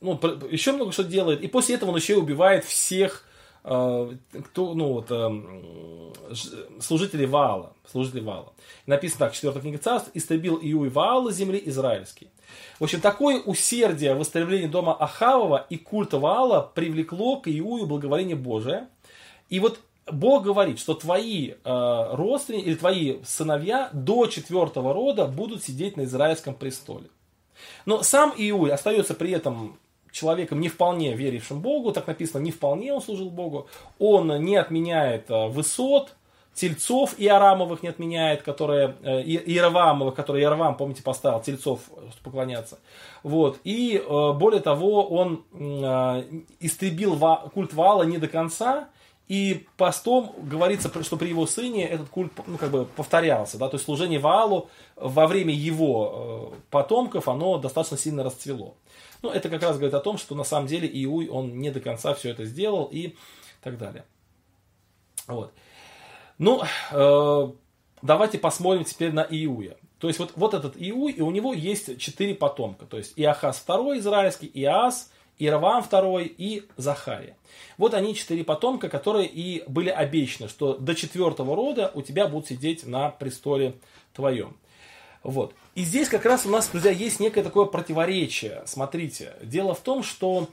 ну, 0.00 0.20
еще 0.50 0.72
много 0.72 0.92
что 0.92 1.04
делает. 1.04 1.42
И 1.42 1.48
после 1.48 1.74
этого 1.74 1.90
он 1.90 1.96
еще 1.96 2.14
и 2.14 2.16
убивает 2.16 2.64
всех 2.64 3.24
кто, 3.68 4.74
ну, 4.74 4.94
вот, 4.94 5.10
э, 5.10 6.80
служителей 6.80 7.26
Ваала. 7.26 7.74
Служителей 7.90 8.22
Ваала. 8.22 8.54
Написано 8.86 9.26
так, 9.26 9.34
4 9.34 9.60
книга 9.60 9.78
царств, 9.78 10.10
истребил 10.14 10.58
Иуй 10.62 10.88
Ваала 10.88 11.30
земли 11.32 11.60
израильской. 11.66 12.28
В 12.80 12.84
общем, 12.84 13.02
такое 13.02 13.40
усердие 13.40 14.14
в 14.14 14.22
истреблении 14.22 14.68
дома 14.68 14.94
Ахавова 14.94 15.66
и 15.68 15.76
культа 15.76 16.18
Ваала 16.18 16.62
привлекло 16.74 17.40
к 17.40 17.48
Иую 17.48 17.86
благоволение 17.86 18.36
Божие. 18.36 18.88
И 19.50 19.60
вот 19.60 19.80
Бог 20.06 20.44
говорит, 20.44 20.78
что 20.78 20.94
твои 20.94 21.50
э, 21.50 22.08
родственники 22.12 22.64
или 22.64 22.74
твои 22.74 23.22
сыновья 23.22 23.90
до 23.92 24.26
четвертого 24.28 24.94
рода 24.94 25.26
будут 25.26 25.62
сидеть 25.62 25.98
на 25.98 26.04
израильском 26.04 26.54
престоле. 26.54 27.08
Но 27.84 28.02
сам 28.02 28.32
Иуй 28.34 28.70
остается 28.70 29.12
при 29.14 29.32
этом 29.32 29.78
человеком 30.18 30.60
не 30.60 30.68
вполне 30.68 31.14
верившим 31.14 31.60
Богу, 31.60 31.92
так 31.92 32.06
написано, 32.06 32.42
не 32.42 32.50
вполне 32.50 32.92
он 32.92 33.00
служил 33.00 33.30
Богу, 33.30 33.68
он 33.98 34.42
не 34.42 34.56
отменяет 34.56 35.30
э, 35.30 35.48
высот, 35.48 36.14
тельцов 36.54 37.14
Иорамовых 37.18 37.82
не 37.82 37.88
отменяет, 37.88 38.42
которые, 38.42 38.96
э, 39.02 39.22
Иеравамовых, 39.22 40.14
которые 40.14 40.42
Иеравам, 40.42 40.76
помните, 40.76 41.02
поставил 41.02 41.40
тельцов 41.40 41.80
поклоняться. 42.24 42.78
Вот. 43.22 43.60
И 43.64 43.96
э, 43.96 44.32
более 44.32 44.60
того, 44.60 45.06
он 45.06 45.44
истребил 46.60 47.18
культ 47.54 47.72
Вала 47.74 48.02
не 48.02 48.18
до 48.18 48.28
конца, 48.28 48.88
и 49.28 49.66
постом 49.76 50.32
говорится, 50.38 50.90
что 51.04 51.16
при 51.18 51.28
его 51.28 51.46
сыне 51.46 51.86
этот 51.86 52.08
культ 52.08 52.32
ну, 52.46 52.56
как 52.56 52.70
бы 52.70 52.86
повторялся. 52.86 53.58
Да? 53.58 53.68
То 53.68 53.74
есть 53.74 53.84
служение 53.84 54.18
Ваалу 54.18 54.68
во 54.96 55.26
время 55.26 55.52
его 55.54 56.54
потомков, 56.70 57.28
оно 57.28 57.58
достаточно 57.58 57.98
сильно 57.98 58.24
расцвело. 58.24 58.74
Ну, 59.22 59.30
это 59.30 59.48
как 59.48 59.62
раз 59.62 59.76
говорит 59.76 59.94
о 59.94 60.00
том, 60.00 60.18
что 60.18 60.34
на 60.34 60.44
самом 60.44 60.66
деле 60.66 60.88
Иуй, 61.04 61.28
он 61.28 61.58
не 61.58 61.70
до 61.70 61.80
конца 61.80 62.14
все 62.14 62.30
это 62.30 62.44
сделал 62.44 62.84
и 62.84 63.16
так 63.62 63.78
далее. 63.78 64.04
Вот. 65.26 65.52
Ну, 66.38 66.62
э, 66.92 67.52
давайте 68.02 68.38
посмотрим 68.38 68.84
теперь 68.84 69.12
на 69.12 69.26
Иуя. 69.28 69.76
То 69.98 70.06
есть 70.06 70.20
вот, 70.20 70.32
вот 70.36 70.54
этот 70.54 70.74
Иуй, 70.76 71.12
и 71.12 71.20
у 71.20 71.30
него 71.30 71.52
есть 71.52 71.98
четыре 71.98 72.34
потомка. 72.34 72.86
То 72.86 72.96
есть 72.96 73.14
Иахас 73.16 73.56
второй 73.58 73.98
израильский, 73.98 74.50
Иас, 74.54 75.10
Иераваам 75.38 75.84
II 75.84 76.34
и 76.38 76.68
Захария. 76.76 77.36
Вот 77.76 77.94
они 77.94 78.14
четыре 78.14 78.44
потомка, 78.44 78.88
которые 78.88 79.26
и 79.26 79.64
были 79.68 79.88
обещаны, 79.88 80.48
что 80.48 80.74
до 80.76 80.94
четвертого 80.94 81.54
рода 81.54 81.90
у 81.94 82.02
тебя 82.02 82.26
будут 82.26 82.48
сидеть 82.48 82.86
на 82.86 83.10
престоле 83.10 83.74
твоем. 84.12 84.56
Вот. 85.22 85.54
И 85.78 85.84
здесь 85.84 86.08
как 86.08 86.24
раз 86.24 86.44
у 86.44 86.48
нас, 86.48 86.68
друзья, 86.70 86.90
есть 86.90 87.20
некое 87.20 87.44
такое 87.44 87.64
противоречие. 87.64 88.64
Смотрите, 88.66 89.34
дело 89.40 89.74
в 89.74 89.80
том, 89.80 90.02
что 90.02 90.48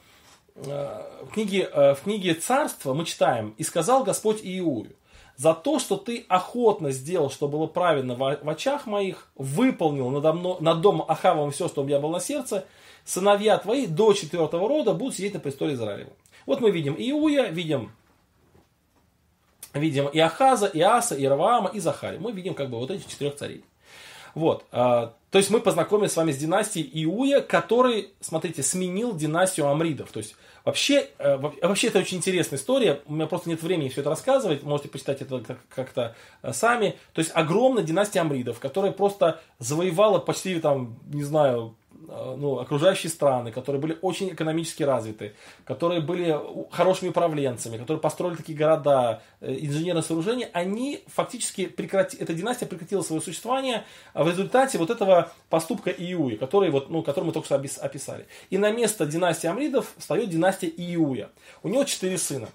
э, 0.53 1.01
в, 1.23 1.33
книге, 1.33 1.63
э, 1.63 1.95
в 1.95 2.01
книге 2.03 2.35
Царства 2.35 2.93
мы 2.93 3.05
читаем 3.05 3.55
«И 3.57 3.63
сказал 3.63 4.03
Господь 4.03 4.41
Иую, 4.43 4.91
за 5.35 5.55
то, 5.55 5.79
что 5.79 5.97
ты 5.97 6.27
охотно 6.29 6.91
сделал, 6.91 7.31
что 7.31 7.47
было 7.47 7.65
правильно 7.65 8.13
в, 8.13 8.47
очах 8.47 8.85
моих, 8.85 9.27
выполнил 9.33 10.11
надо 10.11 10.31
мной, 10.33 10.57
над 10.59 10.81
домом 10.81 11.05
Ахавом 11.07 11.49
все, 11.49 11.69
что 11.69 11.81
у 11.81 11.85
меня 11.85 11.97
было 11.97 12.11
на 12.11 12.19
сердце, 12.19 12.65
сыновья 13.03 13.57
твои 13.57 13.87
до 13.87 14.13
четвертого 14.13 14.69
рода 14.69 14.93
будут 14.93 15.15
сидеть 15.15 15.33
на 15.33 15.39
престоле 15.39 15.73
Израиля. 15.73 16.09
Вот 16.45 16.61
мы 16.61 16.69
видим 16.69 16.95
Иуя, 16.99 17.47
видим, 17.47 17.91
видим 19.73 20.05
и 20.05 20.19
Ахаза, 20.19 20.67
и 20.67 20.81
Аса, 20.81 21.15
и 21.15 21.25
Раваама, 21.25 21.71
и 21.73 21.79
Захари. 21.79 22.19
Мы 22.19 22.31
видим 22.31 22.53
как 22.53 22.69
бы 22.69 22.77
вот 22.77 22.91
этих 22.91 23.07
четырех 23.07 23.35
царей. 23.37 23.63
Вот. 24.35 24.65
А, 24.71 25.13
то 25.31 25.39
есть 25.39 25.49
мы 25.49 25.59
познакомились 25.59 26.11
с 26.11 26.17
вами 26.17 26.31
с 26.31 26.37
династией 26.37 26.89
Иуя, 27.03 27.41
который, 27.41 28.11
смотрите, 28.21 28.63
сменил 28.63 29.15
династию 29.15 29.67
Амридов. 29.67 30.11
То 30.11 30.19
есть 30.19 30.35
вообще, 30.63 31.09
э, 31.17 31.37
вообще 31.37 31.87
это 31.87 31.99
очень 31.99 32.19
интересная 32.19 32.59
история. 32.59 33.01
У 33.05 33.13
меня 33.13 33.27
просто 33.27 33.49
нет 33.49 33.61
времени 33.63 33.89
все 33.89 34.01
это 34.01 34.11
рассказывать. 34.11 34.63
Можете 34.63 34.89
почитать 34.89 35.21
это 35.21 35.57
как-то 35.69 36.15
э, 36.41 36.53
сами. 36.53 36.95
То 37.13 37.19
есть 37.19 37.31
огромная 37.33 37.83
династия 37.83 38.21
Амридов, 38.21 38.59
которая 38.59 38.91
просто 38.91 39.41
завоевала 39.59 40.19
почти 40.19 40.59
там, 40.59 40.99
не 41.11 41.23
знаю, 41.23 41.75
ну, 42.07 42.59
окружающие 42.59 43.09
страны, 43.09 43.51
которые 43.51 43.81
были 43.81 43.97
очень 44.01 44.29
экономически 44.29 44.83
развиты, 44.83 45.33
которые 45.63 46.01
были 46.01 46.37
хорошими 46.71 47.09
управленцами, 47.09 47.77
которые 47.77 48.01
построили 48.01 48.35
такие 48.35 48.57
города, 48.57 49.21
э, 49.41 49.55
инженерные 49.59 50.03
сооружения, 50.03 50.49
они 50.53 51.03
фактически 51.07 51.65
прекрати... 51.65 52.17
эта 52.17 52.33
династия 52.33 52.65
прекратила 52.65 53.01
свое 53.01 53.21
существование 53.21 53.85
в 54.13 54.27
результате 54.27 54.77
вот 54.77 54.89
этого 54.89 55.31
поступка 55.49 55.91
Иуи, 55.91 56.35
который, 56.35 56.69
вот, 56.69 56.89
ну, 56.89 57.03
который 57.03 57.25
мы 57.25 57.31
только 57.31 57.45
что 57.45 57.55
описали. 57.55 58.25
И 58.49 58.57
на 58.57 58.71
место 58.71 59.05
династии 59.05 59.47
Амридов 59.47 59.93
встает 59.97 60.29
династия 60.29 60.71
Иуя. 60.75 61.29
У 61.63 61.69
него 61.69 61.83
четыре 61.83 62.17
сына. 62.17 62.49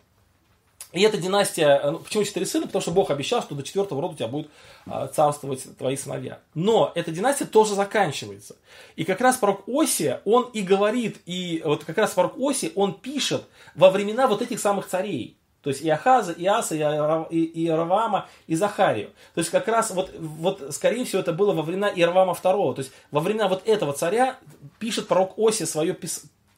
И 0.92 1.02
эта 1.02 1.18
династия, 1.18 1.80
ну, 1.84 1.98
почему 1.98 2.24
четыре 2.24 2.46
сына? 2.46 2.66
Потому 2.66 2.82
что 2.82 2.90
Бог 2.90 3.10
обещал, 3.10 3.42
что 3.42 3.54
до 3.54 3.62
четвертого 3.62 4.02
рода 4.02 4.14
у 4.14 4.16
тебя 4.16 4.28
будут 4.28 4.50
а, 4.86 5.06
царствовать 5.06 5.64
твои 5.78 5.96
сыновья. 5.96 6.40
Но 6.54 6.90
эта 6.94 7.12
династия 7.12 7.44
тоже 7.44 7.74
заканчивается. 7.74 8.56
И 8.96 9.04
как 9.04 9.20
раз 9.20 9.36
пророк 9.36 9.62
Осия, 9.68 10.20
он 10.24 10.50
и 10.52 10.62
говорит, 10.62 11.20
и 11.26 11.62
вот 11.64 11.84
как 11.84 11.98
раз 11.98 12.10
пророк 12.12 12.34
Осия, 12.38 12.72
он 12.74 12.94
пишет 12.94 13.44
во 13.74 13.90
времена 13.90 14.26
вот 14.26 14.42
этих 14.42 14.58
самых 14.58 14.88
царей. 14.88 15.36
То 15.62 15.70
есть 15.70 15.82
и 15.82 15.90
Ахаза, 15.90 16.32
и 16.32 16.46
Аса, 16.46 16.74
и 16.74 17.60
Иеравама, 17.60 18.28
и 18.46 18.54
Захарию. 18.56 19.10
То 19.34 19.40
есть 19.40 19.50
как 19.50 19.68
раз 19.68 19.90
вот, 19.90 20.10
вот 20.18 20.74
скорее 20.74 21.04
всего 21.04 21.20
это 21.20 21.32
было 21.32 21.52
во 21.52 21.62
времена 21.62 21.90
Иеравама 21.90 22.32
II. 22.32 22.74
То 22.74 22.80
есть 22.80 22.92
во 23.10 23.20
времена 23.20 23.46
вот 23.46 23.68
этого 23.68 23.92
царя 23.92 24.38
пишет 24.78 25.06
пророк 25.06 25.38
Осия 25.38 25.66
свое 25.66 25.94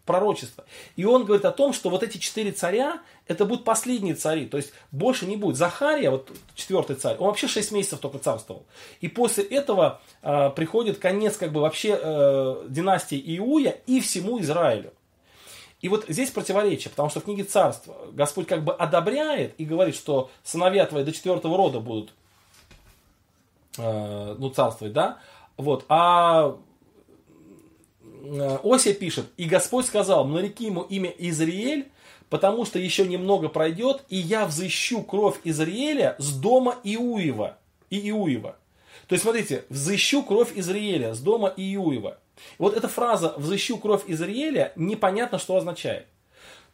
пророчество. 0.04 0.64
И 0.96 1.04
он 1.04 1.24
говорит 1.24 1.44
о 1.44 1.52
том, 1.52 1.72
что 1.72 1.90
вот 1.90 2.02
эти 2.02 2.18
четыре 2.18 2.52
царя, 2.52 3.00
это 3.26 3.44
будут 3.44 3.64
последние 3.64 4.14
цари, 4.14 4.46
то 4.46 4.56
есть 4.56 4.72
больше 4.90 5.26
не 5.26 5.36
будет. 5.36 5.56
Захария, 5.56 6.10
вот 6.10 6.30
четвертый 6.54 6.96
царь, 6.96 7.16
он 7.18 7.28
вообще 7.28 7.46
шесть 7.46 7.72
месяцев 7.72 8.00
только 8.00 8.18
царствовал. 8.18 8.64
И 9.00 9.08
после 9.08 9.44
этого 9.44 10.00
э, 10.22 10.50
приходит 10.50 10.98
конец 10.98 11.36
как 11.36 11.52
бы 11.52 11.60
вообще 11.60 11.98
э, 12.00 12.66
династии 12.68 13.22
Иуя 13.38 13.76
и 13.86 14.00
всему 14.00 14.40
Израилю. 14.40 14.92
И 15.80 15.88
вот 15.88 16.04
здесь 16.08 16.30
противоречие, 16.30 16.90
потому 16.90 17.10
что 17.10 17.20
в 17.20 17.24
книге 17.24 17.42
Царства 17.42 17.96
Господь 18.12 18.46
как 18.46 18.62
бы 18.62 18.72
одобряет 18.72 19.54
и 19.58 19.64
говорит, 19.64 19.96
что 19.96 20.30
сыновья 20.44 20.86
твои 20.86 21.02
до 21.02 21.10
четвертого 21.10 21.56
рода 21.56 21.80
будут 21.80 22.12
э, 23.78 24.36
ну, 24.38 24.50
царствовать, 24.50 24.92
да, 24.92 25.18
вот, 25.56 25.84
а 25.88 26.56
Ося 28.62 28.94
пишет, 28.94 29.26
и 29.36 29.44
Господь 29.44 29.86
сказал, 29.86 30.24
нареки 30.26 30.66
ему 30.66 30.82
имя 30.82 31.12
Израиль, 31.18 31.90
потому 32.28 32.64
что 32.64 32.78
еще 32.78 33.06
немного 33.06 33.48
пройдет, 33.48 34.04
и 34.08 34.16
я 34.16 34.46
взыщу 34.46 35.02
кровь 35.02 35.38
Израиля 35.44 36.14
с 36.18 36.32
дома 36.32 36.76
Иуева. 36.84 37.58
И 37.90 38.08
Иуева. 38.10 38.56
То 39.08 39.14
есть, 39.14 39.24
смотрите, 39.24 39.64
взыщу 39.68 40.22
кровь 40.22 40.52
Израиля 40.54 41.14
с 41.14 41.20
дома 41.20 41.52
Иуева. 41.56 42.18
Вот 42.58 42.76
эта 42.76 42.88
фраза 42.88 43.34
«взыщу 43.36 43.76
кровь 43.76 44.02
Израиля» 44.06 44.72
непонятно, 44.76 45.38
что 45.38 45.56
означает. 45.56 46.06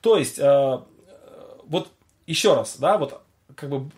То 0.00 0.16
есть, 0.16 0.38
э, 0.38 0.80
вот 1.64 1.88
еще 2.26 2.54
раз, 2.54 2.76
да, 2.78 2.98
вот 2.98 3.20
как 3.54 3.70
бы 3.70 3.90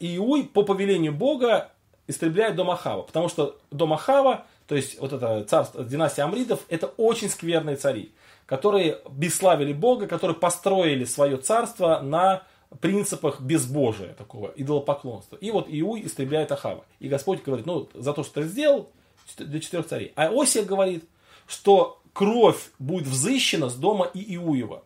Иуй 0.00 0.44
по 0.44 0.62
повелению 0.62 1.12
Бога 1.12 1.70
истребляет 2.06 2.56
дом 2.56 2.70
Ахава, 2.70 3.02
потому 3.02 3.28
что 3.28 3.58
дом 3.70 3.92
Ахава 3.92 4.46
то 4.68 4.74
есть 4.76 5.00
вот 5.00 5.14
это 5.14 5.44
царство, 5.44 5.82
династия 5.82 6.22
Амридов, 6.22 6.60
это 6.68 6.88
очень 6.98 7.30
скверные 7.30 7.76
цари, 7.76 8.12
которые 8.44 9.00
бесславили 9.10 9.72
Бога, 9.72 10.06
которые 10.06 10.36
построили 10.36 11.06
свое 11.06 11.38
царство 11.38 12.00
на 12.00 12.42
принципах 12.80 13.40
безбожия, 13.40 14.12
такого 14.12 14.52
идолопоклонства. 14.54 15.36
И 15.36 15.50
вот 15.50 15.68
Иуй 15.70 16.04
истребляет 16.04 16.52
Ахава. 16.52 16.84
И 17.00 17.08
Господь 17.08 17.42
говорит, 17.42 17.64
ну, 17.64 17.88
за 17.94 18.12
то, 18.12 18.22
что 18.22 18.42
ты 18.42 18.48
сделал, 18.48 18.90
для 19.38 19.58
четырех 19.58 19.86
царей. 19.86 20.12
А 20.16 20.28
Осия 20.30 20.62
говорит, 20.64 21.04
что 21.46 22.00
кровь 22.12 22.70
будет 22.78 23.06
взыщена 23.06 23.70
с 23.70 23.74
дома 23.74 24.10
Иуева. 24.12 24.84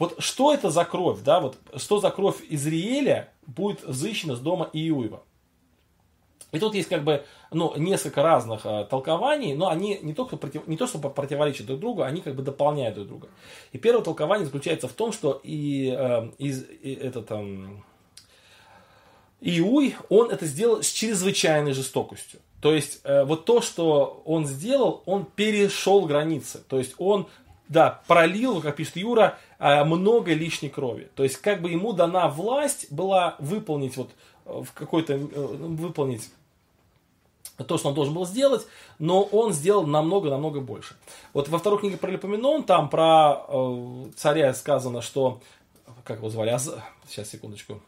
Вот 0.00 0.16
что 0.18 0.52
это 0.52 0.70
за 0.70 0.84
кровь, 0.84 1.20
да, 1.20 1.38
вот 1.38 1.56
что 1.76 2.00
за 2.00 2.10
кровь 2.10 2.42
Израиля 2.48 3.32
будет 3.46 3.84
взыщена 3.84 4.34
с 4.34 4.40
дома 4.40 4.68
Иуева. 4.72 5.22
И 6.54 6.58
тут 6.58 6.74
есть 6.74 6.88
как 6.88 7.04
бы 7.04 7.24
ну, 7.50 7.74
несколько 7.76 8.22
разных 8.22 8.64
э, 8.64 8.86
толкований, 8.88 9.54
но 9.54 9.68
они 9.68 9.98
не, 10.02 10.14
только 10.14 10.36
против, 10.36 10.66
не 10.66 10.76
то, 10.76 10.86
что 10.86 10.98
противоречат 10.98 11.66
друг 11.66 11.80
другу, 11.80 12.02
они 12.02 12.20
как 12.20 12.34
бы 12.34 12.42
дополняют 12.42 12.94
друг 12.94 13.08
друга. 13.08 13.28
И 13.72 13.78
первое 13.78 14.02
толкование 14.02 14.46
заключается 14.46 14.88
в 14.88 14.92
том, 14.92 15.12
что 15.12 15.40
и, 15.42 15.94
э, 15.96 16.30
из, 16.38 16.64
и 16.82 16.94
этот, 16.94 17.30
э, 17.30 17.66
Иуй, 19.46 19.94
он 20.08 20.30
это 20.30 20.46
сделал 20.46 20.82
с 20.82 20.90
чрезвычайной 20.90 21.72
жестокостью. 21.72 22.40
То 22.62 22.74
есть 22.74 23.00
э, 23.04 23.24
вот 23.24 23.44
то, 23.44 23.60
что 23.60 24.22
он 24.24 24.46
сделал, 24.46 25.02
он 25.04 25.26
перешел 25.26 26.06
границы. 26.06 26.62
То 26.66 26.78
есть 26.78 26.94
он 26.96 27.28
да, 27.68 28.02
пролил, 28.06 28.62
как 28.62 28.76
пишет 28.76 28.96
Юра, 28.96 29.38
э, 29.58 29.84
много 29.84 30.32
лишней 30.32 30.70
крови. 30.70 31.10
То 31.14 31.24
есть 31.24 31.36
как 31.36 31.60
бы 31.60 31.70
ему 31.70 31.92
дана 31.92 32.28
власть 32.28 32.90
была 32.90 33.36
выполнить 33.38 33.98
вот 33.98 34.12
э, 34.46 34.62
в 34.62 34.72
какой-то 34.72 35.18
выполнить 35.18 36.30
то, 37.56 37.78
что 37.78 37.88
он 37.88 37.94
должен 37.94 38.14
был 38.14 38.26
сделать, 38.26 38.66
но 38.98 39.22
он 39.22 39.52
сделал 39.52 39.86
намного-намного 39.86 40.60
больше. 40.60 40.96
Вот 41.32 41.48
во 41.48 41.58
второй 41.58 41.78
книге 41.78 41.96
про 41.96 42.10
Липоменон, 42.10 42.64
там 42.64 42.88
про 42.88 43.44
э, 43.46 44.04
царя 44.16 44.52
сказано, 44.54 45.02
что, 45.02 45.40
как 46.02 46.18
его 46.18 46.30
звали, 46.30 46.50
Аз... 46.50 46.70
сейчас, 47.08 47.30
секундочку, 47.30 47.80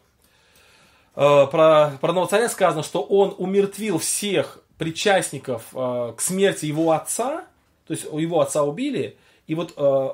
э, 1.15 1.47
про, 1.47 1.97
про 1.99 2.09
одного 2.09 2.27
царя 2.27 2.47
сказано, 2.47 2.83
что 2.83 3.01
он 3.01 3.35
умертвил 3.37 3.99
всех 3.99 4.63
причастников 4.77 5.65
э, 5.73 6.13
к 6.15 6.21
смерти 6.21 6.65
его 6.65 6.91
отца, 6.91 7.45
то 7.87 7.93
есть 7.93 8.05
его 8.05 8.39
отца 8.39 8.63
убили, 8.63 9.17
и 9.47 9.55
вот, 9.55 9.73
э, 9.75 10.09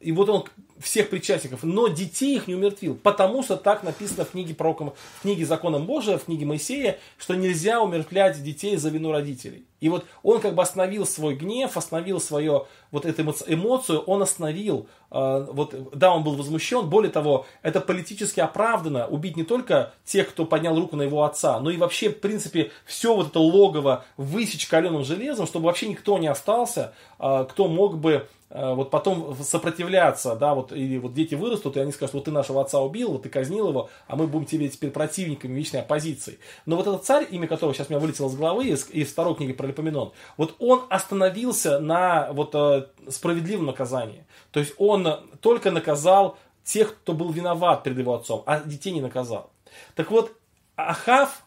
и 0.00 0.12
вот 0.12 0.28
он 0.28 0.44
всех 0.78 1.10
причастников, 1.10 1.62
но 1.62 1.88
детей 1.88 2.36
их 2.36 2.46
не 2.48 2.54
умертвил, 2.54 2.94
потому 2.94 3.42
что 3.42 3.56
так 3.56 3.82
написано 3.82 4.24
в 4.24 4.30
книге, 4.30 4.54
пророком, 4.54 4.92
в 5.18 5.22
книге 5.22 5.46
Законом 5.46 5.86
Божия, 5.86 6.18
в 6.18 6.24
книге 6.24 6.46
Моисея, 6.46 6.98
что 7.18 7.34
нельзя 7.34 7.80
умертвлять 7.80 8.42
детей 8.42 8.76
за 8.76 8.90
вину 8.90 9.12
родителей. 9.12 9.64
И 9.80 9.88
вот 9.88 10.06
он 10.22 10.40
как 10.40 10.54
бы 10.54 10.62
остановил 10.62 11.04
свой 11.06 11.34
гнев, 11.34 11.76
остановил 11.76 12.20
свою 12.20 12.66
вот 12.92 13.04
эту 13.04 13.22
эмоцию, 13.46 14.00
он 14.00 14.22
остановил, 14.22 14.86
э, 15.10 15.46
вот, 15.50 15.74
да, 15.92 16.14
он 16.14 16.22
был 16.22 16.36
возмущен, 16.36 16.88
более 16.88 17.10
того, 17.10 17.46
это 17.62 17.80
политически 17.80 18.38
оправдано 18.38 19.08
убить 19.08 19.36
не 19.36 19.42
только 19.42 19.92
тех, 20.04 20.28
кто 20.28 20.46
поднял 20.46 20.78
руку 20.78 20.96
на 20.96 21.02
его 21.02 21.24
отца, 21.24 21.58
но 21.58 21.70
и 21.70 21.76
вообще, 21.76 22.10
в 22.10 22.20
принципе, 22.20 22.70
все 22.84 23.14
вот 23.14 23.28
это 23.28 23.40
логово 23.40 24.04
высечь 24.16 24.68
каленым 24.68 25.04
железом, 25.04 25.46
чтобы 25.46 25.66
вообще 25.66 25.88
никто 25.88 26.16
не 26.18 26.28
остался, 26.28 26.94
э, 27.18 27.46
кто 27.48 27.66
мог 27.66 27.98
бы 27.98 28.28
Э, 28.54 28.74
вот 28.74 28.90
потом 28.90 29.34
сопротивляться, 29.42 30.36
да, 30.36 30.54
вот, 30.54 30.71
или 30.74 30.98
вот 30.98 31.14
дети 31.14 31.34
вырастут, 31.34 31.76
и 31.76 31.80
они 31.80 31.92
скажут, 31.92 32.14
вот 32.14 32.24
ты 32.24 32.30
нашего 32.30 32.62
отца 32.62 32.80
убил, 32.80 33.12
вот 33.12 33.22
ты 33.22 33.28
казнил 33.28 33.68
его, 33.68 33.90
а 34.06 34.16
мы 34.16 34.26
будем 34.26 34.46
тебе 34.46 34.68
теперь 34.68 34.90
противниками 34.90 35.54
вечной 35.54 35.80
оппозиции. 35.80 36.38
Но 36.66 36.76
вот 36.76 36.86
этот 36.86 37.04
царь, 37.04 37.26
имя 37.30 37.46
которого 37.46 37.74
сейчас 37.74 37.88
у 37.88 37.92
меня 37.92 38.00
вылетело 38.00 38.28
с 38.28 38.36
головы 38.36 38.68
из, 38.68 38.88
из 38.90 39.12
второй 39.12 39.34
книги 39.34 39.52
про 39.52 39.66
Липоменон, 39.66 40.12
вот 40.36 40.54
он 40.58 40.82
остановился 40.88 41.78
на 41.78 42.32
вот 42.32 42.54
э, 42.54 42.86
справедливом 43.08 43.66
наказании. 43.66 44.24
То 44.50 44.60
есть 44.60 44.74
он 44.78 45.06
только 45.40 45.70
наказал 45.70 46.38
тех, 46.64 46.96
кто 46.96 47.12
был 47.12 47.32
виноват 47.32 47.82
перед 47.82 47.98
его 47.98 48.14
отцом, 48.14 48.42
а 48.46 48.60
детей 48.60 48.92
не 48.92 49.00
наказал. 49.00 49.50
Так 49.94 50.10
вот, 50.10 50.32
Ахав, 50.76 51.44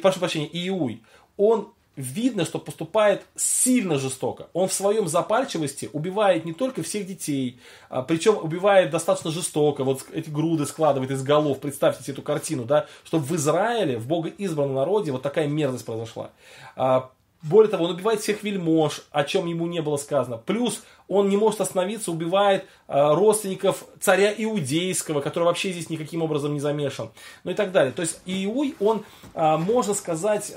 прошу 0.00 0.20
прощения, 0.20 0.48
Иуй, 0.52 1.02
он 1.36 1.73
видно, 1.96 2.44
что 2.44 2.58
поступает 2.58 3.24
сильно 3.36 3.98
жестоко. 3.98 4.48
Он 4.52 4.68
в 4.68 4.72
своем 4.72 5.08
запальчивости 5.08 5.88
убивает 5.92 6.44
не 6.44 6.52
только 6.52 6.82
всех 6.82 7.06
детей, 7.06 7.60
а, 7.88 8.02
причем 8.02 8.36
убивает 8.36 8.90
достаточно 8.90 9.30
жестоко. 9.30 9.84
Вот 9.84 10.04
эти 10.12 10.28
груды 10.28 10.66
складывает 10.66 11.10
из 11.10 11.22
голов. 11.22 11.60
Представьте 11.60 12.02
себе 12.02 12.14
эту 12.14 12.22
картину, 12.22 12.64
да, 12.64 12.86
чтобы 13.04 13.24
в 13.24 13.36
Израиле, 13.36 13.98
в 13.98 14.08
богоизбранном 14.08 14.74
народе 14.74 15.12
вот 15.12 15.22
такая 15.22 15.46
мерзость 15.46 15.84
произошла. 15.84 16.30
А, 16.76 17.10
более 17.42 17.70
того, 17.70 17.84
он 17.84 17.90
убивает 17.90 18.20
всех 18.20 18.42
вельмож, 18.42 19.02
о 19.10 19.22
чем 19.22 19.46
ему 19.46 19.66
не 19.66 19.82
было 19.82 19.98
сказано. 19.98 20.38
Плюс 20.38 20.82
он 21.08 21.28
не 21.28 21.36
может 21.36 21.60
остановиться, 21.60 22.10
убивает 22.10 22.64
э, 22.88 23.14
родственников 23.14 23.84
царя 24.00 24.32
Иудейского, 24.32 25.20
который 25.20 25.44
вообще 25.44 25.70
здесь 25.70 25.90
никаким 25.90 26.22
образом 26.22 26.54
не 26.54 26.60
замешан. 26.60 27.10
Ну 27.44 27.50
и 27.50 27.54
так 27.54 27.70
далее. 27.70 27.92
То 27.92 28.00
есть 28.00 28.18
Иуй, 28.24 28.74
он, 28.80 29.04
можно 29.34 29.92
сказать, 29.92 30.54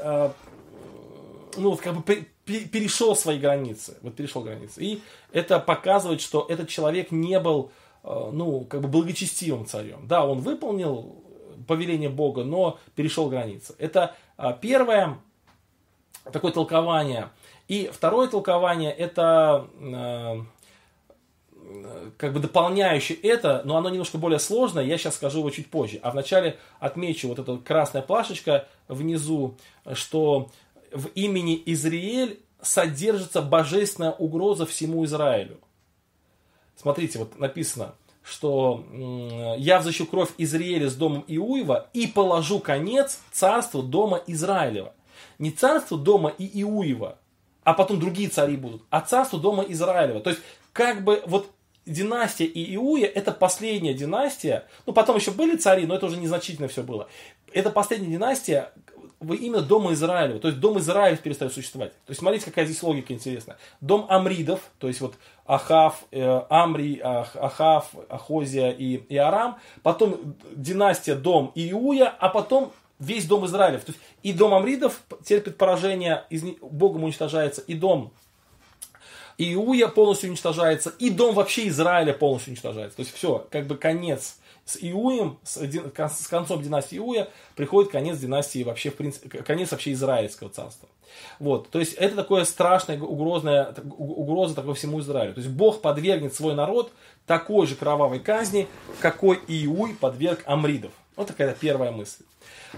ну 1.58 1.76
как 1.76 1.96
бы 1.96 2.02
перешел 2.46 3.16
свои 3.16 3.38
границы. 3.38 3.98
Вот 4.02 4.16
перешел 4.16 4.42
границы. 4.42 4.82
И 4.82 5.02
это 5.32 5.60
показывает, 5.60 6.22
что 6.22 6.46
этот 6.48 6.70
человек 6.70 7.12
не 7.12 7.40
был, 7.40 7.72
э, 8.04 8.30
ну, 8.32 8.62
как 8.62 8.82
бы 8.82 8.88
благочестивым 8.88 9.66
царем. 9.66 10.08
Да, 10.08 10.26
он 10.26 10.40
выполнил 10.40 11.24
повеление 11.68 12.10
Бога, 12.10 12.44
но 12.44 12.80
перешел 12.96 13.30
границы. 13.30 13.76
Это 13.78 14.16
э, 14.38 14.54
первое 14.62 15.18
такое 16.32 16.52
толкование. 16.52 17.30
И 17.68 17.90
второе 17.94 18.28
толкование 18.28 18.92
это 18.92 19.68
э, 19.80 20.42
как 22.18 22.34
бы 22.34 22.40
дополняющее 22.40 23.18
это, 23.18 23.62
но 23.66 23.76
оно 23.78 23.90
немножко 23.90 24.18
более 24.18 24.40
сложное, 24.40 24.86
я 24.86 24.98
сейчас 24.98 25.16
скажу 25.16 25.40
его 25.40 25.50
чуть 25.50 25.70
позже. 25.70 26.00
А 26.02 26.12
вначале 26.12 26.58
отмечу 26.80 27.28
вот 27.28 27.40
эта 27.40 27.58
красная 27.58 28.02
плашечка 28.02 28.68
внизу, 28.88 29.58
что 29.94 30.50
в 30.98 31.08
имени 31.16 31.62
Израиль 31.68 32.40
содержится 32.62 33.42
божественная 33.42 34.12
угроза 34.12 34.66
всему 34.66 35.06
Израилю. 35.06 35.60
Смотрите, 36.76 37.20
вот 37.20 37.40
написано, 37.40 37.96
что 38.24 38.84
я 39.58 39.80
взыщу 39.80 40.06
кровь 40.06 40.30
Израиля 40.38 40.90
с 40.90 40.96
домом 40.96 41.24
Иуева 41.28 41.90
и 41.94 42.08
положу 42.08 42.60
конец 42.60 43.20
царству 43.32 43.82
дома 43.82 44.22
Израилева. 44.28 44.94
Не 45.40 45.52
царство 45.52 45.98
дома 45.98 46.30
и 46.38 46.62
Иуева, 46.62 47.18
а 47.64 47.74
потом 47.74 48.00
другие 48.00 48.30
цари 48.30 48.58
будут, 48.58 48.84
а 48.90 49.02
царство 49.02 49.40
дома 49.40 49.64
Израилева. 49.64 50.20
То 50.20 50.32
есть, 50.32 50.42
как 50.74 51.04
бы 51.04 51.24
вот 51.26 51.52
династия 51.88 52.46
Иуя 52.46 53.08
это 53.08 53.32
последняя 53.32 53.94
династия. 53.94 54.68
Ну, 54.86 54.94
потом 54.94 55.16
еще 55.16 55.32
были 55.32 55.56
цари, 55.56 55.86
но 55.86 55.96
это 55.96 56.06
уже 56.06 56.18
незначительно 56.18 56.68
все 56.68 56.84
было. 56.84 57.08
Это 57.54 57.70
последняя 57.70 58.12
династия 58.12 58.72
именно 59.22 59.62
дома 59.62 59.94
Израилева. 59.94 60.40
То 60.40 60.48
есть 60.48 60.60
дом 60.60 60.80
Израилев 60.80 61.20
перестает 61.20 61.54
существовать. 61.54 61.92
То 62.06 62.12
есть 62.12 62.20
смотрите, 62.20 62.46
какая 62.46 62.66
здесь 62.66 62.82
логика 62.84 63.14
интересная. 63.14 63.58
Дом 63.82 64.06
Амридов, 64.10 64.62
то 64.80 64.88
есть 64.88 65.02
вот 65.02 65.16
Ахав, 65.46 66.06
э, 66.12 66.42
Амри, 66.50 67.00
Ах, 67.04 67.36
Ахав, 67.36 67.92
Ахозия 68.10 68.72
и, 68.72 68.98
и 69.10 69.18
Арам. 69.18 69.58
Потом 69.82 70.36
династия 70.56 71.16
дом 71.16 71.52
Иуя, 71.56 72.10
а 72.20 72.30
потом 72.30 72.72
весь 73.00 73.26
дом 73.26 73.46
Израилев. 73.46 73.84
То 73.84 73.92
есть 73.92 74.04
и 74.24 74.34
дом 74.34 74.54
Амридов 74.54 75.02
терпит 75.24 75.58
поражение, 75.58 76.26
из, 76.30 76.44
Богом 76.62 77.04
уничтожается, 77.04 77.62
и 77.62 77.74
дом 77.74 78.12
Иуя 79.40 79.88
полностью 79.88 80.30
уничтожается, 80.30 80.94
и 81.00 81.10
дом 81.10 81.36
вообще 81.36 81.68
Израиля 81.68 82.14
полностью 82.14 82.52
уничтожается. 82.52 82.98
То 82.98 83.02
есть 83.02 83.16
все, 83.16 83.48
как 83.52 83.68
бы 83.68 83.78
конец 83.78 84.38
с 84.68 84.78
Иуем, 84.82 85.40
с, 85.44 85.58
с 85.58 86.28
концом 86.28 86.62
династии 86.62 86.98
Иуя 86.98 87.30
приходит 87.56 87.90
конец 87.90 88.18
династии 88.20 88.64
вообще, 88.64 88.92
в 88.92 88.96
принципе, 88.96 89.42
конец 89.42 89.72
вообще 89.72 89.94
Израильского 89.94 90.50
царства. 90.50 90.90
Вот, 91.40 91.70
то 91.70 91.80
есть 91.80 91.94
это 91.94 92.16
такое 92.16 92.44
страшное, 92.44 93.00
угрозная, 93.00 93.74
угроза 93.98 94.56
такой 94.56 94.76
всему 94.76 95.00
Израилю. 95.00 95.34
То 95.34 95.40
есть 95.40 95.52
Бог 95.52 95.82
подвергнет 95.82 96.36
свой 96.36 96.54
народ 96.54 96.92
такой 97.26 97.66
же 97.66 97.76
кровавой 97.76 98.20
казни, 98.20 98.68
какой 99.00 99.40
Иуй 99.48 99.96
подверг 99.96 100.44
Амридов. 100.46 100.92
Вот 101.16 101.28
такая 101.28 101.56
первая 101.60 101.92
мысль. 101.92 102.24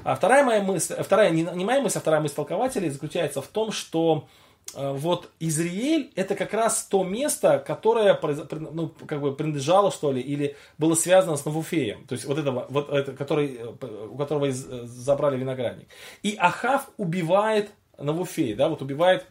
А 0.04 0.16
вторая 0.16 0.44
моя 0.44 0.62
мысль, 0.62 0.96
вторая, 1.02 1.32
не, 1.32 1.42
не 1.42 1.66
моя 1.66 1.82
мысль, 1.82 1.98
а 1.98 2.02
вторая 2.02 2.22
мысль 2.22 2.36
толкователей 2.36 2.90
заключается 2.90 3.42
в 3.42 3.48
том, 3.48 3.72
что 3.72 4.28
вот 4.76 5.32
Изриэль 5.40 6.12
это 6.16 6.36
как 6.36 6.54
раз 6.54 6.84
то 6.84 7.04
место, 7.04 7.58
которое 7.60 8.20
ну, 8.52 8.90
как 9.08 9.20
бы 9.20 9.36
принадлежало, 9.36 9.92
что 9.92 10.12
ли, 10.12 10.22
или 10.22 10.56
было 10.78 10.94
связано 10.94 11.38
с 11.38 11.46
Навуфеем. 11.46 12.06
То 12.06 12.14
есть 12.14 12.26
вот 12.26 12.38
этого, 12.38 12.68
вот 12.70 12.90
это, 12.90 13.14
который, 13.14 13.56
э, 13.56 14.08
у 14.12 14.16
которого 14.16 14.46
э, 14.46 14.52
забрали 14.52 15.38
виноградник. 15.38 15.88
И 16.22 16.36
Ахав 16.36 16.90
убивает 16.98 17.72
Навуфея, 17.98 18.56
да, 18.56 18.70
вот 18.70 18.82
убивает 18.82 19.26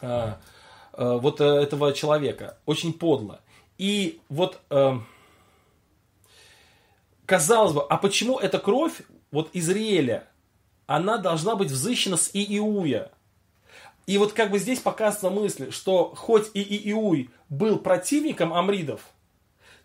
э, 0.00 0.34
э, 0.94 1.18
вот 1.20 1.40
этого 1.40 1.92
человека. 1.92 2.56
Очень 2.64 2.94
подло. 2.94 3.40
И 3.76 4.20
вот 4.30 4.60
э, 4.70 4.98
казалось 7.26 7.74
бы, 7.74 7.82
а 7.82 7.98
почему 7.98 8.38
эта 8.38 8.58
кровь 8.58 9.02
вот 9.30 9.50
Израиля, 9.52 10.26
она 10.86 11.18
должна 11.18 11.54
быть 11.54 11.70
взыщена 11.70 12.16
с 12.16 12.30
Ииуя? 12.32 13.10
И 14.06 14.18
вот 14.18 14.32
как 14.32 14.50
бы 14.50 14.58
здесь 14.58 14.78
показана 14.78 15.34
мысль, 15.34 15.72
что 15.72 16.14
хоть 16.14 16.50
и 16.54 16.62
Ииуй 16.62 17.30
был 17.48 17.78
противником 17.78 18.54
Амридов, 18.54 19.00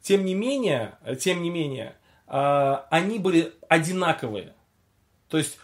тем 0.02 0.26
не 0.26 0.36
менее, 0.36 0.98
тем 1.20 1.42
не 1.42 1.50
менее, 1.50 1.96
а, 2.28 2.88
они 2.92 3.18
были 3.20 3.54
одинаковые. 3.68 4.54
То 5.28 5.38
есть 5.38 5.58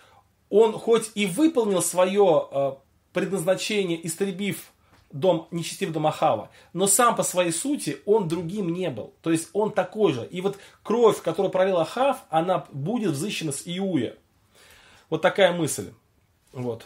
он 0.49 0.73
хоть 0.73 1.11
и 1.13 1.27
выполнил 1.27 1.81
свое 1.81 2.47
а, 2.51 2.77
предназначение, 3.13 4.05
истребив 4.05 4.71
дом, 5.11 5.47
нечестивый 5.51 5.93
дом 5.93 6.07
Ахава, 6.07 6.49
но 6.73 6.87
сам 6.87 7.15
по 7.15 7.23
своей 7.23 7.51
сути 7.51 7.99
он 8.05 8.27
другим 8.27 8.73
не 8.73 8.89
был. 8.89 9.13
То 9.21 9.31
есть 9.31 9.49
он 9.53 9.71
такой 9.71 10.13
же. 10.13 10.25
И 10.25 10.41
вот 10.41 10.57
кровь, 10.83 11.21
которую 11.21 11.51
пролил 11.51 11.77
Ахав, 11.77 12.17
она 12.29 12.65
будет 12.71 13.11
взыщена 13.11 13.51
с 13.51 13.63
Иуя. 13.65 14.15
Вот 15.09 15.21
такая 15.21 15.53
мысль. 15.53 15.91
Вот. 16.53 16.85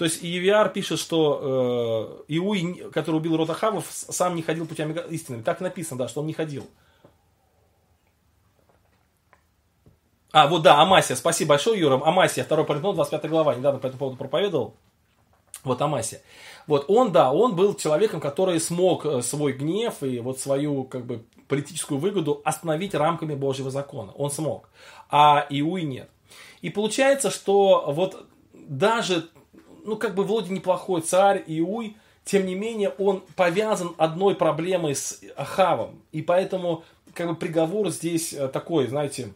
То 0.00 0.06
есть 0.06 0.22
Евиар 0.22 0.70
пишет, 0.70 0.98
что 0.98 2.22
э, 2.26 2.34
Иуй, 2.38 2.90
который 2.90 3.16
убил 3.16 3.36
род 3.36 3.50
Ахавов, 3.50 3.84
сам 3.90 4.34
не 4.34 4.40
ходил 4.40 4.66
путями 4.66 4.98
истины. 5.10 5.42
Так 5.42 5.60
написано, 5.60 5.98
да, 5.98 6.08
что 6.08 6.20
он 6.20 6.26
не 6.26 6.32
ходил. 6.32 6.66
А, 10.32 10.46
вот 10.46 10.62
да, 10.62 10.80
Амасия. 10.80 11.16
Спасибо 11.16 11.50
большое, 11.50 11.78
Юра. 11.78 12.00
Амасия, 12.02 12.44
второй 12.44 12.64
параграф, 12.64 12.94
25 12.94 13.28
глава. 13.28 13.54
Недавно 13.54 13.78
по 13.78 13.88
этому 13.88 13.98
поводу 13.98 14.16
проповедовал. 14.16 14.74
Вот 15.64 15.82
Амасия. 15.82 16.22
Вот 16.66 16.86
он, 16.88 17.12
да, 17.12 17.30
он 17.30 17.54
был 17.54 17.74
человеком, 17.74 18.22
который 18.22 18.58
смог 18.58 19.04
э, 19.04 19.20
свой 19.20 19.52
гнев 19.52 20.02
и 20.02 20.20
вот 20.20 20.40
свою 20.40 20.84
как 20.84 21.04
бы 21.04 21.26
политическую 21.46 22.00
выгоду 22.00 22.40
остановить 22.46 22.94
рамками 22.94 23.34
Божьего 23.34 23.70
закона. 23.70 24.12
Он 24.12 24.30
смог. 24.30 24.70
А 25.10 25.46
Иуи 25.50 25.82
нет. 25.82 26.08
И 26.62 26.70
получается, 26.70 27.28
что 27.30 27.84
вот 27.88 28.24
даже, 28.54 29.28
ну 29.84 29.96
как 29.96 30.14
бы 30.14 30.24
вроде 30.24 30.52
неплохой 30.52 31.00
царь 31.00 31.42
Иуй, 31.46 31.96
тем 32.24 32.46
не 32.46 32.54
менее 32.54 32.90
он 32.90 33.22
повязан 33.36 33.94
одной 33.98 34.34
проблемой 34.34 34.94
с 34.94 35.20
Ахавом. 35.36 36.02
И 36.12 36.22
поэтому 36.22 36.84
как 37.14 37.28
бы 37.28 37.34
приговор 37.34 37.90
здесь 37.90 38.32
э, 38.32 38.48
такой, 38.48 38.86
знаете, 38.86 39.32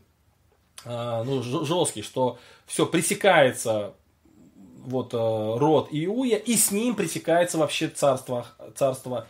э, 0.85 1.23
ну, 1.25 1.43
жесткий, 1.43 2.03
что 2.03 2.39
все 2.67 2.87
пресекается 2.87 3.95
вот 4.85 5.15
э, 5.15 5.17
род 5.17 5.89
Иуя, 5.91 6.37
и 6.37 6.57
с 6.57 6.71
ним 6.71 6.95
пресекается 6.95 7.59
вообще 7.59 7.89
царство, 7.89 8.47
царство, 8.77 9.27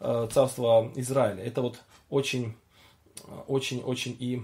царство 0.00 0.90
Израиля. 0.96 1.44
Это 1.44 1.62
вот 1.62 1.80
очень, 2.10 2.54
очень, 3.46 3.82
очень 3.82 4.16
и 4.18 4.42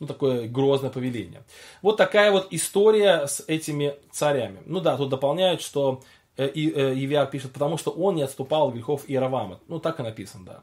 ну, 0.00 0.06
такое 0.06 0.48
грозное 0.48 0.90
повеление. 0.90 1.42
Вот 1.82 1.96
такая 1.96 2.30
вот 2.30 2.48
история 2.50 3.26
с 3.26 3.42
этими 3.46 3.94
царями. 4.10 4.60
Ну 4.66 4.80
да, 4.80 4.96
тут 4.96 5.08
дополняют, 5.08 5.60
что 5.60 6.02
э, 6.36 6.48
и, 6.48 6.70
э, 6.70 6.94
Евиар 6.94 7.26
пишет, 7.26 7.52
потому 7.52 7.78
что 7.78 7.90
он 7.90 8.16
не 8.16 8.22
отступал 8.22 8.68
от 8.68 8.74
грехов 8.74 9.04
Иеравама. 9.06 9.60
Ну, 9.68 9.78
так 9.78 10.00
и 10.00 10.02
написано, 10.02 10.44
да. 10.44 10.60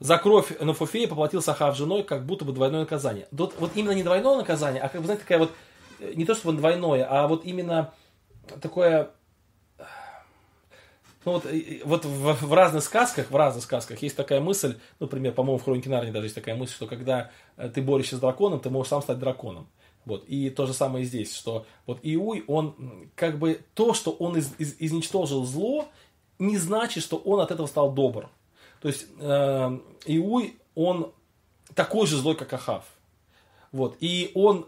За 0.00 0.18
кровь 0.18 0.58
Нафофея 0.60 1.08
поплатил 1.08 1.40
Сахав 1.40 1.76
женой, 1.76 2.02
как 2.02 2.26
будто 2.26 2.44
бы 2.44 2.52
двойное 2.52 2.80
наказание. 2.80 3.26
Тут 3.36 3.54
вот 3.58 3.70
именно 3.74 3.92
не 3.92 4.02
двойное 4.02 4.36
наказание, 4.36 4.82
а 4.82 4.88
как 4.88 5.00
бы, 5.00 5.06
знаете, 5.06 5.22
такая 5.22 5.38
вот 5.38 5.52
не 6.14 6.24
то 6.24 6.34
чтобы 6.34 6.58
двойное, 6.58 7.06
а 7.08 7.26
вот 7.28 7.44
именно 7.44 7.92
такое 8.60 9.10
ну 11.24 11.32
вот, 11.32 11.46
вот 11.84 12.04
в, 12.04 12.46
в 12.46 12.52
разных 12.52 12.84
сказках, 12.84 13.30
в 13.30 13.36
разных 13.36 13.64
сказках 13.64 14.02
есть 14.02 14.16
такая 14.16 14.40
мысль, 14.40 14.76
ну, 15.00 15.06
например, 15.06 15.32
по-моему, 15.32 15.58
в 15.58 15.64
Хронике 15.64 15.88
Нарнии 15.90 16.12
даже 16.12 16.26
есть 16.26 16.34
такая 16.34 16.54
мысль, 16.54 16.74
что 16.74 16.86
когда 16.86 17.30
э, 17.56 17.68
ты 17.68 17.82
борешься 17.82 18.16
с 18.16 18.20
драконом, 18.20 18.60
ты 18.60 18.70
можешь 18.70 18.90
сам 18.90 19.02
стать 19.02 19.18
драконом. 19.18 19.68
Вот. 20.04 20.24
И 20.26 20.50
то 20.50 20.66
же 20.66 20.74
самое 20.74 21.04
здесь, 21.04 21.34
что 21.34 21.66
вот 21.86 22.00
Иуй, 22.02 22.44
он 22.46 23.08
как 23.14 23.38
бы 23.38 23.60
то, 23.74 23.94
что 23.94 24.10
он 24.10 24.36
из, 24.36 24.52
из, 24.58 24.76
изничтожил 24.78 25.44
зло, 25.46 25.88
не 26.38 26.58
значит, 26.58 27.02
что 27.02 27.16
он 27.16 27.40
от 27.40 27.50
этого 27.50 27.66
стал 27.66 27.92
добр. 27.92 28.28
То 28.80 28.88
есть 28.88 29.06
э, 29.18 29.78
Иуй, 30.06 30.58
он 30.74 31.12
такой 31.74 32.06
же 32.06 32.16
злой, 32.18 32.34
как 32.36 32.52
Ахав. 32.52 32.84
Вот. 33.72 33.96
И 34.00 34.30
он 34.34 34.66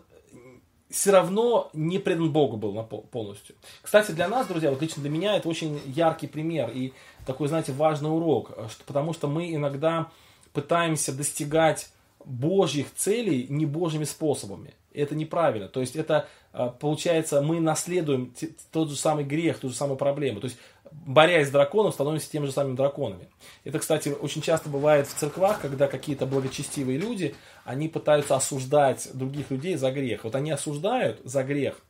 все 0.91 1.11
равно 1.11 1.71
не 1.73 1.99
предан 1.99 2.33
Богу 2.33 2.57
был 2.57 2.83
полностью. 2.85 3.57
Кстати, 3.83 4.13
для 4.13 4.29
нас, 4.29 4.47
друзья, 4.47 4.71
вот 4.71 4.81
лично 4.81 5.03
для 5.03 5.11
меня 5.11 5.37
это 5.37 5.49
очень 5.49 5.81
яркий 5.87 6.27
пример 6.27 6.71
и 6.71 6.93
такой, 7.27 7.49
знаете, 7.49 7.73
важный 7.73 8.11
урок, 8.11 8.53
что, 8.71 8.85
потому 8.85 9.13
что 9.13 9.27
мы 9.27 9.53
иногда 9.53 10.11
пытаемся 10.53 11.13
достигать 11.13 11.91
Божьих 12.25 12.95
целей 12.95 13.47
не 13.49 13.67
Божьими 13.67 14.05
способами. 14.05 14.75
Это 14.93 15.15
неправильно. 15.15 15.69
То 15.69 15.81
есть 15.81 15.97
это, 15.97 16.29
а, 16.53 16.69
получается, 16.69 17.43
мы 17.43 17.61
наследуем 17.61 18.33
тот 18.73 18.89
же 18.89 18.97
самый 18.97 19.25
грех, 19.25 19.59
ту 19.59 19.69
же 19.69 19.75
самую 19.75 19.97
проблему. 19.97 20.41
То 20.41 20.47
есть 20.47 20.59
борясь 21.05 21.49
с 21.49 21.51
драконом, 21.51 21.93
становимся 21.93 22.31
теми 22.31 22.47
же 22.47 22.53
самыми 22.53 22.77
драконами. 22.77 23.29
Это, 23.65 23.79
кстати, 23.79 24.09
очень 24.09 24.43
часто 24.43 24.69
бывает 24.69 25.07
в 25.07 25.15
церквах, 25.15 25.61
когда 25.61 25.89
какие-то 25.89 26.27
благочестивые 26.27 26.99
люди, 26.99 27.35
они 27.65 27.89
пытаются 27.89 28.37
осуждать 28.37 29.09
других 29.13 29.51
людей 29.51 29.77
за 29.77 29.91
грех. 29.91 30.25
Вот 30.25 30.35
они 30.35 30.51
осуждают 30.51 31.21
за 31.25 31.43
грех, 31.45 31.81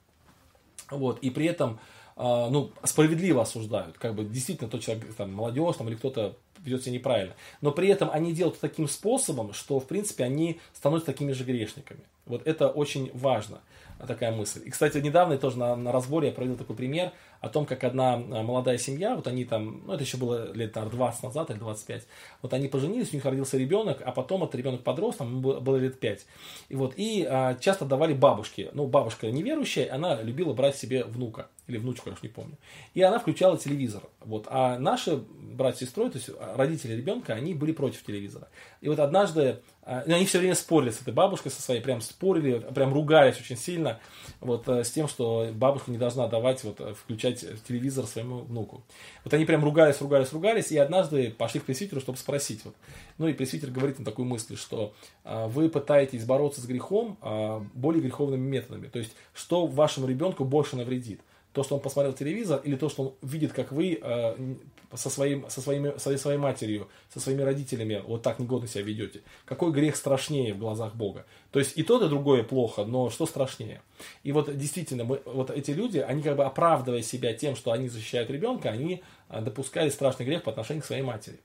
вот, 0.91 1.19
и 1.21 1.31
при 1.31 1.47
этом 1.47 1.79
а, 2.17 2.49
ну, 2.49 2.73
справедливо 2.83 3.43
осуждают. 3.43 3.99
Как 3.99 4.15
бы 4.15 4.25
действительно 4.25 4.71
тот 4.71 4.81
человек, 4.81 5.15
там, 5.15 5.33
молодежь 5.33 5.77
там, 5.77 5.89
или 5.89 5.97
кто-то 5.97 6.37
ведет 6.65 6.83
себя 6.83 6.95
неправильно. 6.95 7.35
Но 7.61 7.73
при 7.73 7.89
этом 7.89 8.11
они 8.11 8.33
делают 8.33 8.59
таким 8.59 8.89
способом, 8.89 9.53
что, 9.53 9.79
в 9.79 9.87
принципе, 9.87 10.25
они 10.25 10.61
становятся 10.73 11.13
такими 11.13 11.33
же 11.33 11.45
грешниками. 11.45 12.01
Вот 12.25 12.47
это 12.47 12.69
очень 12.69 13.11
важно 13.13 13.61
такая 14.07 14.33
мысль. 14.33 14.63
И, 14.65 14.71
кстати, 14.71 14.99
недавно 14.99 15.35
я 15.35 15.39
тоже 15.39 15.59
на, 15.59 15.77
на 15.77 15.93
разборе 15.93 16.29
я 16.29 16.35
провел 16.35 16.57
такой 16.57 16.75
пример 16.75 17.13
о 17.41 17.49
том, 17.49 17.67
как 17.67 17.85
одна 17.85 18.15
а, 18.15 18.43
молодая 18.43 18.79
семья, 18.79 19.15
вот 19.17 19.27
они 19.27 19.45
там, 19.45 19.83
ну 19.87 19.95
это 19.95 20.03
еще 20.03 20.17
было 20.17 20.53
лет 20.53 20.75
наверное, 20.75 20.97
20 20.97 21.23
назад 21.23 21.51
или 21.51 21.59
25, 21.59 22.07
вот 22.43 22.53
они 22.53 22.69
поженились, 22.69 23.13
у 23.13 23.17
них 23.17 23.25
родился 23.25 23.57
ребенок, 23.57 24.03
а 24.05 24.13
потом 24.13 24.43
этот 24.45 24.55
ребенок 24.55 24.83
подрос, 24.83 25.17
там 25.17 25.41
было 25.41 25.77
лет 25.77 25.99
5. 25.99 26.27
И 26.69 26.77
вот, 26.77 26.95
и 26.97 27.27
а, 27.29 27.55
часто 27.55 27.85
давали 27.85 28.15
бабушке, 28.15 28.71
ну 28.73 28.87
бабушка 28.87 29.31
неверующая, 29.31 29.93
она 29.93 30.21
любила 30.23 30.53
брать 30.53 30.77
себе 30.77 31.05
внука 31.05 31.49
или 31.67 31.79
внучку, 31.79 32.09
я 32.09 32.15
уж 32.15 32.23
не 32.23 32.29
помню. 32.29 32.57
И 32.95 33.03
она 33.03 33.19
включала 33.19 33.59
телевизор. 33.59 34.03
Вот. 34.21 34.47
А 34.49 34.79
наши 34.79 35.17
братья 35.17 35.85
и 35.85 35.89
сестры, 35.89 36.11
то 36.11 36.19
есть 36.19 36.31
родители 36.55 36.95
ребенка, 36.95 37.35
они 37.35 37.55
были 37.55 37.73
против 37.73 38.05
телевизора. 38.05 38.49
И 38.81 38.89
вот 38.89 38.99
однажды 38.99 39.61
а, 39.87 40.03
они 40.07 40.27
все 40.27 40.41
время 40.41 40.57
спорили 40.57 40.91
с 40.91 41.01
этой 41.01 41.15
бабушкой 41.15 41.53
со 41.53 41.63
своей, 41.63 41.81
прям 41.81 42.01
спорили, 42.01 42.59
прям 42.75 42.93
ругались 42.93 43.39
очень 43.41 43.57
сильно 43.57 44.01
вот, 44.41 44.69
э, 44.69 44.83
с 44.83 44.91
тем, 44.91 45.07
что 45.07 45.49
бабушка 45.53 45.93
не 45.93 45.97
должна 45.97 46.27
давать, 46.27 46.65
вот, 46.65 46.81
э, 46.81 46.95
включать 46.95 47.45
телевизор 47.67 48.05
своему 48.07 48.39
внуку. 48.39 48.83
Вот 49.23 49.33
они 49.33 49.45
прям 49.45 49.63
ругались, 49.65 50.01
ругались, 50.01 50.33
ругались, 50.33 50.73
и 50.73 50.79
однажды 50.79 51.31
пошли 51.31 51.61
к 51.61 51.65
пресвитеру, 51.65 52.01
чтобы 52.01 52.19
спросить. 52.19 52.65
Вот. 52.65 52.75
Ну 53.19 53.29
и 53.29 53.33
пресвитер 53.33 53.71
говорит 53.71 54.01
им 54.01 54.05
такую 54.05 54.27
мысль, 54.27 54.57
что 54.57 54.93
а, 55.23 55.47
вы 55.47 55.69
пытаетесь 55.69 56.25
бороться 56.25 56.61
с 56.61 56.67
грехом 56.67 57.17
а, 57.21 57.65
более 57.75 58.03
греховными 58.03 58.45
методами. 58.45 58.89
То 58.89 58.99
есть, 58.99 59.15
что 59.35 59.67
вашему 59.67 60.09
ребенку 60.09 60.45
больше 60.45 60.75
навредит 60.75 61.21
то, 61.57 61.65
что 61.65 61.75
он 61.75 61.81
посмотрел 61.81 62.13
телевизор, 62.13 62.61
или 62.65 62.77
то, 62.77 62.91
что 62.91 63.03
он 63.03 63.15
видит, 63.23 63.55
как 63.55 63.73
вы 63.73 63.99
э, 63.99 64.55
со, 64.93 65.09
своим, 65.09 65.49
со, 65.49 65.63
своими, 65.63 65.97
со 65.97 66.15
своей 66.19 66.37
матерью, 66.37 66.89
со 67.09 67.19
своими 67.19 67.41
родителями 67.41 68.03
вот 68.07 68.21
так 68.21 68.39
негодно 68.39 68.69
себя 68.69 68.85
ведете. 68.85 69.23
Какой 69.47 69.73
грех 69.73 69.97
страшнее 69.97 70.53
в 70.53 70.59
глазах 70.59 70.95
Бога? 70.95 71.25
То 71.53 71.59
есть 71.59 71.73
и 71.79 71.83
то, 71.83 72.05
и 72.05 72.09
другое 72.11 72.43
плохо, 72.43 72.85
но 72.85 73.09
что 73.09 73.25
страшнее? 73.25 73.81
И 74.23 74.33
вот 74.33 74.55
действительно, 74.55 75.05
мы, 75.05 75.23
вот 75.25 75.51
эти 75.51 75.71
люди, 75.71 75.97
они 75.97 76.23
как 76.23 76.37
бы 76.37 76.45
оправдывая 76.45 77.01
себя 77.01 77.33
тем, 77.33 77.57
что 77.57 77.73
они 77.73 77.89
защищают 77.89 78.29
ребенка, 78.29 78.69
они 78.69 79.03
э, 79.31 79.41
допускали 79.41 79.89
страшный 79.89 80.27
грех 80.27 80.43
по 80.43 80.51
отношению 80.51 80.83
к 80.83 80.87
своей 80.87 81.03
матери. 81.03 81.41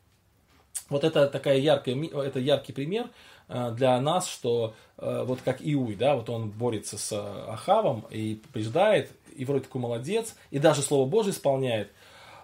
Вот 0.89 1.05
это 1.05 1.27
такая 1.27 1.57
яркая, 1.57 1.95
это 2.21 2.39
яркий 2.39 2.73
пример 2.73 3.07
э, 3.47 3.73
для 3.77 3.97
нас, 4.01 4.27
что 4.27 4.75
вот 4.97 5.39
как 5.41 5.61
Иуй, 5.61 5.95
да, 5.95 6.15
вот 6.15 6.29
он 6.29 6.51
борется 6.51 6.95
с 6.99 7.11
Ахавом 7.47 8.05
и 8.11 8.35
побеждает, 8.35 9.09
и 9.35 9.45
вроде 9.45 9.63
такой 9.63 9.81
молодец, 9.81 10.35
и 10.49 10.59
даже 10.59 10.81
Слово 10.81 11.07
Божие 11.07 11.33
исполняет. 11.33 11.91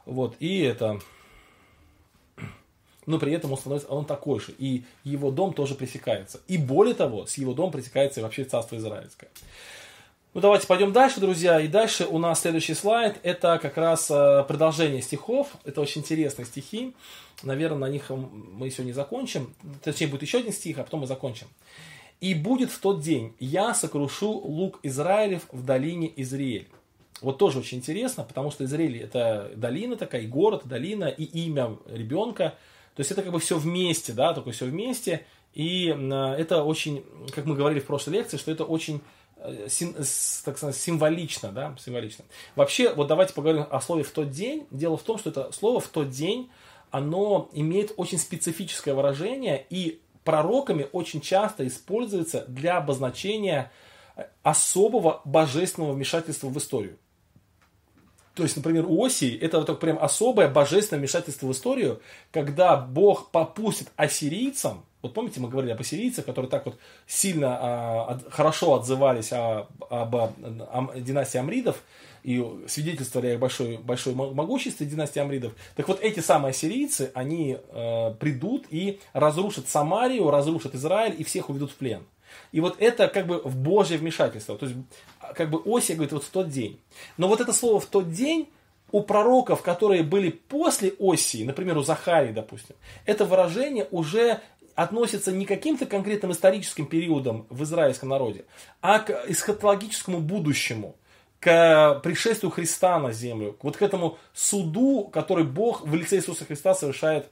Вот, 0.05 0.35
и 0.39 0.61
это... 0.61 0.99
Но 3.05 3.19
при 3.19 3.31
этом 3.31 3.53
он 3.53 3.57
становится, 3.57 3.88
он 3.88 4.05
такой 4.05 4.41
же. 4.41 4.53
И 4.57 4.83
его 5.05 5.31
дом 5.31 5.53
тоже 5.53 5.75
пресекается. 5.75 6.41
И 6.47 6.57
более 6.57 6.93
того, 6.93 7.25
с 7.25 7.38
его 7.38 7.53
домом 7.53 7.71
пресекается 7.71 8.19
и 8.19 8.23
вообще 8.23 8.43
царство 8.43 8.75
израильское. 8.75 9.29
Ну, 10.33 10.41
давайте 10.41 10.67
пойдем 10.67 10.91
дальше, 10.91 11.21
друзья. 11.21 11.59
И 11.61 11.69
дальше 11.69 12.05
у 12.05 12.19
нас 12.19 12.41
следующий 12.41 12.73
слайд. 12.73 13.17
Это 13.23 13.59
как 13.61 13.77
раз 13.77 14.11
э, 14.11 14.43
продолжение 14.45 15.01
стихов. 15.01 15.47
Это 15.63 15.79
очень 15.79 16.01
интересные 16.01 16.45
стихи. 16.45 16.93
Наверное, 17.43 17.79
на 17.79 17.89
них 17.89 18.09
мы 18.09 18.69
сегодня 18.69 18.93
закончим. 18.93 19.53
Точнее, 19.83 20.07
будет 20.07 20.23
еще 20.23 20.39
один 20.39 20.51
стих, 20.51 20.77
а 20.77 20.83
потом 20.83 20.99
мы 20.99 21.07
закончим. 21.07 21.47
«И 22.19 22.33
будет 22.33 22.71
в 22.71 22.79
тот 22.79 23.01
день, 23.01 23.35
я 23.39 23.75
сокрушу 23.75 24.31
лук 24.31 24.79
Израилев 24.81 25.43
в 25.51 25.63
долине 25.63 26.11
Израиль, 26.15 26.67
вот 27.22 27.38
тоже 27.38 27.59
очень 27.59 27.80
интересно, 27.80 28.24
потому 28.24 28.51
что 28.51 28.63
Израиль 28.65 29.01
это 29.01 29.51
долина 29.55 29.95
такая, 29.95 30.22
и 30.22 30.28
город, 30.28 30.63
долина, 30.65 31.05
и 31.05 31.24
имя 31.24 31.78
ребенка. 31.88 32.55
То 32.95 33.01
есть 33.01 33.11
это 33.11 33.22
как 33.22 33.32
бы 33.32 33.39
все 33.39 33.57
вместе, 33.57 34.13
да, 34.13 34.34
такое 34.34 34.53
все 34.53 34.65
вместе. 34.65 35.26
И 35.53 35.88
это 35.88 36.63
очень, 36.63 37.03
как 37.34 37.45
мы 37.45 37.55
говорили 37.55 37.80
в 37.80 37.86
прошлой 37.86 38.13
лекции, 38.13 38.38
что 38.38 38.51
это 38.51 38.63
очень 38.63 39.01
э, 39.38 39.68
сим, 39.70 39.93
так 39.93 40.57
сказать, 40.57 40.76
символично, 40.76 41.51
да, 41.51 41.76
символично. 41.80 42.26
Вообще, 42.55 42.93
вот 42.93 43.07
давайте 43.07 43.34
поговорим 43.34 43.65
о 43.70 43.82
слове 43.82 44.03
«в 44.03 44.11
тот 44.11 44.30
день». 44.30 44.68
Дело 44.70 44.97
в 44.97 45.03
том, 45.03 45.18
что 45.18 45.32
это 45.32 45.51
слово 45.51 45.80
«в 45.80 45.88
тот 45.88 46.09
день», 46.09 46.51
оно 46.91 47.49
имеет 47.53 47.93
очень 47.97 48.20
специфическое 48.20 48.93
выражение, 48.93 49.65
и 49.70 49.99
пророками 50.24 50.88
очень 50.91 51.22
часто 51.22 51.65
используется 51.65 52.45
для 52.47 52.78
обозначения 52.78 53.72
особого 54.43 55.22
божественного 55.26 55.93
вмешательства 55.93 56.49
в 56.49 56.57
историю. 56.57 56.97
То 58.38 58.43
есть, 58.43 58.55
например, 58.55 58.85
у 58.88 59.03
Осии 59.03 59.35
это 59.35 59.59
вот 59.59 59.79
прям 59.79 59.97
особое 59.99 60.47
божественное 60.47 60.99
вмешательство 60.99 61.47
в 61.47 61.51
историю, 61.53 61.99
когда 62.31 62.77
Бог 62.77 63.31
попустит 63.31 63.88
ассирийцам, 63.95 64.85
вот 65.01 65.15
помните, 65.15 65.39
мы 65.39 65.49
говорили 65.49 65.73
об 65.73 65.81
ассирийцах, 65.81 66.23
которые 66.23 66.51
так 66.51 66.67
вот 66.67 66.77
сильно, 67.07 67.57
а, 67.59 68.19
хорошо 68.29 68.75
отзывались 68.75 69.33
о, 69.33 69.67
об, 69.89 70.15
о, 70.15 70.33
о 70.35 70.99
династии 70.99 71.39
Амридов 71.39 71.81
и 72.21 72.45
свидетельствовали 72.67 73.29
о 73.29 73.38
большой, 73.39 73.77
большой 73.77 74.13
могуществе 74.13 74.85
династии 74.85 75.19
Амридов. 75.19 75.53
Так 75.75 75.88
вот, 75.88 75.99
эти 76.01 76.19
самые 76.19 76.51
ассирийцы, 76.51 77.09
они 77.15 77.57
э, 77.57 78.13
придут 78.19 78.65
и 78.69 78.99
разрушат 79.13 79.67
Самарию, 79.67 80.29
разрушат 80.29 80.75
Израиль 80.75 81.15
и 81.17 81.23
всех 81.23 81.49
уведут 81.49 81.71
в 81.71 81.75
плен. 81.75 82.03
И 82.51 82.59
вот 82.59 82.75
это 82.79 83.07
как 83.07 83.27
бы 83.27 83.41
в 83.43 83.55
Божье 83.55 83.97
вмешательство. 83.97 84.57
То 84.57 84.65
есть 84.65 84.77
как 85.35 85.49
бы 85.49 85.61
Осия 85.65 85.95
говорит 85.95 86.13
вот 86.13 86.23
в 86.23 86.29
тот 86.29 86.49
день. 86.49 86.79
Но 87.17 87.27
вот 87.27 87.41
это 87.41 87.53
слово 87.53 87.79
в 87.79 87.85
тот 87.85 88.11
день 88.11 88.49
у 88.91 89.01
пророков, 89.01 89.61
которые 89.61 90.03
были 90.03 90.29
после 90.29 90.93
Осии, 90.99 91.43
например, 91.43 91.77
у 91.77 91.83
Захарии, 91.83 92.31
допустим, 92.31 92.75
это 93.05 93.25
выражение 93.25 93.88
уже 93.91 94.41
относится 94.75 95.31
не 95.31 95.45
к 95.45 95.49
каким-то 95.49 95.85
конкретным 95.85 96.31
историческим 96.31 96.85
периодам 96.85 97.47
в 97.49 97.63
израильском 97.63 98.09
народе, 98.09 98.45
а 98.79 98.99
к 98.99 99.09
эсхатологическому 99.27 100.19
будущему, 100.19 100.95
к 101.39 101.99
пришествию 102.03 102.51
Христа 102.51 102.99
на 102.99 103.11
землю, 103.11 103.57
вот 103.61 103.75
к 103.75 103.81
этому 103.81 104.17
суду, 104.33 105.09
который 105.11 105.45
Бог 105.45 105.81
в 105.81 105.93
лице 105.95 106.17
Иисуса 106.17 106.45
Христа 106.45 106.75
совершает 106.75 107.27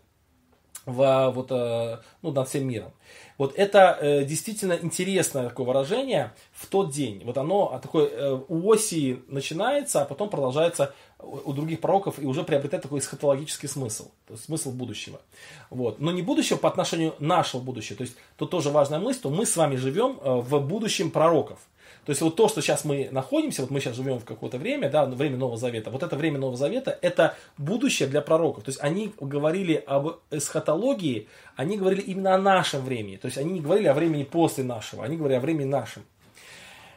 в, 0.85 1.31
вот, 1.33 1.51
э, 1.51 1.97
ну, 2.21 2.31
над 2.31 2.47
всем 2.47 2.67
миром. 2.67 2.91
Вот 3.37 3.53
это 3.57 3.97
э, 3.99 4.23
действительно 4.23 4.73
интересное 4.73 5.49
такое 5.49 5.65
выражение 5.65 6.33
в 6.53 6.67
тот 6.67 6.91
день. 6.91 7.21
Вот 7.25 7.37
оно 7.37 7.79
такое 7.81 8.07
э, 8.07 8.39
у 8.47 8.71
Осии 8.71 9.21
начинается, 9.27 10.01
а 10.01 10.05
потом 10.05 10.29
продолжается 10.29 10.93
у 11.19 11.53
других 11.53 11.81
пророков 11.81 12.19
и 12.19 12.25
уже 12.25 12.43
приобретает 12.43 12.83
такой 12.83 12.99
эсхатологический 12.99 13.67
смысл, 13.67 14.11
смысл 14.35 14.71
будущего. 14.71 15.19
Вот. 15.69 15.99
Но 15.99 16.11
не 16.11 16.21
будущего 16.21 16.57
по 16.57 16.69
отношению 16.69 17.15
нашего 17.19 17.61
будущего. 17.61 17.97
То 17.97 18.03
есть 18.03 18.15
тут 18.37 18.51
тоже 18.51 18.69
важная 18.69 18.99
мысль, 18.99 19.19
что 19.19 19.29
мы 19.29 19.45
с 19.45 19.55
вами 19.57 19.75
живем 19.75 20.19
э, 20.21 20.33
в 20.35 20.59
будущем 20.59 21.11
пророков. 21.11 21.59
То 22.05 22.11
есть 22.11 22.21
вот 22.21 22.35
то, 22.35 22.47
что 22.47 22.61
сейчас 22.61 22.85
мы 22.85 23.09
находимся, 23.11 23.61
вот 23.63 23.71
мы 23.71 23.79
сейчас 23.79 23.95
живем 23.95 24.19
в 24.19 24.25
какое-то 24.25 24.59
время, 24.59 24.89
да, 24.89 25.05
время 25.05 25.37
Нового 25.37 25.57
Завета, 25.57 25.89
вот 25.89 26.03
это 26.03 26.15
время 26.15 26.37
Нового 26.37 26.55
Завета, 26.55 26.97
это 27.01 27.35
будущее 27.57 28.07
для 28.07 28.21
пророков. 28.21 28.63
То 28.63 28.69
есть 28.69 28.79
они 28.81 29.11
говорили 29.19 29.83
об 29.87 30.19
эсхатологии, 30.29 31.27
они 31.55 31.77
говорили 31.77 32.01
именно 32.01 32.35
о 32.35 32.37
нашем 32.37 32.85
времени. 32.85 33.17
То 33.17 33.25
есть 33.25 33.39
они 33.39 33.53
не 33.53 33.61
говорили 33.61 33.87
о 33.87 33.95
времени 33.95 34.23
после 34.23 34.63
нашего, 34.63 35.03
они 35.03 35.17
говорили 35.17 35.37
о 35.37 35.41
времени 35.41 35.65
нашем. 35.65 36.03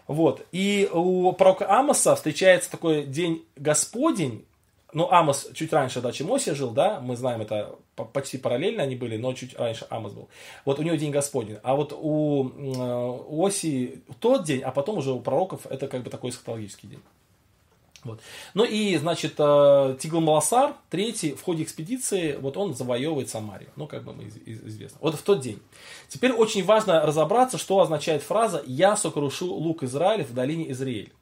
Вот. 0.07 0.47
И 0.53 0.89
у 0.93 1.33
пророка 1.33 1.71
Амоса 1.71 2.15
встречается 2.15 2.71
такой 2.71 3.05
день 3.05 3.45
Господень, 3.57 4.45
ну, 4.93 5.11
Амос 5.11 5.49
чуть 5.55 5.73
раньше, 5.73 6.01
да, 6.01 6.13
чем 6.13 6.33
Осия 6.33 6.55
жил, 6.55 6.71
да, 6.71 7.01
мы 7.01 7.17
знаем 7.17 7.43
это 7.43 7.77
почти 8.13 8.39
параллельно 8.39 8.83
они 8.83 8.97
были, 8.97 9.17
но 9.17 9.33
чуть 9.35 9.59
раньше 9.59 9.87
Амос 9.91 10.13
был. 10.13 10.29
Вот 10.65 10.79
у 10.79 10.83
него 10.83 10.97
день 10.97 11.11
Господень. 11.11 11.59
А 11.63 11.75
вот 11.75 11.93
у, 11.93 12.51
у 13.29 13.47
Осии 13.47 14.03
тот 14.21 14.45
день, 14.45 14.63
а 14.63 14.71
потом 14.71 14.99
уже 14.99 15.13
у 15.13 15.21
пророков 15.21 15.67
это 15.67 15.89
как 15.89 16.03
бы 16.03 16.11
такой 16.11 16.31
эсхатологический 16.31 16.89
день. 16.89 17.03
Вот. 18.05 18.21
Ну 18.55 18.65
и, 18.65 18.97
значит, 18.97 19.35
э, 19.39 19.43
Тигл-Маласар, 20.01 20.75
третий, 20.89 21.35
в 21.35 21.43
ходе 21.43 21.65
экспедиции, 21.65 22.39
вот 22.41 22.57
он 22.57 22.75
завоевывает 22.75 23.29
Самарию. 23.29 23.71
Ну, 23.77 23.87
как 23.87 24.05
бы 24.05 24.15
мы 24.15 24.31
известно. 24.47 24.99
Вот 25.01 25.17
в 25.17 25.23
тот 25.23 25.41
день. 25.41 25.61
Теперь 26.09 26.33
очень 26.33 26.65
важно 26.65 27.05
разобраться, 27.05 27.59
что 27.59 27.81
означает 27.81 28.23
фраза 28.23 28.63
«Я 28.67 28.97
сокрушу 28.97 29.53
лук 29.53 29.83
Израиля 29.83 30.25
в 30.25 30.33
долине 30.33 30.71
Израиль». 30.71 31.13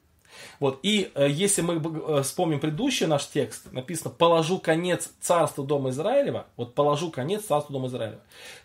Вот. 0.59 0.79
И 0.83 1.11
э, 1.13 1.27
если 1.29 1.61
мы 1.61 1.75
э, 1.75 2.23
вспомним 2.23 2.59
предыдущий 2.59 3.05
наш 3.05 3.27
текст, 3.27 3.71
написано 3.71 4.09
«положу 4.09 4.59
конец 4.59 5.09
царству 5.19 5.63
Дома 5.63 5.89
Израилева», 5.89 6.47
вот 6.55 6.73
«положу 6.73 7.11
конец 7.11 7.43
царству 7.43 7.73
Дома 7.73 7.87
Израилева», 7.87 8.21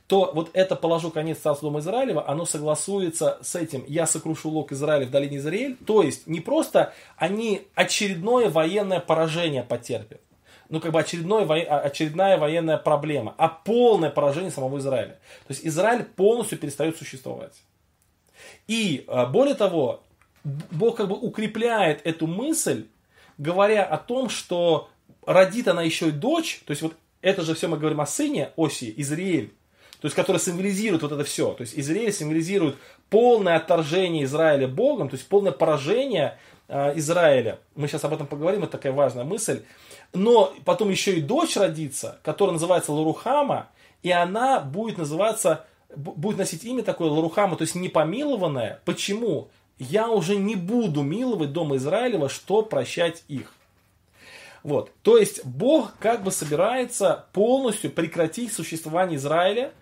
то 0.07 0.31
вот 0.35 0.51
это 0.55 0.75
«положу 0.75 1.11
конец 1.11 1.39
царству 1.39 1.69
Дома 1.69 1.81
Израилева», 1.81 2.27
оно 2.29 2.47
согласуется 2.47 3.39
с 3.43 3.55
этим 3.57 3.85
«я 3.87 4.07
сокрушу 4.07 4.49
лог 4.51 4.73
Израиля 4.73 5.07
в 5.07 5.11
долине 5.11 5.37
Израиль», 5.37 5.77
то 5.77 6.03
есть 6.03 6.27
не 6.27 6.41
просто 6.41 6.95
они 7.17 7.67
очередное 7.75 8.49
военное 8.49 9.01
поражение 9.01 9.63
потерпят, 9.63 10.21
ну, 10.71 10.81
как 10.81 10.93
бы 10.93 11.01
очередное, 11.01 11.45
очередная 11.45 12.39
военная 12.39 12.79
проблема, 12.79 13.35
а 13.37 13.49
полное 13.49 14.09
поражение 14.09 14.51
самого 14.51 14.79
Израиля. 14.79 15.19
То 15.47 15.51
есть 15.51 15.67
Израиль 15.67 16.05
полностью 16.05 16.59
перестает 16.59 16.97
существовать. 16.97 17.53
И 18.67 19.05
а, 19.07 19.27
более 19.27 19.55
того, 19.55 20.03
Бог 20.45 20.97
как 20.97 21.09
бы 21.09 21.17
укрепляет 21.17 22.01
эту 22.05 22.27
мысль, 22.27 22.87
говоря 23.39 23.85
о 23.85 23.99
том, 23.99 24.29
что 24.29 24.89
родит 25.27 25.69
она 25.69 25.83
еще 25.83 26.09
и 26.09 26.13
дочь, 26.13 26.63
то 26.67 26.73
есть 26.73 26.83
вот 26.83 26.95
это 27.21 27.43
же 27.43 27.55
все 27.55 27.69
мы 27.69 27.79
говорим 27.79 28.01
о 28.01 28.07
сыне 28.07 28.51
Оси, 28.57 28.93
Израиль, 28.97 29.53
то 30.01 30.07
есть 30.07 30.17
который 30.17 30.39
символизирует 30.39 31.03
вот 31.03 31.13
это 31.13 31.23
все. 31.23 31.53
То 31.53 31.61
есть 31.63 31.79
Израиль 31.79 32.13
символизирует 32.13 32.77
полное 33.09 33.57
отторжение 33.57 34.25
Израиля 34.25 34.67
Богом, 34.67 35.09
то 35.09 35.15
есть 35.15 35.29
полное 35.29 35.53
поражение 35.53 36.39
э, 36.67 36.99
Израиля. 36.99 37.61
Мы 37.77 37.87
сейчас 37.87 38.03
об 38.05 38.13
этом 38.13 38.27
поговорим, 38.27 38.65
это 38.65 38.73
такая 38.73 38.93
важная 38.93 39.25
мысль. 39.25 39.63
Но 40.13 40.53
потом 40.65 40.91
еще 40.91 41.15
и 41.17 41.21
дочь 41.21 41.57
родится, 41.57 42.19
которая 42.25 42.55
называется 42.55 42.93
Ларухама, 42.93 43.69
и 44.03 44.11
она 44.11 44.59
будет 44.59 44.99
называться, 44.99 45.67
будет 45.95 46.37
носить 46.37 46.65
имя 46.65 46.83
такое 46.83 47.09
Ларухама, 47.09 47.57
то 47.57 47.63
есть 47.63 47.77
непомилованная. 47.77 48.81
Почему? 48.85 49.49
Я 49.83 50.09
уже 50.09 50.37
не 50.37 50.57
буду 50.57 51.03
миловать 51.03 51.53
дом 51.53 51.77
Израилева, 51.77 52.29
что 52.29 52.63
прощать 52.63 53.25
их. 53.29 53.53
Вот. 54.63 54.93
То 55.03 55.19
есть 55.19 55.45
Бог 55.45 55.95
как 55.99 56.23
бы 56.23 56.31
собирается 56.31 57.27
полностью 57.33 57.91
прекратить 57.91 58.53
существование 58.53 59.17
Израиля, 59.17 59.73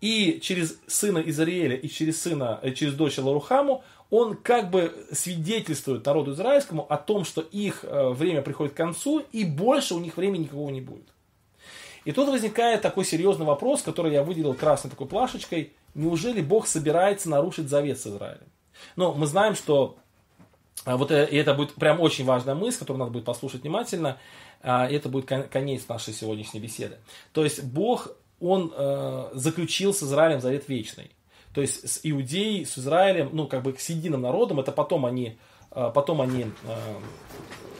и 0.00 0.40
через 0.40 0.78
сына 0.86 1.18
Израиля 1.26 1.76
и 1.76 1.88
через 1.88 2.22
сына, 2.22 2.58
э, 2.62 2.72
через 2.72 2.94
дочь 2.94 3.18
Ларухаму 3.18 3.84
он 4.08 4.34
как 4.34 4.70
бы 4.70 5.06
свидетельствует 5.12 6.04
народу 6.06 6.32
израильскому 6.32 6.90
о 6.90 6.96
том, 6.96 7.24
что 7.24 7.42
их 7.42 7.84
э, 7.84 8.08
время 8.08 8.42
приходит 8.42 8.72
к 8.72 8.76
концу, 8.76 9.22
и 9.30 9.44
больше 9.44 9.94
у 9.94 10.00
них 10.00 10.16
времени 10.16 10.44
никакого 10.44 10.70
не 10.70 10.80
будет. 10.80 11.04
И 12.06 12.12
тут 12.12 12.28
возникает 12.28 12.80
такой 12.80 13.04
серьезный 13.04 13.44
вопрос, 13.44 13.82
который 13.82 14.12
я 14.12 14.22
выделил 14.22 14.54
красной 14.54 14.90
такой 14.90 15.06
плашечкой. 15.06 15.74
Неужели 15.94 16.40
Бог 16.40 16.66
собирается 16.66 17.28
нарушить 17.28 17.68
завет 17.68 18.00
с 18.00 18.06
Израилем? 18.06 18.46
Но 18.96 19.14
мы 19.14 19.26
знаем, 19.26 19.54
что 19.54 19.96
а, 20.84 20.96
вот 20.96 21.10
э, 21.10 21.28
и 21.30 21.36
это 21.36 21.54
будет 21.54 21.74
прям 21.74 22.00
очень 22.00 22.24
важная 22.24 22.54
мысль, 22.54 22.80
которую 22.80 23.00
надо 23.00 23.10
будет 23.12 23.24
послушать 23.24 23.62
внимательно. 23.62 24.18
А, 24.62 24.88
это 24.88 25.08
будет 25.08 25.26
конец 25.26 25.86
нашей 25.88 26.14
сегодняшней 26.14 26.60
беседы. 26.60 26.98
То 27.32 27.44
есть 27.44 27.62
Бог, 27.62 28.08
Он 28.40 28.72
э, 28.74 29.30
заключил 29.34 29.92
с 29.92 30.02
Израилем 30.02 30.40
завет 30.40 30.68
вечный. 30.68 31.10
То 31.54 31.60
есть 31.60 31.88
с 31.88 32.00
Иудеей, 32.02 32.64
с 32.64 32.78
Израилем, 32.78 33.30
ну 33.32 33.46
как 33.46 33.62
бы 33.62 33.74
с 33.76 33.90
единым 33.90 34.22
народом, 34.22 34.60
это 34.60 34.72
потом 34.72 35.04
они, 35.04 35.36
э, 35.72 35.90
потом 35.94 36.20
они 36.20 36.46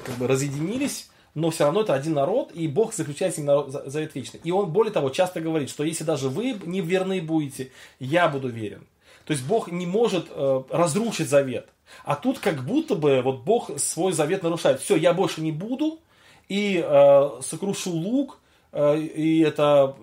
как 0.04 0.16
бы 0.16 0.26
разъединились, 0.26 1.08
но 1.34 1.50
все 1.50 1.64
равно 1.64 1.82
это 1.82 1.94
один 1.94 2.14
народ, 2.14 2.50
и 2.52 2.66
Бог 2.66 2.92
заключает 2.92 3.34
с 3.34 3.38
ним 3.38 3.46
народ, 3.46 3.70
завет 3.70 4.14
вечный. 4.14 4.40
И 4.42 4.50
он, 4.50 4.70
более 4.70 4.92
того, 4.92 5.10
часто 5.10 5.40
говорит, 5.40 5.70
что 5.70 5.84
если 5.84 6.04
даже 6.04 6.28
вы 6.28 6.58
не 6.64 6.80
верны 6.80 7.20
будете, 7.20 7.70
я 8.00 8.28
буду 8.28 8.48
верен. 8.48 8.86
То 9.30 9.34
есть 9.34 9.46
Бог 9.46 9.70
не 9.70 9.86
может 9.86 10.26
э, 10.28 10.62
разрушить 10.70 11.28
завет. 11.28 11.68
А 12.04 12.16
тут 12.16 12.40
как 12.40 12.64
будто 12.64 12.96
бы 12.96 13.22
вот 13.22 13.42
Бог 13.44 13.70
свой 13.78 14.12
завет 14.12 14.42
нарушает. 14.42 14.80
Все, 14.80 14.96
я 14.96 15.12
больше 15.14 15.40
не 15.40 15.52
буду, 15.52 16.00
и 16.48 16.84
э, 16.84 17.30
сокрушу 17.40 17.92
лук, 17.92 18.40
э, 18.72 18.98
и 18.98 19.38
это 19.38 19.94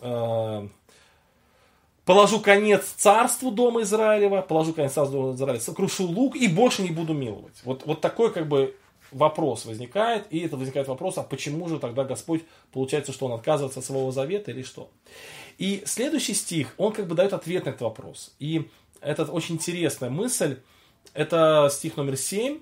э, 0.00 0.68
положу 2.06 2.40
конец 2.40 2.86
царству 2.96 3.50
дома 3.50 3.82
Израилева, 3.82 4.40
положу 4.40 4.72
конец 4.72 4.92
царству 4.92 5.20
дома 5.20 5.34
Израилева, 5.34 5.60
сокрушу 5.60 6.06
лук 6.06 6.36
и 6.36 6.48
больше 6.48 6.80
не 6.80 6.90
буду 6.90 7.12
миловать. 7.12 7.60
Вот, 7.64 7.84
вот 7.84 8.00
такой 8.00 8.32
как 8.32 8.48
бы 8.48 8.74
вопрос 9.12 9.66
возникает, 9.66 10.26
и 10.30 10.38
это 10.38 10.56
возникает 10.56 10.88
вопрос, 10.88 11.18
а 11.18 11.22
почему 11.22 11.68
же 11.68 11.78
тогда 11.78 12.04
Господь, 12.04 12.44
получается, 12.72 13.12
что 13.12 13.26
Он 13.26 13.32
отказывается 13.32 13.80
от 13.80 13.84
своего 13.84 14.10
завета 14.10 14.52
или 14.52 14.62
что? 14.62 14.88
И 15.60 15.82
следующий 15.84 16.32
стих, 16.32 16.72
он 16.78 16.90
как 16.94 17.06
бы 17.06 17.14
дает 17.14 17.34
ответ 17.34 17.66
на 17.66 17.68
этот 17.68 17.82
вопрос. 17.82 18.34
И 18.38 18.70
это 19.02 19.24
очень 19.24 19.56
интересная 19.56 20.08
мысль. 20.08 20.56
Это 21.12 21.68
стих 21.70 21.98
номер 21.98 22.16
7, 22.16 22.60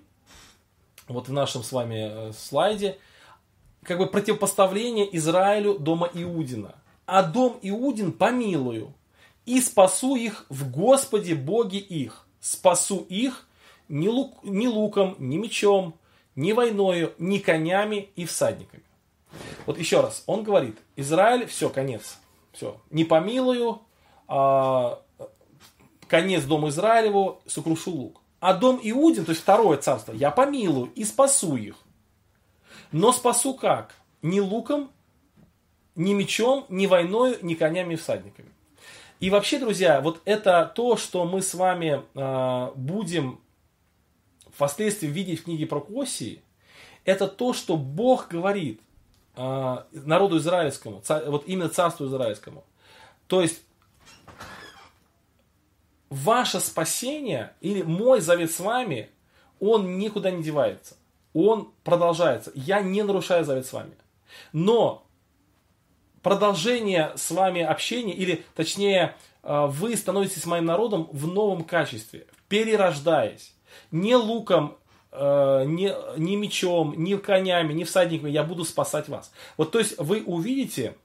вот 1.06 1.28
в 1.28 1.32
нашем 1.32 1.62
с 1.62 1.70
вами 1.70 2.10
э, 2.10 2.32
слайде. 2.32 2.98
Как 3.84 3.98
бы 3.98 4.08
противопоставление 4.08 5.16
Израилю 5.16 5.78
дома 5.78 6.10
Иудина. 6.12 6.74
А 7.06 7.22
дом 7.22 7.60
Иудин 7.62 8.10
помилую, 8.10 8.92
и 9.46 9.60
спасу 9.60 10.16
их 10.16 10.44
в 10.48 10.68
Господе 10.68 11.36
Боге 11.36 11.78
их. 11.78 12.26
Спасу 12.40 13.06
их 13.08 13.46
ни, 13.88 14.08
лук, 14.08 14.42
ни 14.42 14.66
луком, 14.66 15.14
ни 15.20 15.36
мечом, 15.36 15.94
ни 16.34 16.50
войною, 16.50 17.14
ни 17.18 17.38
конями 17.38 18.10
и 18.16 18.24
всадниками. 18.24 18.82
Вот 19.66 19.78
еще 19.78 20.00
раз, 20.00 20.24
он 20.26 20.42
говорит, 20.42 20.78
Израиль, 20.96 21.46
все, 21.46 21.70
конец. 21.70 22.18
Все. 22.58 22.80
Не 22.90 23.04
помилую, 23.04 23.82
а, 24.26 25.00
конец 26.08 26.42
дома 26.42 26.70
Израилеву, 26.70 27.40
сокрушу 27.46 27.92
лук. 27.92 28.20
А 28.40 28.52
дом 28.52 28.80
Иудин, 28.82 29.24
то 29.24 29.30
есть 29.30 29.42
второе 29.42 29.78
царство, 29.78 30.12
я 30.12 30.32
помилую 30.32 30.90
и 30.96 31.04
спасу 31.04 31.54
их. 31.54 31.76
Но 32.90 33.12
спасу 33.12 33.54
как? 33.54 33.94
Ни 34.22 34.40
луком, 34.40 34.90
ни 35.94 36.14
мечом, 36.14 36.66
ни 36.68 36.86
войною, 36.86 37.38
ни 37.42 37.54
конями 37.54 37.94
и 37.94 37.96
всадниками. 37.96 38.50
И 39.20 39.30
вообще, 39.30 39.60
друзья, 39.60 40.00
вот 40.00 40.20
это 40.24 40.68
то, 40.74 40.96
что 40.96 41.24
мы 41.26 41.42
с 41.42 41.54
вами 41.54 42.02
э, 42.16 42.72
будем 42.74 43.40
впоследствии 44.52 45.06
видеть 45.06 45.42
в 45.42 45.44
книге 45.44 45.66
про 45.66 45.80
Косии, 45.80 46.42
это 47.04 47.28
то, 47.28 47.52
что 47.52 47.76
Бог 47.76 48.26
говорит. 48.26 48.80
А, 49.40 49.86
народу 49.92 50.38
израильскому, 50.38 51.00
вот 51.26 51.44
именно 51.46 51.68
царству 51.68 52.06
израильскому. 52.06 52.64
То 53.28 53.40
есть 53.40 53.62
ваше 56.10 56.58
спасение 56.58 57.52
или 57.60 57.82
мой 57.82 58.20
завет 58.20 58.50
с 58.50 58.58
вами, 58.58 59.10
он 59.60 59.96
никуда 59.98 60.32
не 60.32 60.42
девается. 60.42 60.96
Он 61.34 61.70
продолжается. 61.84 62.50
Я 62.56 62.80
не 62.80 63.04
нарушаю 63.04 63.44
завет 63.44 63.64
с 63.64 63.72
вами. 63.72 63.92
Но 64.52 65.06
продолжение 66.22 67.12
с 67.14 67.30
вами 67.30 67.62
общения, 67.62 68.14
или 68.14 68.44
точнее, 68.56 69.14
а, 69.44 69.68
вы 69.68 69.96
становитесь 69.96 70.46
моим 70.46 70.64
народом 70.64 71.08
в 71.12 71.28
новом 71.28 71.62
качестве, 71.62 72.26
перерождаясь. 72.48 73.54
Не 73.92 74.16
луком 74.16 74.78
э, 75.12 75.64
ни, 75.66 75.92
ни 76.18 76.36
мечом, 76.36 76.94
ни 76.96 77.14
конями, 77.16 77.72
ни 77.72 77.84
всадниками 77.84 78.30
я 78.30 78.44
буду 78.44 78.64
спасать 78.64 79.08
вас. 79.08 79.32
Вот 79.56 79.70
то 79.70 79.78
есть 79.78 79.98
вы 79.98 80.22
увидите, 80.22 80.96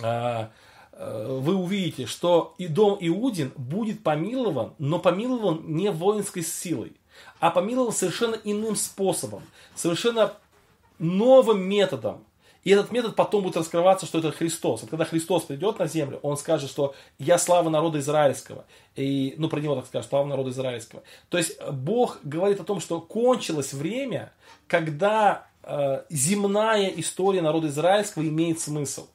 э, 0.00 0.48
э, 0.92 1.38
вы 1.40 1.54
увидите, 1.54 2.06
что 2.06 2.54
и 2.58 2.66
дом 2.66 2.98
Иудин 3.00 3.52
будет 3.56 4.02
помилован, 4.02 4.74
но 4.78 4.98
помилован 4.98 5.62
не 5.66 5.90
воинской 5.90 6.42
силой, 6.42 6.92
а 7.40 7.50
помилован 7.50 7.92
совершенно 7.92 8.36
иным 8.44 8.76
способом, 8.76 9.42
совершенно 9.74 10.34
новым 10.98 11.62
методом. 11.62 12.24
И 12.68 12.70
этот 12.70 12.92
метод 12.92 13.16
потом 13.16 13.44
будет 13.44 13.56
раскрываться, 13.56 14.04
что 14.04 14.18
это 14.18 14.30
Христос. 14.30 14.82
Вот 14.82 14.90
когда 14.90 15.06
Христос 15.06 15.44
придет 15.44 15.78
на 15.78 15.86
землю, 15.86 16.18
он 16.20 16.36
скажет, 16.36 16.68
что 16.68 16.94
я 17.18 17.38
слава 17.38 17.70
народа 17.70 17.98
израильского. 17.98 18.66
И, 18.94 19.34
ну, 19.38 19.48
про 19.48 19.58
него 19.60 19.74
так 19.74 19.86
скажет, 19.86 20.10
слава 20.10 20.26
народа 20.26 20.50
израильского. 20.50 21.02
То 21.30 21.38
есть 21.38 21.58
Бог 21.62 22.18
говорит 22.24 22.60
о 22.60 22.64
том, 22.64 22.80
что 22.80 23.00
кончилось 23.00 23.72
время, 23.72 24.34
когда 24.66 25.46
э, 25.62 26.02
земная 26.10 26.88
история 26.88 27.40
народа 27.40 27.68
израильского 27.68 28.22
имеет 28.24 28.60
смысл. 28.60 29.06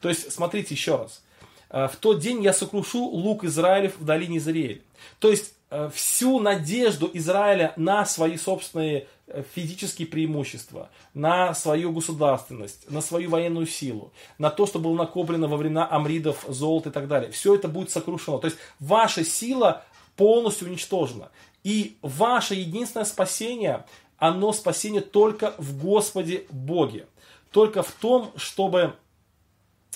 То 0.00 0.08
есть, 0.08 0.30
смотрите 0.30 0.72
еще 0.76 0.94
раз. 0.94 1.24
Э, 1.70 1.88
в 1.88 1.96
тот 1.96 2.20
день 2.20 2.44
я 2.44 2.52
сокрушу 2.52 3.02
лук 3.02 3.42
Израилев 3.42 3.98
в 3.98 4.04
долине 4.04 4.38
Израиля. 4.38 4.82
То 5.18 5.30
есть, 5.30 5.54
всю 5.94 6.40
надежду 6.40 7.10
Израиля 7.12 7.72
на 7.76 8.04
свои 8.04 8.36
собственные 8.36 9.06
физические 9.54 10.08
преимущества, 10.08 10.90
на 11.14 11.54
свою 11.54 11.92
государственность, 11.92 12.90
на 12.90 13.00
свою 13.00 13.30
военную 13.30 13.66
силу, 13.66 14.12
на 14.38 14.50
то, 14.50 14.66
что 14.66 14.78
было 14.78 14.94
накоплено 14.94 15.46
во 15.46 15.56
времена 15.56 15.86
амридов, 15.88 16.44
золото 16.48 16.88
и 16.88 16.92
так 16.92 17.06
далее. 17.06 17.30
Все 17.30 17.54
это 17.54 17.68
будет 17.68 17.90
сокрушено. 17.90 18.38
То 18.38 18.46
есть 18.48 18.58
ваша 18.80 19.24
сила 19.24 19.84
полностью 20.16 20.68
уничтожена. 20.68 21.30
И 21.62 21.96
ваше 22.02 22.54
единственное 22.54 23.04
спасение, 23.04 23.84
оно 24.18 24.52
спасение 24.52 25.02
только 25.02 25.54
в 25.58 25.80
Господе 25.80 26.46
Боге. 26.50 27.06
Только 27.52 27.82
в 27.82 27.92
том, 27.92 28.32
чтобы 28.36 28.94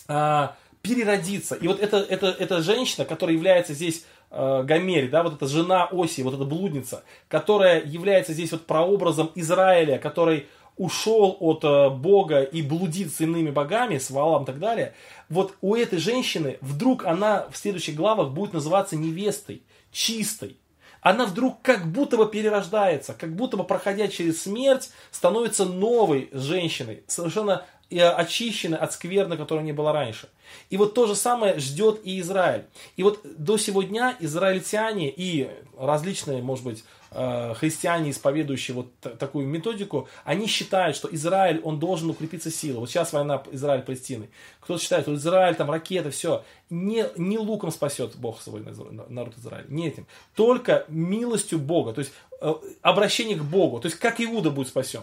а, 0.08 0.56
переродиться. 0.82 1.54
И 1.54 1.66
вот 1.66 1.80
эта, 1.80 1.96
эта, 1.98 2.26
эта 2.26 2.62
женщина, 2.62 3.04
которая 3.04 3.34
является 3.34 3.74
здесь 3.74 4.04
э, 4.34 4.62
Гомерь, 4.64 5.08
да, 5.08 5.22
вот 5.22 5.34
эта 5.34 5.46
жена 5.46 5.88
Оси, 5.90 6.22
вот 6.22 6.34
эта 6.34 6.44
блудница, 6.44 7.04
которая 7.28 7.84
является 7.84 8.32
здесь 8.32 8.52
вот 8.52 8.66
прообразом 8.66 9.30
Израиля, 9.34 9.98
который 9.98 10.46
ушел 10.76 11.36
от 11.40 11.62
э, 11.64 11.90
Бога 11.90 12.42
и 12.42 12.62
блудит 12.62 13.12
с 13.12 13.20
иными 13.20 13.50
богами, 13.50 13.98
с 13.98 14.10
Валом 14.10 14.42
и 14.42 14.46
так 14.46 14.58
далее, 14.58 14.94
вот 15.28 15.54
у 15.60 15.74
этой 15.74 15.98
женщины 15.98 16.58
вдруг 16.60 17.04
она 17.04 17.46
в 17.50 17.56
следующих 17.56 17.94
главах 17.94 18.30
будет 18.30 18.52
называться 18.52 18.96
невестой, 18.96 19.62
чистой. 19.92 20.58
Она 21.00 21.26
вдруг 21.26 21.60
как 21.60 21.86
будто 21.86 22.16
бы 22.16 22.26
перерождается, 22.26 23.12
как 23.12 23.36
будто 23.36 23.58
бы 23.58 23.64
проходя 23.64 24.08
через 24.08 24.42
смерть, 24.42 24.90
становится 25.10 25.66
новой 25.66 26.30
женщиной, 26.32 27.04
совершенно 27.06 27.66
и 27.90 27.98
очищены 28.00 28.76
от 28.76 28.92
скверны, 28.92 29.36
которая 29.36 29.64
не 29.64 29.72
была 29.72 29.92
раньше. 29.92 30.28
И 30.70 30.76
вот 30.76 30.94
то 30.94 31.06
же 31.06 31.14
самое 31.14 31.58
ждет 31.58 32.00
и 32.04 32.20
Израиль. 32.20 32.64
И 32.96 33.02
вот 33.02 33.20
до 33.24 33.58
сего 33.58 33.82
дня 33.82 34.16
израильтяне 34.20 35.10
и 35.10 35.50
различные, 35.78 36.42
может 36.42 36.64
быть, 36.64 36.84
э, 37.10 37.54
христиане, 37.54 38.10
исповедующие 38.10 38.74
вот 38.74 38.92
такую 39.00 39.46
методику, 39.46 40.08
они 40.24 40.46
считают, 40.46 40.96
что 40.96 41.08
Израиль, 41.14 41.60
он 41.62 41.78
должен 41.78 42.10
укрепиться 42.10 42.50
силой. 42.50 42.80
Вот 42.80 42.90
сейчас 42.90 43.12
война 43.12 43.42
Израиль-Палестины. 43.52 44.28
Кто-то 44.60 44.82
считает, 44.82 45.04
что 45.04 45.14
Израиль, 45.14 45.54
там 45.54 45.70
ракеты, 45.70 46.10
все. 46.10 46.44
Не, 46.70 47.06
не 47.16 47.38
луком 47.38 47.70
спасет 47.70 48.16
Бог 48.16 48.40
свой 48.40 48.64
народ 49.08 49.34
Израиля, 49.38 49.66
не 49.68 49.88
этим. 49.88 50.06
Только 50.34 50.84
милостью 50.88 51.58
Бога, 51.58 51.92
то 51.92 52.00
есть 52.00 52.12
э, 52.40 52.54
обращение 52.82 53.36
к 53.36 53.42
Богу. 53.42 53.80
То 53.80 53.86
есть 53.86 53.98
как 53.98 54.20
Иуда 54.20 54.50
будет 54.50 54.68
спасен. 54.68 55.02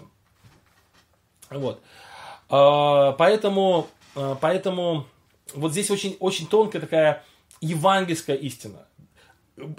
Вот. 1.50 1.82
А, 2.52 3.14
поэтому, 3.14 3.88
а, 4.16 4.36
поэтому 4.36 5.06
вот 5.56 5.72
здесь 5.72 5.90
очень, 5.90 6.18
очень 6.20 6.48
тонкая 6.48 6.82
такая 6.82 7.24
евангельская 7.62 8.36
истина. 8.36 8.86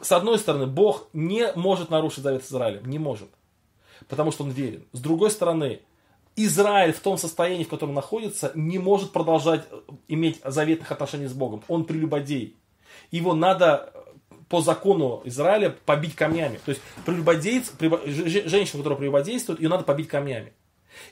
С 0.00 0.10
одной 0.12 0.38
стороны, 0.38 0.66
Бог 0.66 1.08
не 1.12 1.52
может 1.54 1.90
нарушить 1.90 2.24
завет 2.24 2.44
с 2.44 2.48
Израилем, 2.48 2.86
не 2.86 2.98
может, 2.98 3.28
потому 4.08 4.32
что 4.32 4.44
он 4.44 4.50
верен. 4.50 4.84
С 4.92 5.00
другой 5.00 5.30
стороны, 5.30 5.80
Израиль 6.34 6.92
в 6.92 7.00
том 7.00 7.18
состоянии, 7.18 7.64
в 7.64 7.68
котором 7.68 7.94
находится, 7.94 8.52
не 8.54 8.78
может 8.78 9.12
продолжать 9.12 9.64
иметь 10.08 10.40
заветных 10.42 10.90
отношений 10.92 11.26
с 11.26 11.34
Богом. 11.34 11.62
Он 11.68 11.84
прелюбодей. 11.84 12.56
Его 13.10 13.34
надо 13.34 13.92
по 14.48 14.62
закону 14.62 15.20
Израиля 15.24 15.76
побить 15.84 16.14
камнями. 16.14 16.58
То 16.64 16.70
есть 16.70 16.80
прелюбодейц, 17.04 17.72
женщину, 17.80 18.78
которая 18.82 18.98
прелюбодействует, 18.98 19.60
ее 19.60 19.68
надо 19.68 19.84
побить 19.84 20.08
камнями. 20.08 20.54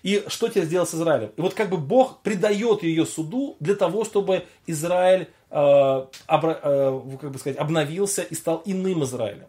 И 0.03 0.25
что 0.29 0.49
теперь 0.49 0.65
сделал 0.65 0.87
с 0.87 0.95
Израилем? 0.95 1.31
И 1.37 1.41
вот 1.41 1.55
как 1.55 1.71
бы 1.71 1.77
Бог 1.77 2.21
предает 2.23 2.83
ее 2.83 3.07
суду 3.07 3.57
для 3.61 3.75
того, 3.75 4.05
чтобы 4.05 4.45
Израиль, 4.67 5.29
э, 5.51 6.07
обра, 6.27 6.61
э, 6.63 7.01
как 7.21 7.31
бы 7.31 7.39
сказать, 7.39 7.59
обновился 7.59 8.23
и 8.23 8.35
стал 8.35 8.63
иным 8.65 9.05
Израилем. 9.05 9.47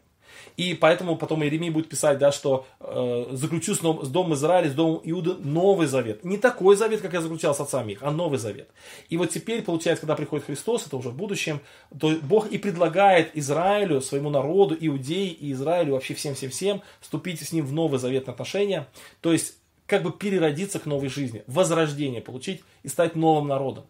И 0.57 0.73
поэтому 0.73 1.15
потом 1.15 1.43
Иеремий 1.43 1.69
будет 1.69 1.89
писать, 1.89 2.17
да, 2.17 2.31
что 2.31 2.65
э, 2.79 3.27
заключу 3.31 3.73
с, 3.73 3.79
с 3.79 4.09
домом 4.09 4.33
Израиля, 4.33 4.69
с 4.69 4.73
домом 4.73 5.01
Иуды 5.03 5.35
новый 5.35 5.87
завет. 5.87 6.23
Не 6.23 6.37
такой 6.37 6.75
завет, 6.75 7.01
как 7.01 7.13
я 7.13 7.21
заключал 7.21 7.55
с 7.55 7.59
отцами 7.59 7.93
их, 7.93 8.03
а 8.03 8.11
новый 8.11 8.37
завет. 8.37 8.69
И 9.09 9.17
вот 9.17 9.29
теперь, 9.29 9.61
получается, 9.61 10.01
когда 10.01 10.15
приходит 10.15 10.45
Христос, 10.45 10.87
это 10.87 10.97
уже 10.97 11.09
в 11.09 11.15
будущем, 11.15 11.61
то 11.97 12.11
Бог 12.21 12.51
и 12.51 12.57
предлагает 12.57 13.35
Израилю, 13.35 14.01
своему 14.01 14.29
народу, 14.29 14.75
иудеи 14.79 15.29
и 15.29 15.51
Израилю, 15.53 15.93
вообще 15.93 16.13
всем-всем-всем, 16.13 16.81
вступить 16.99 17.41
с 17.41 17.51
ним 17.51 17.65
в 17.65 17.73
новый 17.73 17.99
заветные 17.99 18.33
отношения. 18.33 18.87
То 19.21 19.31
есть 19.31 19.55
как 19.91 20.03
бы 20.03 20.13
переродиться 20.13 20.79
к 20.79 20.85
новой 20.85 21.09
жизни, 21.09 21.43
возрождение 21.47 22.21
получить 22.21 22.63
и 22.81 22.87
стать 22.87 23.17
новым 23.17 23.49
народом. 23.49 23.83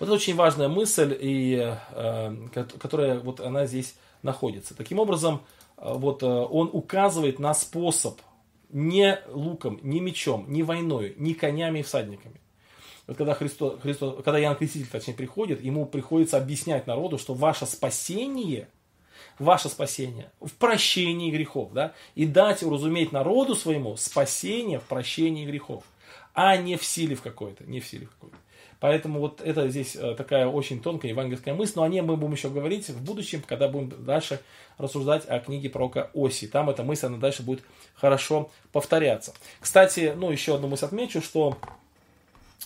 Вот 0.00 0.06
это 0.06 0.12
очень 0.14 0.34
важная 0.34 0.66
мысль, 0.66 1.16
и, 1.16 1.76
э, 1.92 2.48
которая 2.80 3.20
вот 3.20 3.38
она 3.38 3.66
здесь 3.66 3.94
находится. 4.22 4.74
Таким 4.74 4.98
образом, 4.98 5.42
э, 5.76 5.92
вот 5.94 6.24
э, 6.24 6.26
он 6.26 6.70
указывает 6.72 7.38
на 7.38 7.54
способ 7.54 8.20
не 8.68 9.20
луком, 9.28 9.78
не 9.84 10.00
мечом, 10.00 10.46
не 10.48 10.64
войной, 10.64 11.14
не 11.18 11.34
конями 11.34 11.78
и 11.78 11.82
всадниками. 11.82 12.40
Вот 13.06 13.16
когда, 13.16 13.34
Христос, 13.34 13.80
Христос, 13.80 14.24
когда 14.24 14.40
Иоанн 14.40 14.56
Креститель, 14.56 14.88
точнее, 14.90 15.14
приходит, 15.14 15.62
ему 15.62 15.86
приходится 15.86 16.36
объяснять 16.36 16.88
народу, 16.88 17.16
что 17.16 17.34
ваше 17.34 17.64
спасение– 17.64 18.66
ваше 19.38 19.68
спасение 19.68 20.30
в 20.40 20.52
прощении 20.52 21.30
грехов, 21.30 21.72
да, 21.72 21.92
и 22.14 22.26
дать 22.26 22.62
уразуметь 22.62 23.12
народу 23.12 23.54
своему 23.54 23.96
спасение 23.96 24.78
в 24.78 24.84
прощении 24.84 25.44
грехов, 25.46 25.84
а 26.34 26.56
не 26.56 26.76
в 26.76 26.84
силе 26.84 27.16
в 27.16 27.22
какой-то, 27.22 27.64
не 27.64 27.80
в 27.80 27.86
силе 27.86 28.06
в 28.06 28.10
какой-то. 28.10 28.36
Поэтому 28.84 29.18
вот 29.18 29.40
это 29.40 29.68
здесь 29.68 29.96
э, 29.96 30.14
такая 30.14 30.46
очень 30.46 30.78
тонкая 30.78 31.10
евангельская 31.10 31.54
мысль, 31.54 31.72
но 31.76 31.84
о 31.84 31.88
ней 31.88 32.02
мы 32.02 32.18
будем 32.18 32.34
еще 32.34 32.50
говорить 32.50 32.88
в 32.90 33.02
будущем, 33.02 33.42
когда 33.46 33.66
будем 33.66 34.04
дальше 34.04 34.40
рассуждать 34.76 35.26
о 35.26 35.40
книге 35.40 35.70
пророка 35.70 36.10
Оси. 36.12 36.46
Там 36.46 36.68
эта 36.68 36.82
мысль, 36.82 37.06
она 37.06 37.16
дальше 37.16 37.42
будет 37.42 37.62
хорошо 37.94 38.50
повторяться. 38.72 39.32
Кстати, 39.60 40.12
ну 40.14 40.30
еще 40.30 40.56
одну 40.56 40.68
мысль 40.68 40.84
отмечу, 40.84 41.22
что 41.22 41.56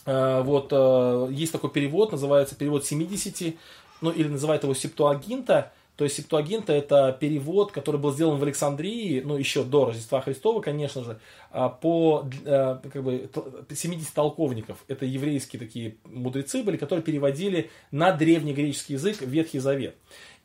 э, 0.06 0.42
вот 0.42 0.70
э, 0.72 1.28
есть 1.30 1.52
такой 1.52 1.70
перевод, 1.70 2.10
называется 2.10 2.56
перевод 2.56 2.84
70, 2.84 3.54
ну 4.00 4.10
или 4.10 4.26
называют 4.26 4.64
его 4.64 4.74
Септуагинта, 4.74 5.72
то 5.98 6.04
есть 6.04 6.14
Септуагинта 6.14 6.72
это 6.72 7.10
перевод, 7.18 7.72
который 7.72 8.00
был 8.00 8.12
сделан 8.12 8.38
в 8.38 8.42
Александрии, 8.44 9.20
ну 9.20 9.36
еще 9.36 9.64
до 9.64 9.86
Рождества 9.86 10.20
Христова, 10.20 10.60
конечно 10.60 11.02
же, 11.02 11.18
а, 11.50 11.68
по 11.68 12.24
э, 12.44 12.78
как 12.92 13.02
бы, 13.02 13.28
70 13.68 14.14
толковников. 14.14 14.84
Это 14.86 15.04
еврейские 15.04 15.58
такие 15.58 15.96
мудрецы 16.04 16.62
были, 16.62 16.76
которые 16.76 17.02
переводили 17.02 17.70
на 17.90 18.12
древнегреческий 18.12 18.94
язык 18.94 19.22
Ветхий 19.22 19.58
Завет. 19.58 19.96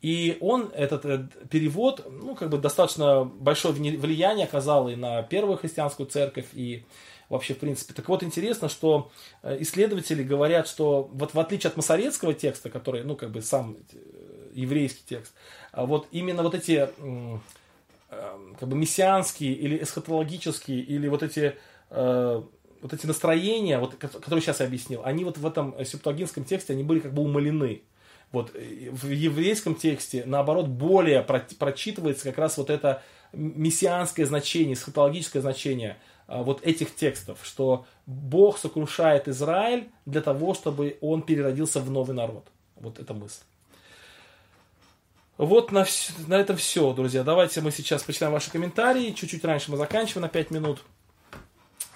И 0.02 0.38
он, 0.40 0.72
этот, 0.74 1.04
этот 1.04 1.48
перевод, 1.48 2.04
ну, 2.10 2.34
как 2.34 2.50
бы 2.50 2.58
достаточно 2.58 3.22
большое 3.24 3.74
влияние 3.74 4.46
оказал 4.46 4.88
и 4.88 4.96
на 4.96 5.22
первую 5.22 5.56
христианскую 5.56 6.08
церковь, 6.08 6.46
и 6.52 6.84
вообще, 7.28 7.54
в 7.54 7.58
принципе. 7.58 7.94
Так 7.94 8.08
вот, 8.08 8.22
интересно, 8.22 8.68
что 8.68 9.12
э, 9.42 9.58
исследователи 9.60 10.22
говорят, 10.22 10.66
что 10.66 11.08
вот 11.12 11.32
в 11.34 11.38
отличие 11.38 11.70
от 11.70 11.76
масоретского 11.76 12.34
текста, 12.34 12.70
который, 12.70 13.04
ну, 13.04 13.14
как 13.16 13.30
бы 13.30 13.40
сам 13.40 13.76
еврейский 14.54 15.02
текст. 15.06 15.34
А 15.72 15.84
вот 15.84 16.06
именно 16.12 16.42
вот 16.42 16.54
эти 16.54 16.88
э, 16.96 17.38
как 18.58 18.68
бы 18.68 18.76
мессианские 18.76 19.52
или 19.52 19.82
эсхатологические, 19.82 20.80
или 20.80 21.08
вот 21.08 21.22
эти, 21.22 21.56
э, 21.90 22.42
вот 22.80 22.92
эти 22.92 23.06
настроения, 23.06 23.78
вот, 23.78 23.96
которые 23.96 24.40
сейчас 24.40 24.60
я 24.60 24.66
объяснил, 24.66 25.02
они 25.04 25.24
вот 25.24 25.36
в 25.38 25.46
этом 25.46 25.74
септуагинском 25.84 26.44
тексте, 26.44 26.72
они 26.72 26.84
были 26.84 27.00
как 27.00 27.12
бы 27.12 27.22
умалены. 27.22 27.82
Вот 28.32 28.52
э, 28.54 28.90
в 28.90 29.06
еврейском 29.10 29.74
тексте, 29.74 30.22
наоборот, 30.26 30.68
более 30.68 31.22
прочитывается 31.22 32.24
как 32.24 32.38
раз 32.38 32.56
вот 32.56 32.70
это 32.70 33.02
мессианское 33.32 34.26
значение, 34.26 34.74
эсхатологическое 34.74 35.42
значение 35.42 35.96
вот 36.28 36.64
этих 36.64 36.94
текстов, 36.94 37.40
что 37.42 37.84
Бог 38.06 38.58
сокрушает 38.58 39.28
Израиль 39.28 39.88
для 40.06 40.22
того, 40.22 40.54
чтобы 40.54 40.96
он 41.00 41.20
переродился 41.20 41.80
в 41.80 41.90
новый 41.90 42.14
народ. 42.14 42.46
Вот 42.76 42.98
эта 42.98 43.12
мысль. 43.12 43.42
Вот 45.36 45.72
на, 45.72 45.82
вс- 45.82 46.12
на 46.28 46.34
этом 46.34 46.56
все, 46.56 46.92
друзья. 46.92 47.24
Давайте 47.24 47.60
мы 47.60 47.70
сейчас 47.72 48.02
почитаем 48.02 48.32
ваши 48.32 48.50
комментарии. 48.50 49.10
Чуть-чуть 49.10 49.44
раньше 49.44 49.70
мы 49.70 49.76
заканчиваем 49.76 50.22
на 50.22 50.28
5 50.28 50.50
минут. 50.50 50.82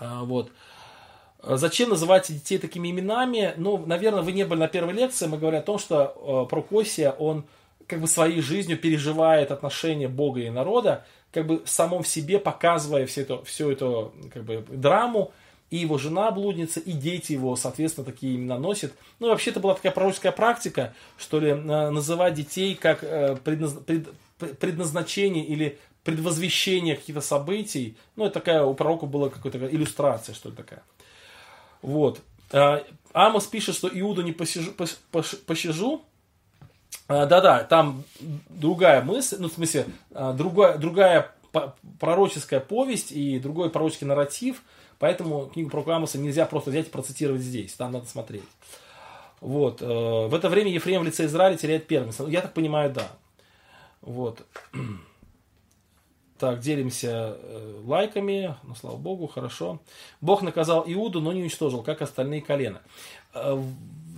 А, 0.01 0.25
вот. 0.25 0.51
Зачем 1.43 1.91
называть 1.91 2.33
детей 2.33 2.59
такими 2.59 2.91
именами? 2.91 3.55
Ну, 3.57 3.79
наверное, 3.87 4.23
вы 4.23 4.33
не 4.33 4.45
были 4.45 4.59
на 4.59 4.69
первой 4.69 4.93
лекции. 4.93 5.27
Мы 5.29 5.39
говорим 5.39 5.61
о 5.61 5.63
том, 5.63 5.79
что 5.79 6.47
э, 6.47 6.51
Прокосия, 6.51 7.13
он 7.13 7.45
как 7.87 8.01
бы 8.01 8.09
своей 8.09 8.41
жизнью 8.41 8.77
переживает 8.77 9.53
отношения 9.53 10.09
Бога 10.09 10.41
и 10.41 10.51
народа, 10.51 11.07
как 11.33 11.47
бы 11.47 11.65
в 11.65 11.71
самом 11.71 12.05
себе 12.05 12.39
показывая 12.41 13.07
все 13.07 13.23
это, 13.23 13.43
всю 13.45 13.71
эту 13.71 14.13
как 14.33 14.45
бы, 14.45 14.65
драму, 14.69 15.33
и 15.71 15.77
его 15.77 15.99
жена 15.99 16.31
блудница, 16.31 16.81
и 16.81 16.93
дети 16.93 17.33
его, 17.33 17.55
соответственно, 17.57 18.05
такие 18.05 18.37
имена 18.37 18.59
носят. 18.59 18.93
Ну, 19.19 19.29
вообще, 19.29 19.51
это 19.51 19.61
была 19.61 19.75
такая 19.75 19.93
пророческая 19.93 20.33
практика, 20.33 20.95
что 21.19 21.41
ли, 21.41 21.53
называть 21.53 22.35
детей 22.35 22.75
как 22.75 23.01
э, 23.03 23.37
предназначение 24.61 25.45
или 25.45 25.79
предвозвещение 26.05 26.97
каких-то 26.97 27.21
событий. 27.21 27.97
Ну, 28.17 28.25
это 28.25 28.35
такая, 28.35 28.65
у 28.65 28.73
пророка 28.73 29.05
была 29.05 29.29
какая-то 29.29 29.67
иллюстрация, 29.67 30.35
что 30.35 30.49
ли, 30.49 30.57
такая. 30.57 30.83
Вот. 31.83 32.21
А, 32.51 32.83
Амос 33.13 33.47
пишет, 33.47 33.75
что 33.75 33.91
Иуду 33.93 34.23
не 34.23 34.33
посижу, 34.33 34.73
пощажу. 35.47 36.03
А, 37.09 37.27
да-да, 37.27 37.63
там 37.65 38.05
другая 38.49 39.03
мысль, 39.03 39.37
ну, 39.39 39.51
в 39.51 39.53
смысле, 39.53 39.85
другая, 40.11 40.79
другая 40.79 41.35
пророческая 42.01 42.61
повесть 42.61 43.13
и 43.13 43.39
другой 43.39 43.69
пророческий 43.69 44.07
нарратив– 44.07 44.63
Поэтому 44.99 45.47
книгу 45.47 45.71
про 45.71 45.95
Амоса 45.95 46.19
нельзя 46.19 46.45
просто 46.47 46.71
взять 46.71 46.89
и 46.89 46.91
процитировать 46.91 47.43
здесь. 47.43 47.73
Там 47.75 47.93
надо 47.93 48.07
смотреть. 48.07 48.43
Вот. 49.41 49.81
Э, 49.81 50.27
в 50.27 50.35
это 50.35 50.49
время 50.49 50.71
Ефрем 50.71 51.03
в 51.03 51.05
лице 51.05 51.27
Израиля 51.27 51.57
теряет 51.57 51.87
первенство. 51.87 52.27
Я 52.27 52.41
так 52.41 52.55
понимаю, 52.55 52.93
да. 52.93 53.09
Вот. 54.01 54.45
Так, 56.39 56.61
делимся 56.61 57.37
э, 57.37 57.81
лайками, 57.85 58.55
ну, 58.63 58.77
слава 58.77 58.97
богу, 58.97 59.27
хорошо. 59.27 59.81
Бог 60.21 60.43
наказал 60.43 60.85
Иуду, 60.87 61.21
но 61.21 61.33
не 61.33 61.41
уничтожил, 61.41 61.83
как 61.83 62.01
остальные 62.01 62.43
колена. 62.43 62.81
Э, 63.35 63.61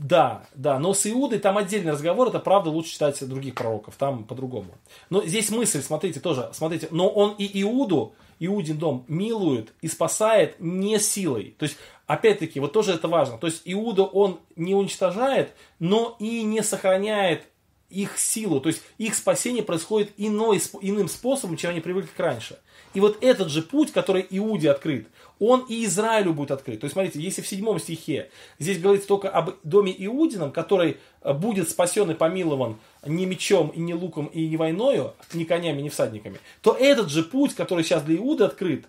да, 0.00 0.44
да, 0.54 0.78
но 0.78 0.92
с 0.92 1.06
Иудой 1.06 1.38
там 1.38 1.56
отдельный 1.56 1.92
разговор, 1.92 2.28
это 2.28 2.38
правда 2.38 2.68
лучше 2.68 2.92
читать 2.92 3.26
других 3.26 3.54
пророков, 3.54 3.96
там 3.96 4.24
по-другому. 4.24 4.72
Но 5.08 5.24
здесь 5.24 5.50
мысль, 5.50 5.80
смотрите, 5.80 6.20
тоже, 6.20 6.50
смотрите, 6.52 6.88
но 6.90 7.08
он 7.08 7.34
и 7.38 7.62
Иуду, 7.62 8.12
Иудин 8.40 8.78
дом, 8.78 9.04
милует 9.06 9.72
и 9.82 9.88
спасает 9.88 10.56
не 10.58 10.98
силой. 10.98 11.54
То 11.58 11.64
есть, 11.64 11.76
опять-таки, 12.06 12.58
вот 12.58 12.72
тоже 12.72 12.92
это 12.92 13.06
важно. 13.06 13.38
То 13.38 13.46
есть, 13.46 13.62
Иуда 13.64 14.02
он 14.02 14.40
не 14.56 14.74
уничтожает, 14.74 15.54
но 15.78 16.16
и 16.18 16.42
не 16.42 16.62
сохраняет 16.62 17.44
их 17.90 18.18
силу, 18.18 18.60
то 18.60 18.68
есть 18.68 18.82
их 18.98 19.16
спасение 19.16 19.64
происходит 19.64 20.12
иной, 20.16 20.62
иным 20.80 21.08
способом, 21.08 21.56
чем 21.56 21.70
они 21.70 21.80
привыкли 21.80 22.10
раньше. 22.22 22.58
И 22.94 23.00
вот 23.00 23.18
этот 23.22 23.50
же 23.50 23.62
путь, 23.62 23.92
который 23.92 24.26
Иуде 24.30 24.70
открыт, 24.70 25.08
он 25.38 25.64
и 25.68 25.84
Израилю 25.84 26.32
будет 26.32 26.50
открыт. 26.50 26.80
То 26.80 26.84
есть, 26.84 26.92
смотрите, 26.92 27.20
если 27.20 27.42
в 27.42 27.46
седьмом 27.46 27.78
стихе 27.78 28.30
здесь 28.58 28.80
говорится 28.80 29.08
только 29.08 29.28
об 29.28 29.54
доме 29.62 29.94
Иудином, 30.06 30.52
который 30.52 30.98
э, 31.22 31.32
будет 31.32 31.68
спасен 31.68 32.10
и 32.10 32.14
помилован 32.14 32.78
не 33.04 33.26
мечом, 33.26 33.68
и 33.68 33.80
не 33.80 33.94
луком, 33.94 34.26
и 34.26 34.48
не 34.48 34.56
войною, 34.56 35.14
ни 35.32 35.44
конями, 35.44 35.82
ни 35.82 35.88
всадниками, 35.88 36.38
то 36.60 36.72
этот 36.72 37.10
же 37.10 37.22
путь, 37.22 37.54
который 37.54 37.84
сейчас 37.84 38.02
для 38.02 38.16
Иуды 38.16 38.44
открыт, 38.44 38.86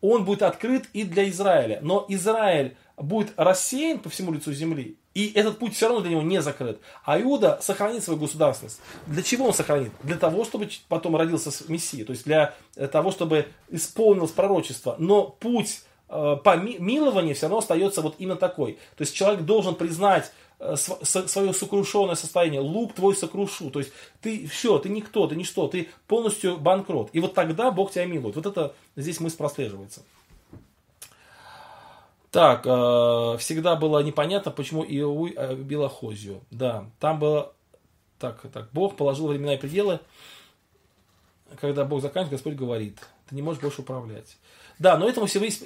он 0.00 0.24
будет 0.24 0.42
открыт 0.42 0.84
и 0.92 1.04
для 1.04 1.28
Израиля. 1.30 1.78
Но 1.82 2.04
Израиль 2.08 2.76
будет 2.96 3.32
рассеян 3.36 3.98
по 3.98 4.08
всему 4.08 4.32
лицу 4.32 4.52
земли, 4.52 4.98
и 5.14 5.30
этот 5.34 5.58
путь 5.58 5.74
все 5.74 5.86
равно 5.86 6.02
для 6.02 6.10
него 6.10 6.22
не 6.22 6.42
закрыт. 6.42 6.80
А 7.04 7.20
Иуда 7.20 7.58
сохранит 7.62 8.02
свою 8.02 8.18
государственность. 8.18 8.80
Для 9.06 9.22
чего 9.22 9.46
он 9.46 9.54
сохранит? 9.54 9.92
Для 10.02 10.16
того, 10.16 10.44
чтобы 10.44 10.68
потом 10.88 11.14
родился 11.16 11.50
Мессия. 11.68 12.04
То 12.04 12.12
есть 12.12 12.24
для 12.24 12.54
того, 12.92 13.12
чтобы 13.12 13.46
исполнилось 13.70 14.32
пророчество. 14.32 14.96
Но 14.98 15.22
путь 15.22 15.82
э, 16.08 16.36
помилования 16.42 17.34
все 17.34 17.46
равно 17.46 17.58
остается 17.58 18.02
вот 18.02 18.16
именно 18.18 18.36
такой. 18.36 18.72
То 18.96 19.02
есть 19.02 19.14
человек 19.14 19.42
должен 19.42 19.76
признать 19.76 20.24
э, 20.24 20.30
свое 20.76 21.52
сокрушенное 21.52 22.14
состояние. 22.14 22.60
Лук 22.60 22.94
твой 22.94 23.14
сокрушу. 23.14 23.70
То 23.70 23.80
есть 23.80 23.92
ты 24.20 24.46
все, 24.46 24.78
ты 24.78 24.88
никто, 24.88 25.26
ты 25.26 25.36
ничто, 25.36 25.68
ты 25.68 25.88
полностью 26.06 26.58
банкрот. 26.58 27.10
И 27.12 27.20
вот 27.20 27.34
тогда 27.34 27.70
Бог 27.70 27.92
тебя 27.92 28.06
милует. 28.06 28.36
Вот 28.36 28.46
это 28.46 28.74
здесь 28.96 29.20
мысль 29.20 29.36
прослеживается. 29.36 30.02
Так, 32.30 32.66
э, 32.66 33.36
всегда 33.38 33.76
было 33.76 34.02
непонятно, 34.02 34.50
почему 34.50 34.84
Иоуй 34.84 35.34
э, 35.36 35.54
бил 35.54 35.84
Ахозию. 35.84 36.40
Да, 36.50 36.86
там 36.98 37.20
было... 37.20 37.52
Так, 38.18 38.40
так, 38.52 38.70
Бог 38.72 38.96
положил 38.96 39.28
времена 39.28 39.54
и 39.54 39.58
пределы. 39.58 40.00
Когда 41.60 41.84
Бог 41.84 42.00
заканчивает, 42.00 42.32
Господь 42.32 42.54
говорит. 42.54 42.98
Ты 43.28 43.36
не 43.36 43.42
можешь 43.42 43.62
больше 43.62 43.82
управлять. 43.82 44.36
Да, 44.78 44.96
но 44.96 45.08
этому 45.08 45.26
всего 45.26 45.44
есть, 45.44 45.64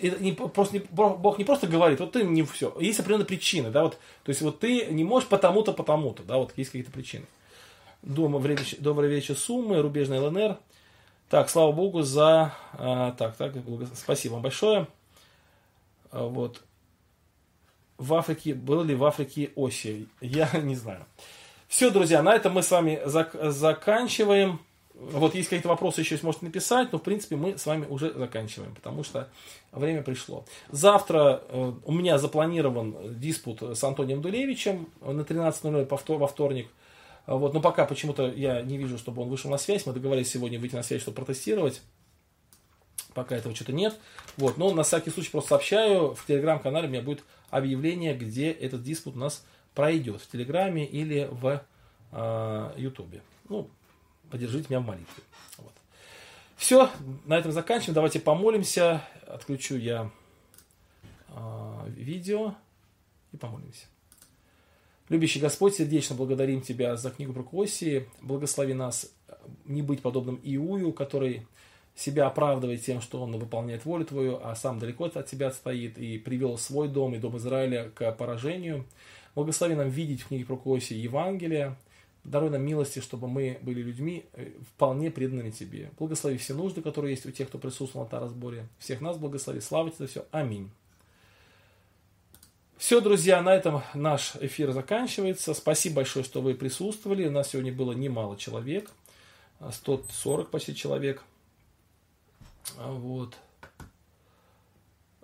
просто, 0.52 0.78
не, 0.78 0.84
Бог 0.90 1.38
не 1.38 1.44
просто 1.44 1.66
говорит, 1.66 1.98
вот 2.00 2.12
ты 2.12 2.24
не 2.24 2.42
все. 2.42 2.76
Есть 2.78 3.00
определенные 3.00 3.26
причины, 3.26 3.70
да, 3.70 3.84
вот, 3.84 3.98
то 4.22 4.28
есть 4.28 4.42
вот 4.42 4.61
ты 4.61 4.86
не 4.86 5.02
можешь 5.02 5.28
потому-то, 5.28 5.72
потому-то, 5.72 6.22
да, 6.24 6.36
вот 6.36 6.52
есть 6.56 6.70
какие-то 6.70 6.92
причины. 6.92 7.24
Дома, 8.02 8.38
время, 8.38 8.61
добрый 8.78 9.09
вечер, 9.09 9.36
Суммы, 9.36 9.80
рубежный 9.80 10.20
ЛНР. 10.20 10.59
Так, 11.28 11.50
слава 11.50 11.72
Богу 11.72 12.02
за... 12.02 12.54
А, 12.72 13.12
так, 13.12 13.36
так, 13.36 13.52
спасибо 13.94 14.34
вам 14.34 14.42
большое. 14.42 14.86
А, 16.11 16.24
вот. 16.24 16.62
В 17.98 18.14
Африке, 18.14 18.54
было 18.54 18.82
ли 18.82 18.94
в 18.94 19.04
Африке 19.04 19.50
оси? 19.56 20.09
Я 20.20 20.48
не 20.62 20.74
знаю. 20.76 21.04
Все, 21.66 21.90
друзья, 21.90 22.22
на 22.22 22.34
этом 22.34 22.54
мы 22.54 22.62
с 22.62 22.70
вами 22.70 23.02
зак- 23.04 23.50
заканчиваем. 23.50 24.61
Вот 25.01 25.34
есть 25.34 25.49
какие-то 25.49 25.68
вопросы 25.68 26.01
еще 26.01 26.16
сможете 26.18 26.46
написать, 26.46 26.92
но 26.92 26.99
в 26.99 27.03
принципе 27.03 27.36
мы 27.36 27.57
с 27.57 27.66
вами 27.66 27.86
уже 27.86 28.12
заканчиваем, 28.12 28.74
потому 28.74 29.05
что 29.05 29.28
время 29.70 30.03
пришло. 30.03 30.44
Завтра 30.70 31.42
э, 31.49 31.72
у 31.84 31.92
меня 31.92 32.18
запланирован 32.18 33.18
диспут 33.18 33.62
с 33.62 33.84
Антонием 33.84 34.20
Дулевичем 34.20 34.88
на 35.01 35.20
13.00 35.20 36.18
во 36.18 36.26
вторник. 36.26 36.68
Вот, 37.26 37.55
но 37.55 37.61
пока 37.61 37.84
почему-то 37.84 38.26
я 38.28 38.62
не 38.62 38.76
вижу, 38.76 38.99
чтобы 38.99 39.22
он 39.22 39.28
вышел 39.28 39.51
на 39.51 39.59
связь. 39.59 39.86
Мы 39.86 39.92
договорились 39.92 40.30
сегодня 40.30 40.59
выйти 40.59 40.74
на 40.74 40.82
связь, 40.82 41.03
чтобы 41.03 41.16
протестировать 41.16 41.82
пока 43.18 43.36
этого 43.36 43.55
что-то 43.55 43.72
нет. 43.72 43.96
Вот, 44.36 44.59
но 44.59 44.72
на 44.72 44.84
всякий 44.84 45.11
случай 45.11 45.30
просто 45.30 45.51
сообщаю, 45.51 46.14
в 46.14 46.24
телеграм-канале 46.26 46.86
у 46.86 46.90
меня 46.90 47.03
будет 47.03 47.24
объявление, 47.51 48.14
где 48.14 48.51
этот 48.51 48.82
диспут 48.82 49.16
у 49.16 49.18
нас 49.18 49.44
пройдет, 49.74 50.20
в 50.22 50.30
телеграме 50.30 50.86
или 50.86 51.28
в 51.30 51.62
э, 52.12 52.72
ютубе. 52.76 53.22
Ну, 53.49 53.70
поддержите 54.31 54.66
меня 54.68 54.81
в 54.81 54.87
молитве. 54.87 55.22
Вот. 55.59 55.72
Все, 56.57 56.91
на 57.24 57.39
этом 57.39 57.53
заканчиваем. 57.53 57.95
Давайте 57.95 58.20
помолимся. 58.20 59.03
Отключу 59.26 59.76
я 59.76 60.11
э, 61.29 61.85
видео 61.89 62.55
и 63.33 63.37
помолимся. 63.37 63.87
Любящий 65.09 65.41
Господь, 65.41 65.74
сердечно 65.74 66.14
благодарим 66.14 66.61
Тебя 66.61 66.97
за 66.97 67.11
книгу 67.11 67.33
про 67.33 67.43
Косии. 67.43 68.09
Благослови 68.20 68.74
нас 68.74 69.11
не 69.64 69.81
быть 69.83 70.03
подобным 70.03 70.39
Иую, 70.43 70.93
который 70.93 71.47
себя 71.95 72.26
оправдывает 72.26 72.85
тем, 72.85 73.01
что 73.01 73.22
он 73.22 73.37
выполняет 73.39 73.85
волю 73.85 74.05
твою, 74.05 74.39
а 74.43 74.55
сам 74.55 74.79
далеко 74.79 75.07
от 75.07 75.26
тебя 75.26 75.51
стоит 75.51 75.99
и 75.99 76.18
привел 76.18 76.57
свой 76.57 76.89
дом 76.89 77.14
и 77.14 77.18
дом 77.18 77.37
Израиля 77.39 77.91
к 77.95 78.12
поражению. 78.12 78.87
Благослови 79.35 79.74
нам 79.74 79.89
видеть 79.89 80.22
в 80.22 80.29
книге 80.29 80.45
Прокосе 80.45 80.97
Евангелия, 80.97 81.76
даруй 82.29 82.51
нам 82.51 82.62
милости, 82.62 83.01
чтобы 83.01 83.29
мы 83.29 83.59
были 83.62 83.83
людьми 83.83 84.26
э, 84.35 84.51
вполне 84.74 85.11
преданными 85.11 85.51
Тебе. 85.51 85.91
Благослови 85.99 86.37
все 86.39 86.55
нужды, 86.55 86.83
которые 86.83 87.12
есть 87.12 87.26
у 87.26 87.31
тех, 87.31 87.49
кто 87.49 87.59
присутствовал 87.59 88.09
на 88.11 88.20
разборе. 88.20 88.68
Всех 88.79 89.01
нас 89.01 89.16
благослови. 89.16 89.61
Слава 89.61 89.91
Тебе 89.91 90.07
за 90.07 90.11
все. 90.11 90.26
Аминь. 90.31 90.70
Все, 92.76 93.01
друзья, 93.01 93.43
на 93.43 93.55
этом 93.55 93.83
наш 93.93 94.37
эфир 94.37 94.70
заканчивается. 94.70 95.53
Спасибо 95.53 95.97
большое, 95.97 96.24
что 96.24 96.41
вы 96.41 96.55
присутствовали. 96.55 97.26
У 97.26 97.31
нас 97.33 97.51
сегодня 97.51 97.72
было 97.72 97.93
немало 97.93 98.37
человек. 98.37 98.93
140 99.68 100.51
почти 100.51 100.76
человек. 100.76 101.24
Вот. 102.76 103.37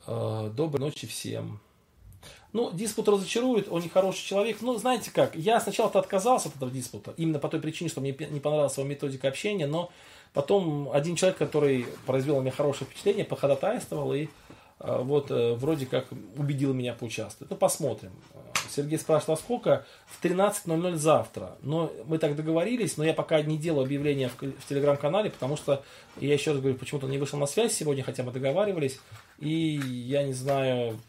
А, 0.06 0.50
доброй 0.50 0.80
ночи 0.80 1.06
всем. 1.06 1.60
Ну, 2.54 2.70
диспут 2.72 3.08
разочарует, 3.08 3.66
он 3.68 3.82
не 3.82 3.88
хороший 3.88 4.24
человек. 4.24 4.58
Ну, 4.60 4.78
знаете 4.78 5.10
как, 5.10 5.34
я 5.34 5.58
сначала-то 5.58 5.98
отказался 5.98 6.48
от 6.48 6.56
этого 6.56 6.70
диспута, 6.70 7.12
именно 7.16 7.40
по 7.40 7.48
той 7.48 7.60
причине, 7.60 7.90
что 7.90 8.00
мне 8.00 8.16
не 8.30 8.38
понравилась 8.38 8.76
его 8.78 8.86
методика 8.86 9.26
общения, 9.26 9.66
но 9.66 9.90
потом 10.32 10.88
один 10.92 11.16
человек, 11.16 11.36
который 11.36 11.84
произвел 12.06 12.36
на 12.36 12.42
меня 12.42 12.52
хорошее 12.52 12.88
впечатление, 12.88 13.24
походатайствовал 13.24 14.14
и 14.14 14.28
а, 14.78 15.02
вот 15.02 15.32
э, 15.32 15.54
вроде 15.54 15.86
как 15.86 16.06
убедил 16.36 16.72
меня 16.74 16.92
поучаствовать. 16.92 17.50
Ну, 17.50 17.56
посмотрим. 17.56 18.12
Сергей 18.70 18.98
спрашивает, 18.98 19.40
а 19.40 19.42
сколько? 19.42 19.86
В 20.06 20.24
13.00 20.24 20.94
завтра. 20.94 21.56
Но 21.60 21.90
мы 22.06 22.18
так 22.18 22.36
договорились, 22.36 22.96
но 22.96 23.04
я 23.04 23.14
пока 23.14 23.42
не 23.42 23.58
делаю 23.58 23.84
объявления 23.84 24.28
в, 24.28 24.40
в 24.40 24.68
телеграм-канале, 24.68 25.30
потому 25.30 25.56
что, 25.56 25.82
я 26.20 26.32
еще 26.32 26.52
раз 26.52 26.60
говорю, 26.60 26.78
почему-то 26.78 27.08
не 27.08 27.18
вышел 27.18 27.36
на 27.36 27.46
связь 27.46 27.74
сегодня, 27.74 28.04
хотя 28.04 28.22
мы 28.22 28.30
договаривались, 28.30 29.00
и 29.40 29.48
я 29.48 30.22
не 30.22 30.32
знаю, 30.34 31.00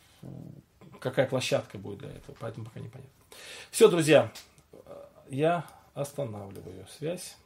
какая 1.05 1.27
площадка 1.27 1.77
будет 1.77 1.99
для 1.99 2.09
этого, 2.09 2.35
поэтому 2.39 2.65
пока 2.65 2.79
непонятно. 2.79 3.11
Все, 3.69 3.87
друзья, 3.87 4.31
я 5.29 5.63
останавливаю 5.93 6.87
связь. 6.97 7.37